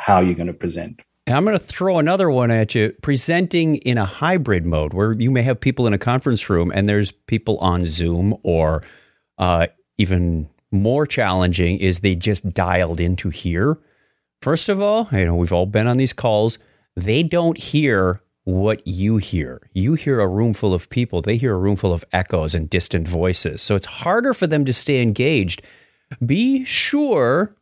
how 0.06 0.20
you're 0.20 0.40
going 0.42 0.54
to 0.54 0.64
present. 0.66 0.96
And 1.28 1.36
I'm 1.36 1.44
going 1.44 1.58
to 1.58 1.62
throw 1.62 1.98
another 1.98 2.30
one 2.30 2.50
at 2.50 2.74
you 2.74 2.94
presenting 3.02 3.76
in 3.76 3.98
a 3.98 4.06
hybrid 4.06 4.64
mode 4.64 4.94
where 4.94 5.12
you 5.12 5.28
may 5.28 5.42
have 5.42 5.60
people 5.60 5.86
in 5.86 5.92
a 5.92 5.98
conference 5.98 6.48
room 6.48 6.72
and 6.74 6.88
there's 6.88 7.10
people 7.10 7.58
on 7.58 7.84
Zoom, 7.84 8.34
or 8.44 8.82
uh, 9.36 9.66
even 9.98 10.48
more 10.70 11.06
challenging 11.06 11.80
is 11.80 11.98
they 11.98 12.14
just 12.14 12.48
dialed 12.54 12.98
into 12.98 13.28
here. 13.28 13.76
First 14.40 14.70
of 14.70 14.80
all, 14.80 15.06
you 15.12 15.26
know, 15.26 15.34
we've 15.34 15.52
all 15.52 15.66
been 15.66 15.86
on 15.86 15.98
these 15.98 16.14
calls. 16.14 16.58
They 16.96 17.22
don't 17.22 17.58
hear 17.58 18.22
what 18.44 18.86
you 18.86 19.18
hear. 19.18 19.60
You 19.74 19.92
hear 19.96 20.20
a 20.20 20.26
room 20.26 20.54
full 20.54 20.72
of 20.72 20.88
people, 20.88 21.20
they 21.20 21.36
hear 21.36 21.52
a 21.52 21.58
room 21.58 21.76
full 21.76 21.92
of 21.92 22.06
echoes 22.10 22.54
and 22.54 22.70
distant 22.70 23.06
voices. 23.06 23.60
So 23.60 23.74
it's 23.74 23.84
harder 23.84 24.32
for 24.32 24.46
them 24.46 24.64
to 24.64 24.72
stay 24.72 25.02
engaged. 25.02 25.60
Be 26.24 26.64
sure 26.64 27.54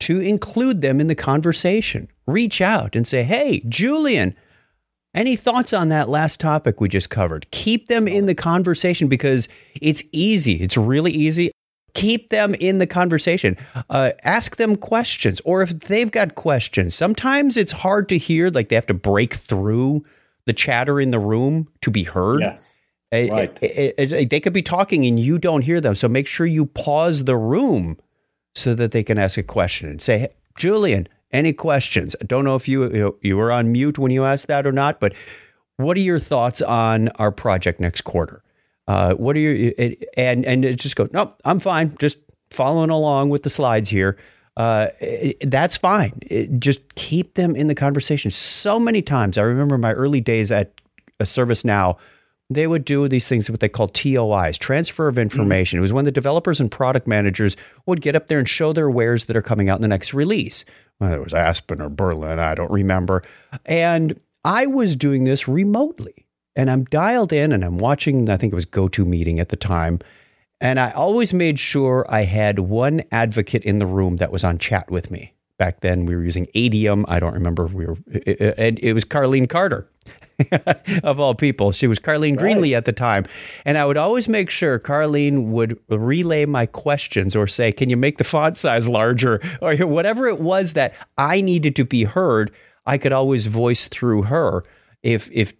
to 0.00 0.20
include 0.20 0.82
them 0.82 1.00
in 1.00 1.06
the 1.06 1.14
conversation. 1.14 2.08
Reach 2.26 2.60
out 2.60 2.96
and 2.96 3.06
say, 3.06 3.22
hey, 3.22 3.62
Julian, 3.68 4.34
any 5.14 5.36
thoughts 5.36 5.72
on 5.72 5.88
that 5.90 6.08
last 6.08 6.40
topic 6.40 6.80
we 6.80 6.88
just 6.88 7.10
covered? 7.10 7.46
Keep 7.50 7.88
them 7.88 8.08
in 8.08 8.26
the 8.26 8.34
conversation 8.34 9.08
because 9.08 9.48
it's 9.80 10.02
easy. 10.12 10.54
It's 10.54 10.76
really 10.76 11.12
easy. 11.12 11.52
Keep 11.94 12.30
them 12.30 12.54
in 12.56 12.78
the 12.78 12.86
conversation. 12.86 13.56
Uh, 13.88 14.10
ask 14.24 14.56
them 14.56 14.74
questions, 14.74 15.40
or 15.44 15.62
if 15.62 15.78
they've 15.80 16.10
got 16.10 16.34
questions, 16.34 16.94
sometimes 16.94 17.56
it's 17.56 17.70
hard 17.70 18.08
to 18.08 18.18
hear, 18.18 18.50
like 18.50 18.68
they 18.68 18.74
have 18.74 18.86
to 18.88 18.94
break 18.94 19.34
through 19.34 20.04
the 20.46 20.52
chatter 20.52 21.00
in 21.00 21.12
the 21.12 21.20
room 21.20 21.68
to 21.82 21.90
be 21.90 22.02
heard. 22.02 22.40
Yes. 22.40 22.80
Right. 23.12 23.56
It, 23.62 23.94
it, 23.96 24.12
it, 24.12 24.30
they 24.30 24.40
could 24.40 24.52
be 24.52 24.62
talking 24.62 25.06
and 25.06 25.20
you 25.20 25.38
don't 25.38 25.62
hear 25.62 25.80
them. 25.80 25.94
So 25.94 26.08
make 26.08 26.26
sure 26.26 26.46
you 26.46 26.66
pause 26.66 27.24
the 27.24 27.36
room 27.36 27.96
so 28.56 28.74
that 28.74 28.90
they 28.90 29.04
can 29.04 29.18
ask 29.18 29.38
a 29.38 29.44
question 29.44 29.88
and 29.88 30.02
say, 30.02 30.18
hey, 30.18 30.28
Julian, 30.56 31.06
any 31.34 31.52
questions? 31.52 32.16
I 32.22 32.24
don't 32.24 32.44
know 32.44 32.54
if 32.54 32.68
you, 32.68 33.18
you, 33.20 33.36
were 33.36 33.52
on 33.52 33.72
mute 33.72 33.98
when 33.98 34.10
you 34.10 34.24
asked 34.24 34.46
that 34.46 34.66
or 34.66 34.72
not, 34.72 35.00
but 35.00 35.12
what 35.76 35.96
are 35.96 36.00
your 36.00 36.20
thoughts 36.20 36.62
on 36.62 37.08
our 37.16 37.32
project 37.32 37.80
next 37.80 38.02
quarter? 38.02 38.42
Uh, 38.86 39.14
what 39.14 39.36
are 39.36 39.40
your 39.40 39.72
and 40.16 40.44
and 40.44 40.64
it 40.64 40.76
just 40.76 40.94
go? 40.94 41.08
No, 41.12 41.34
I'm 41.44 41.58
fine. 41.58 41.96
Just 41.98 42.18
following 42.50 42.90
along 42.90 43.30
with 43.30 43.42
the 43.42 43.50
slides 43.50 43.88
here. 43.88 44.16
Uh, 44.56 44.88
it, 45.00 45.50
that's 45.50 45.76
fine. 45.76 46.12
It, 46.22 46.60
just 46.60 46.94
keep 46.94 47.34
them 47.34 47.56
in 47.56 47.66
the 47.66 47.74
conversation. 47.74 48.30
So 48.30 48.78
many 48.78 49.02
times, 49.02 49.36
I 49.36 49.42
remember 49.42 49.78
my 49.78 49.92
early 49.92 50.20
days 50.20 50.52
at 50.52 50.72
a 51.18 51.24
ServiceNow 51.24 51.96
they 52.50 52.66
would 52.66 52.84
do 52.84 53.08
these 53.08 53.26
things 53.26 53.48
what 53.50 53.60
they 53.60 53.68
call 53.68 53.88
TOIs, 53.88 54.58
transfer 54.58 55.08
of 55.08 55.18
information. 55.18 55.76
Mm. 55.76 55.80
It 55.80 55.82
was 55.82 55.92
when 55.92 56.04
the 56.04 56.12
developers 56.12 56.60
and 56.60 56.70
product 56.70 57.06
managers 57.06 57.56
would 57.86 58.00
get 58.00 58.16
up 58.16 58.26
there 58.26 58.38
and 58.38 58.48
show 58.48 58.72
their 58.72 58.90
wares 58.90 59.24
that 59.24 59.36
are 59.36 59.42
coming 59.42 59.68
out 59.68 59.78
in 59.78 59.82
the 59.82 59.88
next 59.88 60.12
release. 60.12 60.64
Whether 60.98 61.16
it 61.16 61.24
was 61.24 61.34
Aspen 61.34 61.80
or 61.80 61.88
Berlin, 61.88 62.38
I 62.38 62.54
don't 62.54 62.70
remember. 62.70 63.22
And 63.64 64.20
I 64.44 64.66
was 64.66 64.94
doing 64.94 65.24
this 65.24 65.48
remotely. 65.48 66.26
And 66.56 66.70
I'm 66.70 66.84
dialed 66.84 67.32
in 67.32 67.52
and 67.52 67.64
I'm 67.64 67.78
watching, 67.78 68.28
I 68.28 68.36
think 68.36 68.52
it 68.52 68.56
was 68.56 68.66
GoToMeeting 68.66 69.40
at 69.40 69.48
the 69.48 69.56
time. 69.56 69.98
And 70.60 70.78
I 70.78 70.92
always 70.92 71.32
made 71.32 71.58
sure 71.58 72.06
I 72.08 72.22
had 72.22 72.60
one 72.60 73.02
advocate 73.10 73.64
in 73.64 73.80
the 73.80 73.86
room 73.86 74.16
that 74.16 74.30
was 74.30 74.44
on 74.44 74.58
chat 74.58 74.90
with 74.90 75.10
me. 75.10 75.33
Back 75.58 75.80
then, 75.80 76.06
we 76.06 76.16
were 76.16 76.24
using 76.24 76.46
Adium. 76.54 77.04
I 77.06 77.20
don't 77.20 77.34
remember 77.34 77.66
if 77.66 77.72
we 77.72 77.86
were, 77.86 77.96
and 78.58 78.78
it 78.80 78.92
was 78.92 79.04
Carlene 79.04 79.48
Carter. 79.48 79.88
of 81.04 81.20
all 81.20 81.34
people. 81.34 81.72
She 81.72 81.86
was 81.86 81.98
Carlene 81.98 82.36
right. 82.36 82.56
Greenlee 82.56 82.76
at 82.76 82.86
the 82.86 82.92
time. 82.92 83.24
And 83.64 83.78
I 83.78 83.84
would 83.84 83.96
always 83.96 84.28
make 84.28 84.50
sure 84.50 84.78
Carlene 84.78 85.46
would 85.46 85.78
relay 85.88 86.44
my 86.44 86.66
questions 86.66 87.36
or 87.36 87.46
say, 87.46 87.72
Can 87.72 87.88
you 87.88 87.96
make 87.96 88.18
the 88.18 88.24
font 88.24 88.58
size 88.58 88.88
larger? 88.88 89.40
Or 89.62 89.74
whatever 89.86 90.26
it 90.26 90.40
was 90.40 90.72
that 90.72 90.94
I 91.18 91.40
needed 91.40 91.76
to 91.76 91.84
be 91.84 92.04
heard, 92.04 92.50
I 92.86 92.98
could 92.98 93.12
always 93.12 93.46
voice 93.46 93.86
through 93.86 94.22
her 94.22 94.64
if 95.02 95.30
if 95.32 95.54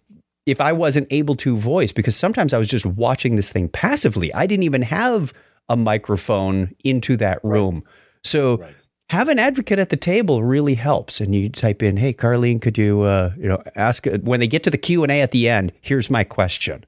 if 0.45 0.61
I 0.61 0.73
wasn't 0.73 1.07
able 1.09 1.35
to 1.37 1.57
voice, 1.57 1.91
because 1.91 2.15
sometimes 2.15 2.53
I 2.53 2.57
was 2.57 2.67
just 2.67 2.85
watching 2.85 3.35
this 3.35 3.49
thing 3.49 3.67
passively. 3.69 4.31
I 4.33 4.45
didn't 4.45 4.63
even 4.63 4.83
have 4.83 5.33
a 5.69 5.75
microphone 5.75 6.75
into 6.83 7.17
that 7.17 7.43
room. 7.43 7.75
Right. 7.75 7.83
So 8.23 8.57
right 8.57 8.75
have 9.09 9.29
an 9.29 9.39
advocate 9.39 9.79
at 9.79 9.89
the 9.89 9.97
table 9.97 10.43
really 10.43 10.75
helps. 10.75 11.21
And 11.21 11.35
you 11.35 11.49
type 11.49 11.83
in, 11.83 11.97
"Hey, 11.97 12.13
Carlene, 12.13 12.61
could 12.61 12.77
you, 12.77 13.01
uh, 13.01 13.31
you 13.37 13.47
know, 13.47 13.61
ask 13.75 14.05
when 14.23 14.39
they 14.39 14.47
get 14.47 14.63
to 14.63 14.71
the 14.71 14.77
Q 14.77 15.03
and 15.03 15.11
A 15.11 15.21
at 15.21 15.31
the 15.31 15.47
end? 15.47 15.71
Here's 15.81 16.09
my 16.09 16.23
question." 16.23 16.83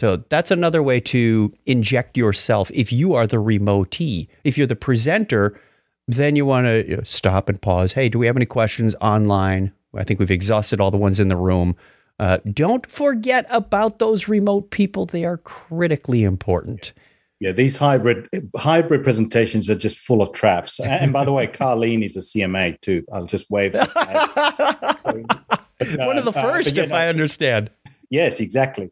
So 0.00 0.16
that's 0.30 0.50
another 0.50 0.82
way 0.82 0.98
to 1.00 1.52
inject 1.66 2.16
yourself. 2.16 2.70
If 2.72 2.90
you 2.90 3.12
are 3.12 3.26
the 3.26 3.36
remotee, 3.36 4.28
if 4.44 4.56
you're 4.56 4.66
the 4.66 4.74
presenter, 4.74 5.60
then 6.08 6.36
you 6.36 6.46
want 6.46 6.66
to 6.66 6.88
you 6.88 6.96
know, 6.96 7.02
stop 7.04 7.50
and 7.50 7.60
pause. 7.60 7.92
Hey, 7.92 8.08
do 8.08 8.18
we 8.18 8.26
have 8.26 8.36
any 8.36 8.46
questions 8.46 8.96
online? 9.02 9.72
I 9.94 10.04
think 10.04 10.18
we've 10.18 10.30
exhausted 10.30 10.80
all 10.80 10.90
the 10.90 10.96
ones 10.96 11.20
in 11.20 11.28
the 11.28 11.36
room. 11.36 11.76
Uh, 12.18 12.38
don't 12.52 12.86
forget 12.86 13.46
about 13.50 13.98
those 13.98 14.28
remote 14.28 14.70
people; 14.70 15.04
they 15.04 15.24
are 15.26 15.36
critically 15.36 16.24
important. 16.24 16.92
Yeah, 16.94 17.09
these 17.40 17.76
hybrid 17.76 18.28
hybrid 18.54 19.02
presentations 19.02 19.70
are 19.70 19.74
just 19.74 19.98
full 19.98 20.20
of 20.20 20.32
traps. 20.32 20.78
And 20.78 21.12
by 21.12 21.24
the 21.24 21.32
way, 21.32 21.46
Carlene 21.46 22.04
is 22.04 22.16
a 22.16 22.20
CMA 22.20 22.80
too. 22.80 23.04
I'll 23.12 23.24
just 23.24 23.50
wave. 23.50 23.72
That. 23.72 23.90
One 25.98 26.18
of 26.18 26.26
the 26.26 26.32
uh, 26.32 26.42
first, 26.42 26.78
uh, 26.78 26.82
if 26.82 26.92
I 26.92 27.08
understand. 27.08 27.70
Yes, 28.10 28.40
exactly. 28.40 28.90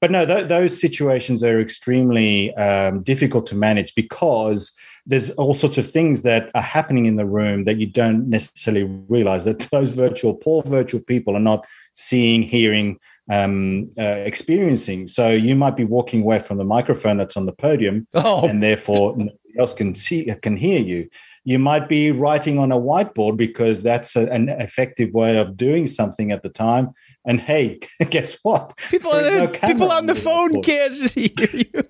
But 0.00 0.10
no, 0.10 0.24
th- 0.24 0.48
those 0.48 0.80
situations 0.80 1.44
are 1.44 1.60
extremely 1.60 2.54
um, 2.54 3.02
difficult 3.02 3.44
to 3.46 3.54
manage 3.54 3.94
because 3.94 4.72
there's 5.06 5.30
all 5.30 5.54
sorts 5.54 5.78
of 5.78 5.86
things 5.86 6.22
that 6.22 6.50
are 6.54 6.62
happening 6.62 7.06
in 7.06 7.16
the 7.16 7.26
room 7.26 7.64
that 7.64 7.78
you 7.78 7.86
don't 7.86 8.28
necessarily 8.28 8.84
realize 9.08 9.44
that 9.44 9.58
those 9.72 9.90
virtual, 9.90 10.34
poor 10.34 10.62
virtual 10.62 11.00
people 11.00 11.36
are 11.36 11.40
not 11.40 11.66
seeing, 11.94 12.42
hearing, 12.42 12.98
um, 13.30 13.90
uh, 13.98 14.22
experiencing. 14.24 15.08
So 15.08 15.30
you 15.30 15.56
might 15.56 15.76
be 15.76 15.84
walking 15.84 16.22
away 16.22 16.38
from 16.38 16.58
the 16.58 16.64
microphone 16.64 17.16
that's 17.16 17.36
on 17.36 17.46
the 17.46 17.52
podium, 17.52 18.06
oh. 18.14 18.46
and 18.46 18.62
therefore 18.62 19.16
nobody 19.16 19.58
else 19.58 19.72
can 19.72 19.94
see 19.94 20.32
can 20.40 20.56
hear 20.56 20.80
you. 20.80 21.08
You 21.44 21.58
might 21.58 21.88
be 21.88 22.12
writing 22.12 22.58
on 22.58 22.70
a 22.70 22.78
whiteboard 22.78 23.36
because 23.36 23.82
that's 23.82 24.14
a, 24.14 24.30
an 24.30 24.48
effective 24.48 25.12
way 25.12 25.36
of 25.38 25.56
doing 25.56 25.88
something 25.88 26.30
at 26.30 26.42
the 26.42 26.48
time. 26.48 26.90
And 27.24 27.40
hey, 27.40 27.80
guess 28.10 28.38
what? 28.42 28.76
People, 28.90 29.10
no 29.10 29.48
people 29.48 29.90
on 29.90 30.06
the, 30.06 30.14
phone 30.14 30.62
can't 30.62 31.10
hear 31.10 31.30
you. 31.52 31.84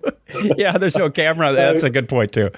yeah, 0.56 0.78
there's 0.78 0.96
no 0.96 1.10
camera. 1.10 1.52
That's 1.52 1.82
a 1.82 1.90
good 1.90 2.08
point 2.08 2.32
too. 2.32 2.50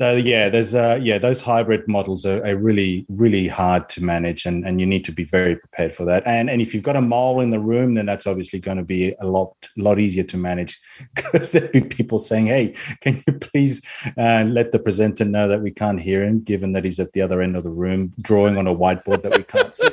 So 0.00 0.16
yeah, 0.16 0.48
there's 0.48 0.74
uh, 0.74 0.98
yeah 1.02 1.18
those 1.18 1.42
hybrid 1.42 1.86
models 1.86 2.24
are, 2.24 2.42
are, 2.46 2.56
really 2.56 3.04
really 3.10 3.48
hard 3.48 3.90
to 3.90 4.02
manage, 4.02 4.46
and, 4.46 4.66
and 4.66 4.80
you 4.80 4.86
need 4.86 5.04
to 5.04 5.12
be 5.12 5.24
very 5.24 5.56
prepared 5.56 5.94
for 5.94 6.06
that. 6.06 6.22
And 6.24 6.48
and 6.48 6.62
if 6.62 6.72
you've 6.72 6.82
got 6.82 6.96
a 6.96 7.02
mole 7.02 7.42
in 7.42 7.50
the 7.50 7.60
room, 7.60 7.92
then 7.92 8.06
that's 8.06 8.26
obviously 8.26 8.60
going 8.60 8.78
to 8.78 8.82
be 8.82 9.14
a 9.20 9.26
lot 9.26 9.54
lot 9.76 9.98
easier 9.98 10.24
to 10.24 10.38
manage 10.38 10.80
because 11.14 11.52
there'll 11.52 11.70
be 11.70 11.82
people 11.82 12.18
saying, 12.18 12.46
"Hey, 12.46 12.74
can 13.02 13.22
you 13.26 13.34
please 13.34 13.82
uh, 14.16 14.44
let 14.48 14.72
the 14.72 14.78
presenter 14.78 15.26
know 15.26 15.48
that 15.48 15.60
we 15.60 15.70
can't 15.70 16.00
hear 16.00 16.24
him, 16.24 16.40
given 16.40 16.72
that 16.72 16.84
he's 16.84 16.98
at 16.98 17.12
the 17.12 17.20
other 17.20 17.42
end 17.42 17.54
of 17.54 17.62
the 17.62 17.70
room 17.70 18.14
drawing 18.22 18.56
on 18.56 18.66
a 18.66 18.74
whiteboard 18.74 19.22
that 19.22 19.36
we 19.36 19.42
can't 19.42 19.74
see." 19.74 19.90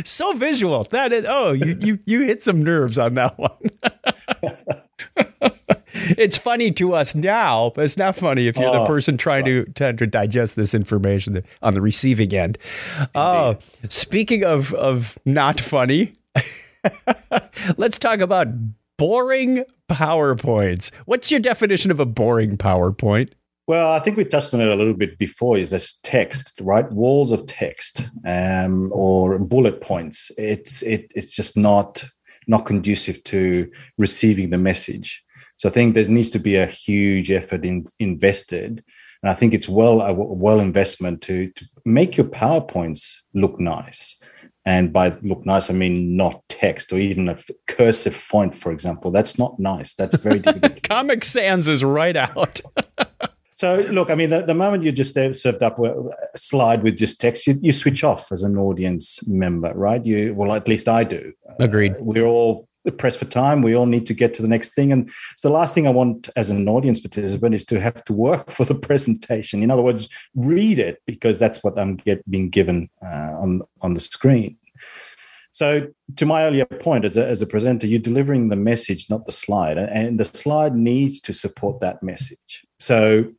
so 0.04 0.32
visual. 0.32 0.82
That 0.90 1.12
is. 1.12 1.24
Oh, 1.28 1.52
you 1.52 1.78
you 1.80 2.00
you 2.04 2.22
hit 2.22 2.42
some 2.42 2.64
nerves 2.64 2.98
on 2.98 3.14
that 3.14 3.38
one. 3.38 3.52
it's 5.94 6.36
funny 6.36 6.70
to 6.72 6.94
us 6.94 7.14
now, 7.14 7.72
but 7.74 7.84
it's 7.84 7.96
not 7.96 8.16
funny 8.16 8.48
if 8.48 8.56
you're 8.56 8.68
oh, 8.68 8.80
the 8.80 8.86
person 8.86 9.16
trying 9.16 9.44
to, 9.44 9.64
to, 9.64 9.92
to 9.92 10.06
digest 10.06 10.56
this 10.56 10.74
information 10.74 11.42
on 11.62 11.74
the 11.74 11.80
receiving 11.80 12.32
end. 12.34 12.58
Oh, 13.14 13.56
speaking 13.88 14.44
of 14.44 14.72
of 14.74 15.18
not 15.24 15.60
funny, 15.60 16.14
let's 17.76 17.98
talk 17.98 18.20
about 18.20 18.48
boring 18.96 19.64
PowerPoints. 19.90 20.90
What's 21.06 21.30
your 21.30 21.40
definition 21.40 21.90
of 21.90 22.00
a 22.00 22.06
boring 22.06 22.56
PowerPoint? 22.56 23.30
Well, 23.68 23.92
I 23.92 24.00
think 24.00 24.16
we 24.16 24.24
touched 24.24 24.52
on 24.54 24.60
it 24.60 24.68
a 24.68 24.74
little 24.74 24.94
bit 24.94 25.18
before. 25.18 25.56
Is 25.56 25.70
this 25.70 25.98
text, 26.02 26.60
right? 26.60 26.90
Walls 26.90 27.30
of 27.30 27.46
text 27.46 28.10
um, 28.26 28.90
or 28.92 29.38
bullet 29.38 29.80
points. 29.80 30.32
It's 30.36 30.82
it, 30.82 31.12
it's 31.14 31.36
just 31.36 31.56
not 31.56 32.04
not 32.48 32.66
conducive 32.66 33.22
to 33.24 33.70
receiving 33.98 34.50
the 34.50 34.58
message. 34.58 35.22
So 35.56 35.68
I 35.68 35.72
think 35.72 35.94
there 35.94 36.08
needs 36.08 36.30
to 36.30 36.38
be 36.38 36.56
a 36.56 36.66
huge 36.66 37.30
effort 37.30 37.64
in, 37.64 37.86
invested, 37.98 38.82
and 39.22 39.30
I 39.30 39.34
think 39.34 39.54
it's 39.54 39.68
well 39.68 40.00
a 40.00 40.12
well 40.12 40.60
investment 40.60 41.22
to 41.22 41.50
to 41.50 41.64
make 41.84 42.16
your 42.16 42.26
powerpoints 42.26 43.18
look 43.34 43.60
nice. 43.60 44.22
And 44.64 44.92
by 44.92 45.08
look 45.22 45.44
nice, 45.44 45.70
I 45.70 45.74
mean 45.74 46.16
not 46.16 46.42
text 46.48 46.92
or 46.92 46.98
even 46.98 47.28
a 47.28 47.36
cursive 47.66 48.14
font, 48.14 48.54
for 48.54 48.70
example. 48.70 49.10
That's 49.10 49.38
not 49.38 49.58
nice. 49.58 49.94
That's 49.94 50.16
very 50.16 50.38
difficult. 50.40 50.82
Comic 50.84 51.24
Sans 51.24 51.66
is 51.68 51.82
right 51.82 52.16
out. 52.16 52.60
So, 53.62 53.76
look, 53.92 54.10
I 54.10 54.16
mean, 54.16 54.30
the, 54.30 54.42
the 54.42 54.56
moment 54.56 54.82
you 54.82 54.90
just 54.90 55.14
served 55.14 55.62
up 55.62 55.78
a 55.78 55.94
slide 56.34 56.82
with 56.82 56.96
just 56.96 57.20
text, 57.20 57.46
you, 57.46 57.60
you, 57.62 57.70
switch 57.70 58.02
off 58.02 58.32
as 58.32 58.42
an 58.42 58.58
audience 58.58 59.24
member, 59.28 59.72
right? 59.72 60.04
You, 60.04 60.34
well, 60.34 60.52
at 60.52 60.66
least 60.66 60.88
I 60.88 61.04
do. 61.04 61.32
Agreed. 61.60 61.92
Uh, 61.92 61.98
we're 62.00 62.26
all 62.26 62.68
pressed 62.90 63.18
for 63.18 63.24
time. 63.26 63.62
We 63.62 63.74
all 63.74 63.86
need 63.86 64.06
to 64.06 64.14
get 64.14 64.34
to 64.34 64.42
the 64.42 64.48
next 64.48 64.74
thing. 64.74 64.92
And 64.92 65.08
it's 65.32 65.42
the 65.42 65.50
last 65.50 65.74
thing 65.74 65.86
I 65.86 65.90
want 65.90 66.28
as 66.36 66.50
an 66.50 66.68
audience 66.68 66.98
participant 66.98 67.54
is 67.54 67.64
to 67.66 67.80
have 67.80 68.04
to 68.04 68.12
work 68.12 68.50
for 68.56 68.64
the 68.64 68.74
presentation. 68.74 69.62
In 69.62 69.70
other 69.70 69.82
words, 69.82 70.08
read 70.34 70.78
it 70.78 71.00
because 71.06 71.38
that's 71.38 71.62
what 71.62 71.78
I'm 71.78 71.96
get, 71.96 72.28
being 72.30 72.50
given 72.50 72.88
uh, 73.02 73.36
on, 73.38 73.62
on 73.80 73.94
the 73.94 74.00
screen. 74.00 74.56
So, 75.52 75.88
to 76.16 76.24
my 76.24 76.44
earlier 76.44 76.64
point, 76.64 77.04
as 77.04 77.18
a, 77.18 77.26
as 77.26 77.42
a 77.42 77.46
presenter, 77.46 77.86
you're 77.86 78.00
delivering 78.00 78.48
the 78.48 78.56
message, 78.56 79.10
not 79.10 79.26
the 79.26 79.32
slide, 79.32 79.76
and 79.76 80.18
the 80.18 80.24
slide 80.24 80.74
needs 80.74 81.20
to 81.20 81.34
support 81.34 81.80
that 81.80 82.02
message. 82.02 82.64
So, 82.80 83.32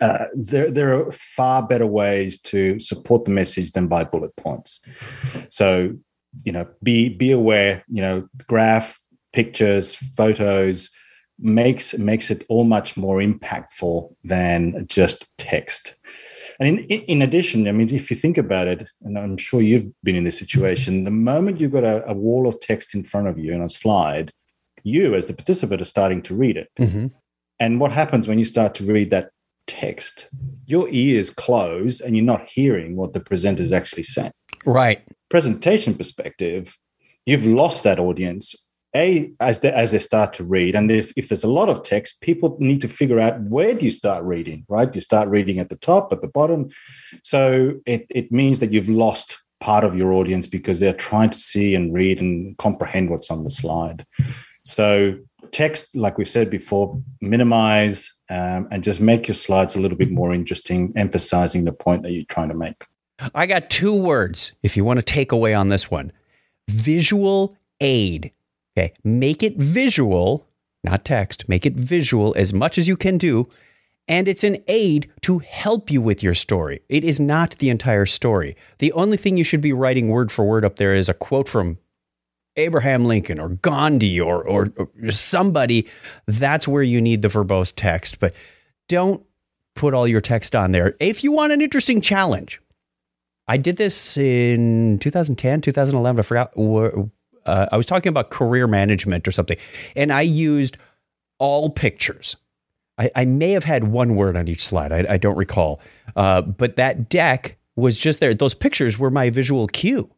uh, 0.00 0.26
there, 0.32 0.70
there 0.70 0.98
are 0.98 1.12
far 1.12 1.66
better 1.66 1.86
ways 1.86 2.40
to 2.40 2.78
support 2.78 3.26
the 3.26 3.32
message 3.32 3.72
than 3.72 3.86
by 3.86 4.04
bullet 4.04 4.34
points. 4.36 4.80
So, 5.50 5.94
you 6.44 6.52
know, 6.52 6.68
be 6.82 7.08
be 7.08 7.30
aware. 7.30 7.84
You 7.88 8.02
know, 8.02 8.28
graph, 8.46 8.98
pictures, 9.32 9.94
photos 9.94 10.90
makes 11.38 11.96
makes 11.96 12.30
it 12.30 12.44
all 12.48 12.64
much 12.64 12.96
more 12.96 13.18
impactful 13.18 14.14
than 14.24 14.86
just 14.86 15.26
text. 15.38 15.96
And 16.58 16.80
in, 16.80 17.00
in 17.02 17.22
addition, 17.22 17.66
I 17.66 17.72
mean, 17.72 17.92
if 17.94 18.10
you 18.10 18.16
think 18.16 18.36
about 18.36 18.68
it, 18.68 18.90
and 19.02 19.18
I'm 19.18 19.38
sure 19.38 19.62
you've 19.62 19.90
been 20.02 20.16
in 20.16 20.24
this 20.24 20.38
situation, 20.38 21.04
the 21.04 21.10
moment 21.10 21.60
you've 21.60 21.72
got 21.72 21.84
a, 21.84 22.06
a 22.08 22.14
wall 22.14 22.46
of 22.46 22.60
text 22.60 22.94
in 22.94 23.02
front 23.02 23.28
of 23.28 23.38
you 23.38 23.54
and 23.54 23.62
a 23.62 23.68
slide, 23.70 24.30
you 24.82 25.14
as 25.14 25.26
the 25.26 25.32
participant 25.32 25.80
are 25.80 25.86
starting 25.86 26.22
to 26.22 26.34
read 26.34 26.56
it. 26.56 26.68
Mm-hmm. 26.78 27.06
And 27.58 27.80
what 27.80 27.92
happens 27.92 28.28
when 28.28 28.38
you 28.38 28.44
start 28.44 28.74
to 28.76 28.84
read 28.84 29.10
that 29.10 29.30
text? 29.66 30.28
Your 30.66 30.88
ears 30.90 31.30
close 31.30 32.00
and 32.00 32.16
you're 32.16 32.24
not 32.24 32.48
hearing 32.48 32.96
what 32.96 33.12
the 33.12 33.20
presenter 33.20 33.62
is 33.62 33.72
actually 33.72 34.02
saying. 34.02 34.32
Right. 34.64 35.06
Presentation 35.28 35.94
perspective, 35.94 36.76
you've 37.26 37.46
lost 37.46 37.84
that 37.84 37.98
audience 37.98 38.54
a 38.94 39.30
as 39.38 39.60
they 39.60 39.70
as 39.70 39.92
they 39.92 39.98
start 39.98 40.32
to 40.34 40.44
read. 40.44 40.74
And 40.74 40.90
if, 40.90 41.12
if 41.16 41.28
there's 41.28 41.44
a 41.44 41.48
lot 41.48 41.68
of 41.68 41.82
text 41.82 42.20
people 42.20 42.56
need 42.60 42.80
to 42.80 42.88
figure 42.88 43.20
out 43.20 43.40
where 43.42 43.74
do 43.74 43.84
you 43.84 43.90
start 43.90 44.24
reading 44.24 44.64
right? 44.68 44.92
You 44.92 45.00
start 45.00 45.28
reading 45.28 45.58
at 45.58 45.68
the 45.68 45.76
top 45.76 46.12
at 46.12 46.22
the 46.22 46.28
bottom. 46.28 46.68
So 47.22 47.74
it, 47.86 48.06
it 48.10 48.32
means 48.32 48.60
that 48.60 48.72
you've 48.72 48.88
lost 48.88 49.38
part 49.60 49.84
of 49.84 49.96
your 49.96 50.12
audience 50.12 50.46
because 50.46 50.80
they're 50.80 50.94
trying 50.94 51.30
to 51.30 51.38
see 51.38 51.74
and 51.74 51.94
read 51.94 52.20
and 52.20 52.56
comprehend 52.58 53.10
what's 53.10 53.30
on 53.30 53.44
the 53.44 53.50
slide. 53.50 54.06
So 54.64 55.18
text 55.52 55.96
like 55.96 56.18
we 56.18 56.24
said 56.24 56.50
before 56.50 57.00
minimize 57.20 58.12
um, 58.28 58.68
and 58.70 58.84
just 58.84 59.00
make 59.00 59.26
your 59.26 59.34
slides 59.34 59.74
a 59.76 59.80
little 59.80 59.96
bit 59.96 60.10
more 60.10 60.34
interesting 60.34 60.92
emphasizing 60.96 61.64
the 61.64 61.72
point 61.72 62.02
that 62.02 62.12
you're 62.12 62.24
trying 62.24 62.48
to 62.48 62.54
make 62.54 62.84
i 63.34 63.46
got 63.46 63.70
two 63.70 63.94
words 63.94 64.52
if 64.62 64.76
you 64.76 64.84
want 64.84 64.98
to 64.98 65.02
take 65.02 65.32
away 65.32 65.54
on 65.54 65.68
this 65.68 65.90
one 65.90 66.12
visual 66.68 67.56
aid 67.80 68.32
Okay. 68.76 68.92
Make 69.04 69.42
it 69.42 69.56
visual, 69.56 70.46
not 70.84 71.04
text. 71.04 71.48
Make 71.48 71.66
it 71.66 71.74
visual 71.74 72.34
as 72.36 72.52
much 72.52 72.78
as 72.78 72.88
you 72.88 72.96
can 72.96 73.18
do. 73.18 73.48
And 74.08 74.26
it's 74.26 74.44
an 74.44 74.56
aid 74.66 75.10
to 75.22 75.38
help 75.38 75.90
you 75.90 76.00
with 76.00 76.22
your 76.22 76.34
story. 76.34 76.82
It 76.88 77.04
is 77.04 77.20
not 77.20 77.56
the 77.58 77.68
entire 77.68 78.06
story. 78.06 78.56
The 78.78 78.92
only 78.92 79.16
thing 79.16 79.36
you 79.36 79.44
should 79.44 79.60
be 79.60 79.72
writing 79.72 80.08
word 80.08 80.32
for 80.32 80.44
word 80.44 80.64
up 80.64 80.76
there 80.76 80.94
is 80.94 81.08
a 81.08 81.14
quote 81.14 81.48
from 81.48 81.78
Abraham 82.56 83.04
Lincoln 83.04 83.38
or 83.38 83.50
Gandhi 83.50 84.20
or, 84.20 84.42
or, 84.42 84.72
or 84.76 85.12
somebody. 85.12 85.86
That's 86.26 86.66
where 86.66 86.82
you 86.82 87.00
need 87.00 87.22
the 87.22 87.28
verbose 87.28 87.72
text. 87.74 88.18
But 88.18 88.34
don't 88.88 89.22
put 89.76 89.94
all 89.94 90.08
your 90.08 90.20
text 90.20 90.56
on 90.56 90.72
there. 90.72 90.96
If 90.98 91.22
you 91.22 91.30
want 91.30 91.52
an 91.52 91.60
interesting 91.60 92.00
challenge, 92.00 92.60
I 93.50 93.56
did 93.56 93.78
this 93.78 94.16
in 94.16 95.00
2010, 95.00 95.60
2011. 95.60 96.20
I 96.20 96.22
forgot 96.22 96.52
uh, 96.56 97.66
I 97.72 97.76
was 97.76 97.84
talking 97.84 98.08
about 98.08 98.30
career 98.30 98.68
management 98.68 99.26
or 99.26 99.32
something, 99.32 99.56
and 99.96 100.12
I 100.12 100.20
used 100.20 100.76
all 101.40 101.68
pictures. 101.68 102.36
I, 102.96 103.10
I 103.16 103.24
may 103.24 103.50
have 103.50 103.64
had 103.64 103.82
one 103.82 104.14
word 104.14 104.36
on 104.36 104.46
each 104.46 104.64
slide. 104.64 104.92
I, 104.92 105.14
I 105.14 105.16
don't 105.16 105.36
recall, 105.36 105.80
uh, 106.14 106.42
but 106.42 106.76
that 106.76 107.08
deck 107.08 107.58
was 107.74 107.98
just 107.98 108.20
there. 108.20 108.34
Those 108.34 108.54
pictures 108.54 109.00
were 109.00 109.10
my 109.10 109.30
visual 109.30 109.66
cue. 109.66 110.08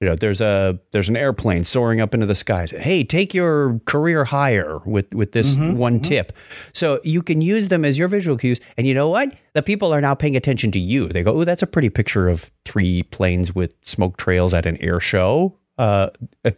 You 0.00 0.06
know, 0.06 0.14
there's 0.14 0.40
a 0.40 0.78
there's 0.92 1.08
an 1.08 1.16
airplane 1.16 1.64
soaring 1.64 2.00
up 2.00 2.14
into 2.14 2.26
the 2.26 2.34
skies. 2.34 2.70
Hey, 2.70 3.02
take 3.02 3.34
your 3.34 3.80
career 3.84 4.24
higher 4.24 4.78
with 4.86 5.12
with 5.12 5.32
this 5.32 5.54
mm-hmm, 5.54 5.76
one 5.76 5.94
mm-hmm. 5.94 6.02
tip. 6.02 6.32
So 6.72 7.00
you 7.02 7.20
can 7.20 7.40
use 7.40 7.66
them 7.66 7.84
as 7.84 7.98
your 7.98 8.06
visual 8.06 8.36
cues. 8.36 8.60
And 8.76 8.86
you 8.86 8.94
know 8.94 9.08
what? 9.08 9.34
The 9.54 9.62
people 9.62 9.92
are 9.92 10.00
now 10.00 10.14
paying 10.14 10.36
attention 10.36 10.70
to 10.72 10.78
you. 10.78 11.08
They 11.08 11.24
go, 11.24 11.40
"Oh, 11.40 11.44
that's 11.44 11.62
a 11.62 11.66
pretty 11.66 11.90
picture 11.90 12.28
of 12.28 12.50
three 12.64 13.02
planes 13.04 13.54
with 13.56 13.74
smoke 13.82 14.16
trails 14.18 14.54
at 14.54 14.66
an 14.66 14.76
air 14.76 15.00
show." 15.00 15.58
Uh, 15.78 16.10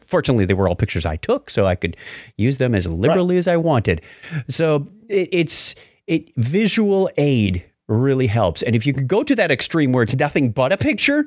fortunately, 0.06 0.44
they 0.44 0.54
were 0.54 0.68
all 0.68 0.76
pictures 0.76 1.06
I 1.06 1.16
took, 1.16 1.50
so 1.50 1.66
I 1.66 1.74
could 1.74 1.96
use 2.36 2.58
them 2.58 2.74
as 2.74 2.86
liberally 2.86 3.36
right. 3.36 3.38
as 3.38 3.48
I 3.48 3.56
wanted. 3.56 4.02
So 4.48 4.86
it, 5.08 5.28
it's 5.32 5.74
it 6.06 6.30
visual 6.36 7.10
aid 7.16 7.64
really 7.88 8.26
helps. 8.26 8.62
And 8.62 8.76
if 8.76 8.86
you 8.86 8.92
can 8.92 9.06
go 9.06 9.22
to 9.22 9.34
that 9.36 9.50
extreme 9.50 9.92
where 9.92 10.02
it's 10.02 10.16
nothing 10.16 10.52
but 10.52 10.72
a 10.72 10.76
picture, 10.76 11.26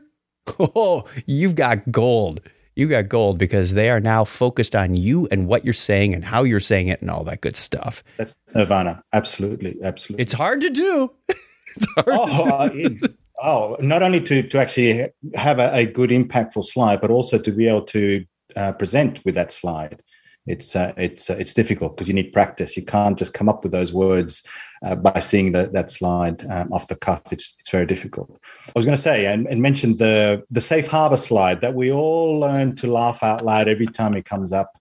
oh, 0.60 1.06
you've 1.26 1.56
got 1.56 1.92
gold. 1.92 2.42
You 2.76 2.88
got 2.88 3.08
gold 3.08 3.38
because 3.38 3.74
they 3.74 3.92
are 3.92 4.00
now 4.00 4.24
focused 4.24 4.76
on 4.76 4.96
you 4.96 5.28
and 5.30 5.48
what 5.48 5.64
you're 5.64 5.74
saying 5.74 6.16
and 6.16 6.26
how 6.26 6.44
you're 6.44 6.60
saying 6.60 6.88
it 6.88 7.02
and 7.02 7.12
all 7.12 7.24
that 7.26 7.42
good 7.42 7.56
stuff. 7.56 8.04
That's 8.18 8.36
Nirvana. 8.56 9.04
Absolutely. 9.14 9.78
Absolutely. 9.84 10.24
It's 10.24 10.34
hard 10.34 10.62
to 10.62 10.72
do. 10.72 11.12
it's 11.30 11.88
hard 11.96 12.08
oh, 12.08 12.70
to 12.70 12.80
do. 12.80 13.00
Uh, 13.06 13.08
Oh, 13.42 13.76
not 13.82 14.04
only 14.04 14.22
to 14.22 14.44
to 14.44 14.60
actually 14.60 15.10
have 15.36 15.60
a, 15.60 15.74
a 15.74 15.86
good 15.86 16.12
impactful 16.12 16.64
slide, 16.64 17.02
but 17.02 17.12
also 17.12 17.38
to 17.38 17.52
be 17.52 17.68
able 17.68 17.82
to 17.86 18.26
uh, 18.56 18.72
present 18.74 19.20
with 19.26 19.36
that 19.36 19.52
slide. 19.52 20.02
It's 20.46 20.76
uh, 20.76 20.94
it's 20.98 21.30
uh, 21.30 21.36
it's 21.40 21.54
difficult 21.54 21.96
because 21.96 22.08
you 22.08 22.14
need 22.14 22.32
practice. 22.32 22.78
You 22.78 22.86
can't 22.86 23.18
just 23.18 23.34
come 23.34 23.50
up 23.50 23.64
with 23.64 23.72
those 23.72 23.92
words 23.92 24.48
uh, 24.84 24.96
by 24.96 25.20
seeing 25.20 25.52
the, 25.52 25.70
that 25.74 25.90
slide 25.90 26.46
um, 26.52 26.72
off 26.74 26.88
the 26.88 26.96
cuff. 26.96 27.22
It's 27.32 27.56
it's 27.60 27.70
very 27.70 27.86
difficult. 27.86 28.38
I 28.68 28.72
was 28.76 28.86
going 28.86 28.96
to 28.96 29.02
say 29.02 29.26
and, 29.26 29.48
and 29.48 29.62
mention 29.62 29.98
the 29.98 30.44
the 30.50 30.62
safe 30.62 30.88
harbor 30.88 31.18
slide 31.18 31.62
that 31.62 31.74
we 31.74 31.92
all 31.92 32.40
learn 32.40 32.76
to 32.78 32.92
laugh 32.92 33.24
out 33.24 33.46
loud 33.46 33.68
every 33.68 33.88
time 33.88 34.14
it 34.14 34.26
comes 34.26 34.52
up. 34.52 34.72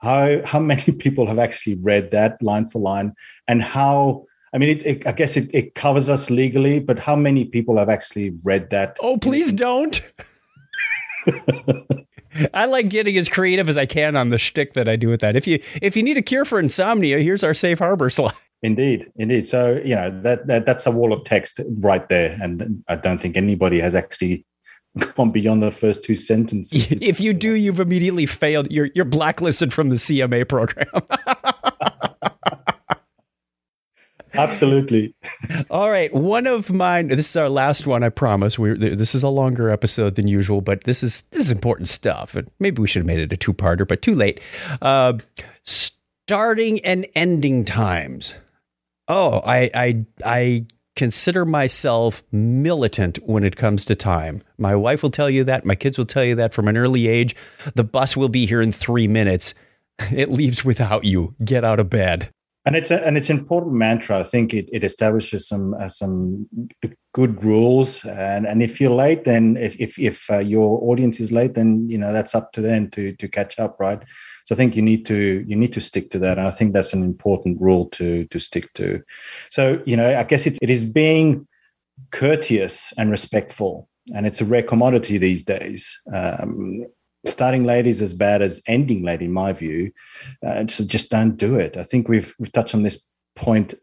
How 0.00 0.44
how 0.44 0.58
many 0.72 0.92
people 0.92 1.26
have 1.26 1.38
actually 1.38 1.76
read 1.76 2.10
that 2.10 2.40
line 2.42 2.68
for 2.68 2.80
line, 2.80 3.14
and 3.46 3.62
how 3.62 4.24
I 4.52 4.58
mean, 4.58 4.70
it, 4.70 4.86
it, 4.86 5.06
I 5.06 5.12
guess 5.12 5.36
it, 5.36 5.50
it 5.52 5.74
covers 5.74 6.08
us 6.08 6.30
legally, 6.30 6.80
but 6.80 6.98
how 6.98 7.16
many 7.16 7.44
people 7.44 7.78
have 7.78 7.88
actually 7.88 8.32
read 8.44 8.70
that? 8.70 8.96
Oh, 9.02 9.18
please 9.18 9.52
don't. 9.66 10.00
I 12.54 12.66
like 12.66 12.88
getting 12.88 13.16
as 13.16 13.28
creative 13.28 13.68
as 13.68 13.76
I 13.76 13.86
can 13.86 14.16
on 14.16 14.30
the 14.30 14.38
shtick 14.38 14.74
that 14.74 14.88
I 14.88 14.96
do 14.96 15.08
with 15.08 15.20
that. 15.20 15.36
If 15.36 15.46
you 15.46 15.62
if 15.82 15.96
you 15.96 16.02
need 16.02 16.16
a 16.16 16.22
cure 16.22 16.44
for 16.44 16.58
insomnia, 16.58 17.20
here's 17.20 17.42
our 17.42 17.54
safe 17.54 17.78
harbor 17.78 18.10
slide. 18.10 18.34
Indeed, 18.62 19.12
indeed. 19.16 19.46
So 19.46 19.80
you 19.84 19.94
know 19.94 20.10
that, 20.22 20.48
that 20.48 20.66
that's 20.66 20.86
a 20.86 20.90
wall 20.90 21.12
of 21.12 21.22
text 21.24 21.60
right 21.78 22.08
there, 22.08 22.36
and 22.42 22.82
I 22.88 22.96
don't 22.96 23.18
think 23.18 23.36
anybody 23.36 23.78
has 23.78 23.94
actually 23.94 24.44
gone 25.14 25.30
beyond 25.30 25.62
the 25.62 25.70
first 25.70 26.02
two 26.04 26.16
sentences. 26.16 26.92
If 27.00 27.20
you 27.20 27.32
do, 27.32 27.54
you've 27.54 27.80
immediately 27.80 28.26
failed. 28.26 28.70
You're 28.70 28.90
you're 28.94 29.04
blacklisted 29.04 29.72
from 29.72 29.90
the 29.90 29.96
CMA 29.96 30.48
program. 30.48 30.86
Absolutely. 34.34 35.14
All 35.70 35.90
right. 35.90 36.12
One 36.12 36.46
of 36.46 36.70
mine. 36.70 37.08
This 37.08 37.30
is 37.30 37.36
our 37.36 37.48
last 37.48 37.86
one. 37.86 38.02
I 38.02 38.08
promise. 38.08 38.58
We 38.58 38.74
this 38.74 39.14
is 39.14 39.22
a 39.22 39.28
longer 39.28 39.70
episode 39.70 40.16
than 40.16 40.28
usual, 40.28 40.60
but 40.60 40.84
this 40.84 41.02
is 41.02 41.22
this 41.30 41.44
is 41.44 41.50
important 41.50 41.88
stuff. 41.88 42.34
And 42.34 42.50
maybe 42.58 42.82
we 42.82 42.88
should 42.88 43.00
have 43.00 43.06
made 43.06 43.20
it 43.20 43.32
a 43.32 43.36
two 43.36 43.54
parter, 43.54 43.86
but 43.86 44.02
too 44.02 44.14
late. 44.14 44.40
Uh, 44.82 45.14
starting 45.64 46.84
and 46.84 47.06
ending 47.14 47.64
times. 47.64 48.34
Oh, 49.08 49.40
I 49.44 49.70
I 49.74 50.04
I 50.24 50.66
consider 50.94 51.44
myself 51.44 52.22
militant 52.32 53.18
when 53.24 53.44
it 53.44 53.56
comes 53.56 53.84
to 53.86 53.94
time. 53.94 54.42
My 54.58 54.74
wife 54.74 55.02
will 55.02 55.10
tell 55.10 55.30
you 55.30 55.44
that. 55.44 55.64
My 55.64 55.74
kids 55.74 55.96
will 55.96 56.06
tell 56.06 56.24
you 56.24 56.34
that 56.36 56.52
from 56.52 56.68
an 56.68 56.76
early 56.76 57.08
age. 57.08 57.34
The 57.74 57.84
bus 57.84 58.16
will 58.16 58.28
be 58.28 58.46
here 58.46 58.60
in 58.60 58.72
three 58.72 59.08
minutes. 59.08 59.54
It 60.12 60.30
leaves 60.30 60.64
without 60.64 61.04
you. 61.04 61.34
Get 61.44 61.64
out 61.64 61.80
of 61.80 61.90
bed 61.90 62.30
and 62.68 62.76
it's 62.76 62.90
a, 62.90 63.02
and 63.06 63.16
it's 63.16 63.30
an 63.30 63.38
important 63.38 63.74
mantra. 63.76 64.18
I 64.18 64.22
think 64.22 64.52
it, 64.52 64.68
it 64.70 64.84
establishes 64.84 65.48
some 65.48 65.72
uh, 65.72 65.88
some 65.88 66.46
good 67.14 67.42
rules, 67.42 68.04
and 68.04 68.46
and 68.46 68.62
if 68.62 68.78
you're 68.78 68.90
late, 68.90 69.24
then 69.24 69.56
if 69.56 69.80
if, 69.80 69.98
if 69.98 70.30
uh, 70.30 70.40
your 70.40 70.78
audience 70.82 71.18
is 71.18 71.32
late, 71.32 71.54
then 71.54 71.88
you 71.88 71.96
know 71.96 72.12
that's 72.12 72.34
up 72.34 72.52
to 72.52 72.60
them 72.60 72.90
to 72.90 73.14
to 73.16 73.26
catch 73.26 73.58
up, 73.58 73.76
right? 73.80 74.02
So 74.48 74.54
I 74.54 74.56
think 74.56 74.76
you 74.76 74.80
need 74.80 75.04
to 75.04 75.44
you 75.46 75.56
need 75.56 75.74
to 75.74 75.80
stick 75.82 76.10
to 76.12 76.18
that, 76.20 76.38
and 76.38 76.48
I 76.48 76.50
think 76.50 76.72
that's 76.72 76.94
an 76.94 77.02
important 77.02 77.60
rule 77.60 77.84
to 77.90 78.24
to 78.24 78.38
stick 78.38 78.72
to. 78.74 79.02
So 79.50 79.82
you 79.84 79.94
know, 79.94 80.18
I 80.18 80.24
guess 80.24 80.46
it's 80.46 80.58
it 80.62 80.70
is 80.70 80.86
being 80.86 81.46
courteous 82.12 82.94
and 82.96 83.10
respectful, 83.10 83.90
and 84.14 84.26
it's 84.26 84.40
a 84.40 84.46
rare 84.46 84.62
commodity 84.62 85.18
these 85.18 85.42
days. 85.42 86.00
Um, 86.14 86.86
starting 87.26 87.64
late 87.64 87.86
is 87.86 88.00
as 88.00 88.14
bad 88.14 88.40
as 88.40 88.62
ending 88.66 89.02
late, 89.02 89.20
in 89.20 89.34
my 89.34 89.52
view. 89.52 89.92
Uh, 90.42 90.64
just, 90.64 90.88
just 90.88 91.10
don't 91.10 91.36
do 91.36 91.56
it. 91.56 91.76
I 91.76 91.82
think 91.82 92.08
we've 92.08 92.34
we've 92.38 92.50
touched 92.50 92.74
on 92.74 92.84
this 92.84 93.06
point 93.36 93.74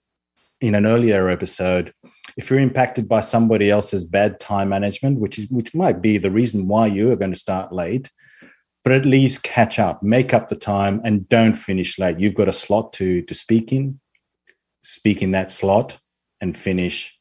in 0.62 0.74
an 0.74 0.88
earlier 0.88 1.30
episode. 1.30 1.94
If 2.38 2.50
you're 2.50 2.58
impacted 2.58 3.08
by 3.08 3.20
somebody 3.20 3.70
else's 3.70 4.04
bad 4.04 4.40
time 4.40 4.70
management, 4.70 5.20
which 5.20 5.38
is 5.38 5.48
which 5.52 5.76
might 5.76 6.02
be 6.02 6.18
the 6.18 6.32
reason 6.32 6.68
why 6.68 6.88
you 6.88 7.12
are 7.12 7.16
going 7.16 7.34
to 7.34 7.40
start 7.40 7.72
late, 7.72 8.10
but 8.86 8.94
at 8.94 9.06
least 9.06 9.42
catch 9.42 9.80
up, 9.80 10.04
make 10.04 10.32
up 10.32 10.48
the 10.48 10.56
time, 10.56 11.02
and 11.04 11.28
don't 11.28 11.56
finish 11.56 11.98
late. 11.98 12.20
You've 12.20 12.36
got 12.36 12.48
a 12.48 12.54
slot 12.54 12.94
to 12.94 13.24
to 13.24 13.34
speak 13.34 13.74
in, 13.74 14.00
speak 14.84 15.22
in 15.22 15.32
that 15.32 15.52
slot, 15.52 15.98
and 16.40 16.56
finish. 16.56 17.20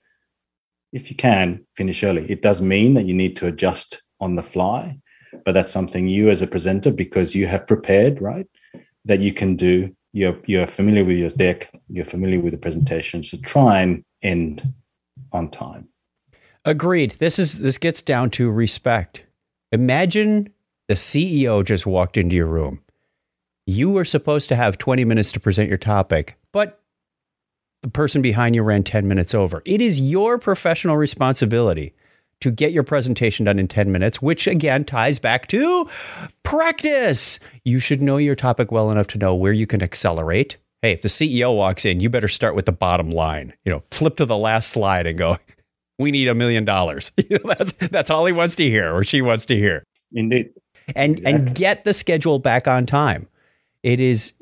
If 0.92 1.10
you 1.10 1.16
can, 1.16 1.66
finish 1.74 2.04
early. 2.04 2.30
It 2.30 2.42
does 2.42 2.60
mean 2.60 2.94
that 2.94 3.06
you 3.06 3.14
need 3.14 3.36
to 3.38 3.48
adjust 3.48 4.02
on 4.20 4.36
the 4.36 4.42
fly, 4.42 5.00
but 5.44 5.52
that's 5.52 5.72
something 5.72 6.06
you 6.06 6.30
as 6.30 6.42
a 6.42 6.46
presenter, 6.46 6.92
because 6.92 7.34
you 7.34 7.48
have 7.48 7.66
prepared, 7.66 8.20
right, 8.20 8.46
that 9.06 9.20
you 9.20 9.32
can 9.32 9.56
do. 9.56 9.96
You're 10.12 10.38
you're 10.46 10.68
familiar 10.68 11.04
with 11.04 11.16
your 11.16 11.30
deck. 11.30 11.70
You're 11.88 12.04
familiar 12.04 12.40
with 12.40 12.52
the 12.52 12.58
presentation. 12.58 13.24
So 13.24 13.38
try 13.38 13.80
and 13.80 14.04
end 14.22 14.62
on 15.32 15.50
time. 15.50 15.88
Agreed. 16.64 17.16
This 17.18 17.38
is 17.38 17.58
this 17.58 17.78
gets 17.78 18.02
down 18.02 18.30
to 18.30 18.50
respect. 18.50 19.24
Imagine 19.72 20.53
the 20.88 20.94
CEO 20.94 21.64
just 21.64 21.86
walked 21.86 22.16
into 22.16 22.36
your 22.36 22.46
room. 22.46 22.80
You 23.66 23.90
were 23.90 24.04
supposed 24.04 24.48
to 24.50 24.56
have 24.56 24.78
20 24.78 25.04
minutes 25.04 25.32
to 25.32 25.40
present 25.40 25.68
your 25.68 25.78
topic, 25.78 26.36
but 26.52 26.80
the 27.82 27.88
person 27.88 28.22
behind 28.22 28.54
you 28.54 28.62
ran 28.62 28.82
10 28.82 29.08
minutes 29.08 29.34
over. 29.34 29.62
It 29.64 29.80
is 29.80 30.00
your 30.00 30.38
professional 30.38 30.96
responsibility 30.96 31.94
to 32.40 32.50
get 32.50 32.72
your 32.72 32.82
presentation 32.82 33.46
done 33.46 33.58
in 33.58 33.68
10 33.68 33.90
minutes, 33.90 34.20
which 34.20 34.46
again 34.46 34.84
ties 34.84 35.18
back 35.18 35.46
to 35.48 35.88
practice. 36.42 37.38
You 37.64 37.80
should 37.80 38.02
know 38.02 38.18
your 38.18 38.34
topic 38.34 38.70
well 38.70 38.90
enough 38.90 39.06
to 39.08 39.18
know 39.18 39.34
where 39.34 39.52
you 39.52 39.66
can 39.66 39.82
accelerate. 39.82 40.56
Hey, 40.82 40.92
if 40.92 41.00
the 41.00 41.08
CEO 41.08 41.56
walks 41.56 41.86
in, 41.86 42.00
you 42.00 42.10
better 42.10 42.28
start 42.28 42.54
with 42.54 42.66
the 42.66 42.72
bottom 42.72 43.10
line. 43.10 43.54
You 43.64 43.72
know, 43.72 43.82
flip 43.90 44.16
to 44.16 44.26
the 44.26 44.36
last 44.36 44.68
slide 44.68 45.06
and 45.06 45.16
go, 45.16 45.38
we 45.98 46.10
need 46.10 46.28
a 46.28 46.34
million 46.34 46.64
dollars. 46.64 47.12
That's 47.44 47.72
that's 47.72 48.10
all 48.10 48.26
he 48.26 48.32
wants 48.32 48.56
to 48.56 48.64
hear 48.64 48.94
or 48.94 49.04
she 49.04 49.22
wants 49.22 49.46
to 49.46 49.56
hear. 49.56 49.84
Indeed. 50.12 50.50
And 50.94 51.12
exactly. 51.12 51.32
and 51.32 51.54
get 51.54 51.84
the 51.84 51.94
schedule 51.94 52.38
back 52.38 52.68
on 52.68 52.86
time. 52.86 53.26
It 53.82 54.00
is 54.00 54.32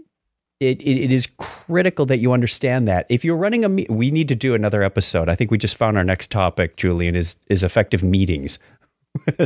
it, 0.61 0.81
it, 0.81 1.05
it 1.05 1.13
is 1.13 1.27
critical 1.39 2.07
that 2.07 2.19
you 2.19 2.33
understand 2.33 2.87
that. 2.87 3.07
If 3.09 3.25
you're 3.25 3.37
running 3.37 3.65
a 3.65 3.93
we 3.93 4.11
need 4.11 4.29
to 4.29 4.37
do 4.37 4.55
another 4.55 4.83
episode. 4.83 5.29
I 5.29 5.35
think 5.35 5.51
we 5.51 5.59
just 5.59 5.77
found 5.77 5.99
our 5.99 6.05
next 6.05 6.31
topic, 6.31 6.77
Julian, 6.77 7.17
is 7.17 7.35
is 7.49 7.63
effective 7.63 8.03
meetings. 8.05 8.59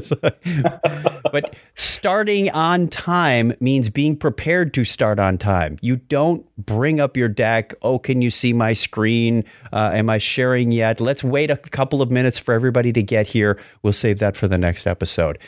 but 1.33 1.57
starting 1.75 2.51
on 2.51 2.87
time 2.87 3.53
means 3.61 3.89
being 3.89 4.17
prepared 4.17 4.73
to 4.75 4.85
start 4.85 5.19
on 5.19 5.37
time. 5.39 5.77
You 5.81 5.97
don't 5.97 6.47
bring 6.57 7.01
up 7.01 7.17
your 7.17 7.29
deck. 7.29 7.75
Oh, 7.83 7.99
can 7.99 8.23
you 8.23 8.31
see 8.31 8.53
my 8.53 8.75
screen? 8.75 9.45
Uh, 9.73 9.91
am 9.93 10.09
I 10.09 10.19
sharing 10.19 10.71
yet? 10.71 11.01
Let's 11.01 11.25
wait 11.25 11.51
a 11.51 11.57
couple 11.57 12.01
of 12.01 12.11
minutes 12.11 12.39
for 12.39 12.55
everybody 12.55 12.93
to 12.93 13.03
get 13.03 13.27
here. 13.27 13.59
We'll 13.83 13.93
save 13.93 14.21
that 14.21 14.37
for 14.37 14.47
the 14.47 14.59
next 14.59 14.87
episode. 14.87 15.39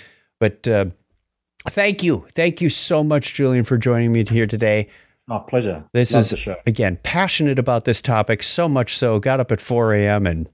But 0.40 0.66
uh, 0.66 0.86
thank 1.70 2.02
you. 2.02 2.26
Thank 2.34 2.61
you 2.61 2.70
so 2.70 3.02
much, 3.04 3.34
Julian, 3.34 3.64
for 3.64 3.78
joining 3.78 4.12
me 4.12 4.24
here 4.24 4.46
today. 4.46 4.88
Oh, 5.30 5.40
pleasure. 5.40 5.84
This 5.92 6.14
Love 6.14 6.32
is, 6.32 6.48
again, 6.66 6.98
passionate 7.02 7.59
about 7.59 7.84
this 7.84 8.00
topic, 8.00 8.42
so 8.42 8.68
much 8.68 8.96
so, 8.96 9.18
got 9.18 9.40
up 9.40 9.52
at 9.52 9.61
4 9.61 9.94
a.m. 9.94 10.26
and 10.26 10.48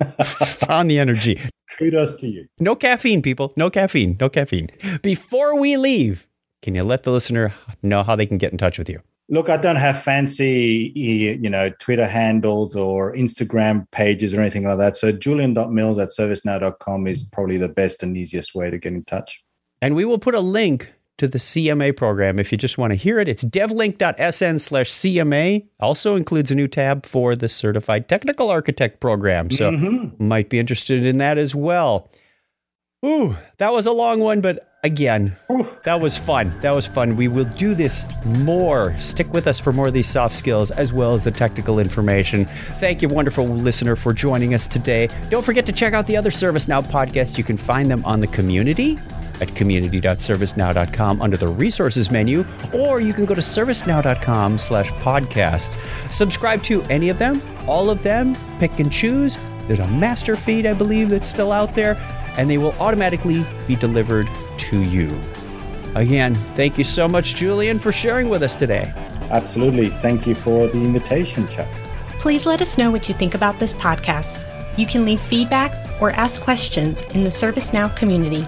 found 0.24 0.90
the 0.90 0.98
energy. 0.98 1.40
Kudos 1.78 2.14
to 2.14 2.28
you. 2.28 2.46
No 2.60 2.76
caffeine, 2.76 3.22
people. 3.22 3.52
No 3.56 3.70
caffeine. 3.70 4.16
No 4.20 4.28
caffeine. 4.28 4.68
Before 5.02 5.58
we 5.58 5.76
leave, 5.76 6.28
can 6.60 6.74
you 6.74 6.84
let 6.84 7.02
the 7.02 7.10
listener 7.10 7.52
know 7.82 8.02
how 8.04 8.14
they 8.14 8.26
can 8.26 8.38
get 8.38 8.52
in 8.52 8.58
touch 8.58 8.78
with 8.78 8.88
you? 8.88 9.00
Look, 9.28 9.48
I 9.48 9.56
don't 9.56 9.76
have 9.76 10.00
fancy, 10.00 10.92
you 10.94 11.48
know, 11.48 11.70
Twitter 11.80 12.06
handles 12.06 12.76
or 12.76 13.14
Instagram 13.14 13.90
pages 13.90 14.34
or 14.34 14.40
anything 14.40 14.64
like 14.64 14.78
that. 14.78 14.96
So 14.96 15.10
julian.mills 15.10 15.98
at 15.98 16.08
servicenow.com 16.08 17.06
is 17.06 17.22
probably 17.22 17.56
the 17.56 17.68
best 17.68 18.02
and 18.02 18.16
easiest 18.16 18.54
way 18.54 18.70
to 18.70 18.78
get 18.78 18.92
in 18.92 19.02
touch. 19.04 19.42
And 19.82 19.96
we 19.96 20.04
will 20.04 20.18
put 20.18 20.36
a 20.36 20.40
link 20.40 20.94
to 21.18 21.28
the 21.28 21.38
CMA 21.38 21.96
program 21.96 22.38
if 22.38 22.52
you 22.52 22.56
just 22.56 22.78
want 22.78 22.92
to 22.92 22.94
hear 22.94 23.18
it. 23.18 23.28
It's 23.28 23.44
devlink.sn 23.44 24.58
slash 24.60 24.90
CMA. 24.90 25.66
Also 25.80 26.14
includes 26.16 26.50
a 26.52 26.54
new 26.54 26.68
tab 26.68 27.04
for 27.04 27.36
the 27.36 27.48
Certified 27.48 28.08
Technical 28.08 28.48
Architect 28.48 29.00
program. 29.00 29.50
So 29.50 29.72
mm-hmm. 29.72 30.26
might 30.26 30.48
be 30.48 30.60
interested 30.60 31.04
in 31.04 31.18
that 31.18 31.36
as 31.36 31.54
well. 31.54 32.08
Ooh, 33.04 33.36
that 33.58 33.72
was 33.72 33.84
a 33.86 33.92
long 33.92 34.20
one, 34.20 34.40
but 34.40 34.68
again, 34.84 35.36
Ooh. 35.50 35.66
that 35.82 36.00
was 36.00 36.16
fun. 36.16 36.56
That 36.60 36.70
was 36.70 36.86
fun. 36.86 37.16
We 37.16 37.26
will 37.26 37.44
do 37.44 37.74
this 37.74 38.06
more. 38.24 38.96
Stick 39.00 39.32
with 39.32 39.48
us 39.48 39.58
for 39.58 39.72
more 39.72 39.88
of 39.88 39.92
these 39.92 40.08
soft 40.08 40.36
skills 40.36 40.70
as 40.70 40.92
well 40.92 41.12
as 41.12 41.24
the 41.24 41.32
technical 41.32 41.80
information. 41.80 42.44
Thank 42.78 43.02
you, 43.02 43.08
wonderful 43.08 43.44
listener, 43.44 43.96
for 43.96 44.12
joining 44.12 44.54
us 44.54 44.68
today. 44.68 45.08
Don't 45.30 45.44
forget 45.44 45.66
to 45.66 45.72
check 45.72 45.92
out 45.92 46.06
the 46.06 46.16
other 46.16 46.30
ServiceNow 46.30 46.84
podcasts. 46.84 47.36
You 47.36 47.42
can 47.42 47.56
find 47.56 47.90
them 47.90 48.04
on 48.04 48.20
the 48.20 48.28
community 48.28 48.98
at 49.42 49.54
community.servicenow.com 49.54 51.20
under 51.20 51.36
the 51.36 51.48
resources 51.48 52.10
menu, 52.10 52.44
or 52.72 53.00
you 53.00 53.12
can 53.12 53.26
go 53.26 53.34
to 53.34 53.40
servicenow.com 53.40 54.56
slash 54.56 54.90
podcast. 54.92 55.76
Subscribe 56.10 56.62
to 56.62 56.82
any 56.84 57.08
of 57.08 57.18
them, 57.18 57.42
all 57.66 57.90
of 57.90 58.02
them, 58.02 58.34
pick 58.58 58.78
and 58.78 58.90
choose. 58.90 59.36
There's 59.66 59.80
a 59.80 59.88
master 59.88 60.36
feed, 60.36 60.64
I 60.64 60.72
believe, 60.72 61.10
that's 61.10 61.28
still 61.28 61.52
out 61.52 61.74
there, 61.74 61.96
and 62.38 62.48
they 62.48 62.58
will 62.58 62.72
automatically 62.80 63.44
be 63.66 63.76
delivered 63.76 64.28
to 64.58 64.82
you. 64.82 65.20
Again, 65.94 66.34
thank 66.56 66.78
you 66.78 66.84
so 66.84 67.06
much, 67.06 67.34
Julian, 67.34 67.78
for 67.78 67.92
sharing 67.92 68.28
with 68.28 68.42
us 68.42 68.56
today. 68.56 68.92
Absolutely. 69.30 69.88
Thank 69.88 70.26
you 70.26 70.34
for 70.34 70.66
the 70.68 70.78
invitation, 70.78 71.46
Chuck. 71.48 71.68
Please 72.18 72.46
let 72.46 72.62
us 72.62 72.78
know 72.78 72.90
what 72.90 73.08
you 73.08 73.14
think 73.14 73.34
about 73.34 73.58
this 73.58 73.74
podcast. 73.74 74.38
You 74.78 74.86
can 74.86 75.04
leave 75.04 75.20
feedback 75.20 75.74
or 76.00 76.10
ask 76.12 76.40
questions 76.40 77.02
in 77.14 77.24
the 77.24 77.30
ServiceNow 77.30 77.94
community. 77.96 78.46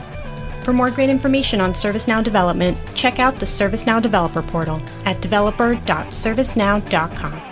For 0.65 0.73
more 0.73 0.91
great 0.91 1.11
information 1.11 1.61
on 1.61 1.75
ServiceNow 1.75 2.25
development, 2.25 2.79
check 2.95 3.19
out 3.19 3.39
the 3.39 3.45
ServiceNow 3.45 4.01
Developer 4.01 4.41
Portal 4.41 4.81
at 5.05 5.21
developer.servicenow.com. 5.21 7.43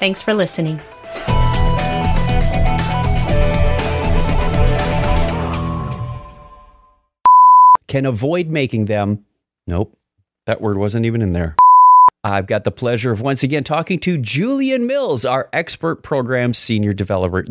Thanks 0.00 0.22
for 0.22 0.32
listening. 0.32 0.80
Can 7.88 8.06
avoid 8.06 8.48
making 8.48 8.86
them. 8.86 9.26
Nope, 9.66 9.94
that 10.46 10.62
word 10.62 10.78
wasn't 10.78 11.04
even 11.04 11.20
in 11.20 11.32
there. 11.32 11.56
I've 12.24 12.46
got 12.46 12.64
the 12.64 12.72
pleasure 12.72 13.12
of 13.12 13.20
once 13.20 13.42
again 13.42 13.64
talking 13.64 14.00
to 14.00 14.16
Julian 14.16 14.86
Mills, 14.86 15.26
our 15.26 15.50
expert 15.52 16.02
program 16.02 16.54
senior 16.54 16.94
developer. 16.94 17.44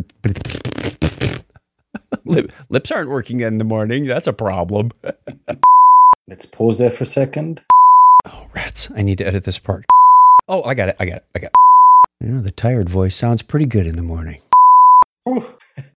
Lip, 2.26 2.52
lips 2.70 2.92
aren't 2.92 3.10
working 3.10 3.42
in 3.42 3.60
the 3.60 3.64
morning. 3.64 4.06
That's 4.06 4.28
a 4.28 4.34
problem. 4.34 4.92
Let's 6.28 6.46
pause 6.46 6.78
there 6.78 6.90
for 6.90 7.04
a 7.04 7.08
second. 7.08 7.62
Oh, 8.26 8.48
rats. 8.56 8.90
I 8.96 9.04
need 9.04 9.20
to 9.20 9.28
edit 9.28 9.44
this 9.44 9.60
part. 9.60 9.86
Oh, 10.48 10.64
I 10.64 10.74
got 10.74 10.90
it. 10.90 10.96
I 11.00 11.06
got 11.06 11.18
it. 11.18 11.26
I 11.36 11.40
got 11.40 11.48
it. 11.48 12.26
You 12.26 12.34
know, 12.34 12.42
the 12.42 12.52
tired 12.52 12.90
voice 12.90 13.16
sounds 13.16 13.44
pretty 13.44 13.68
good 13.68 13.86
in 13.86 13.96
the 13.96 14.02
morning. 14.02 14.42
Ooh. 15.30 15.46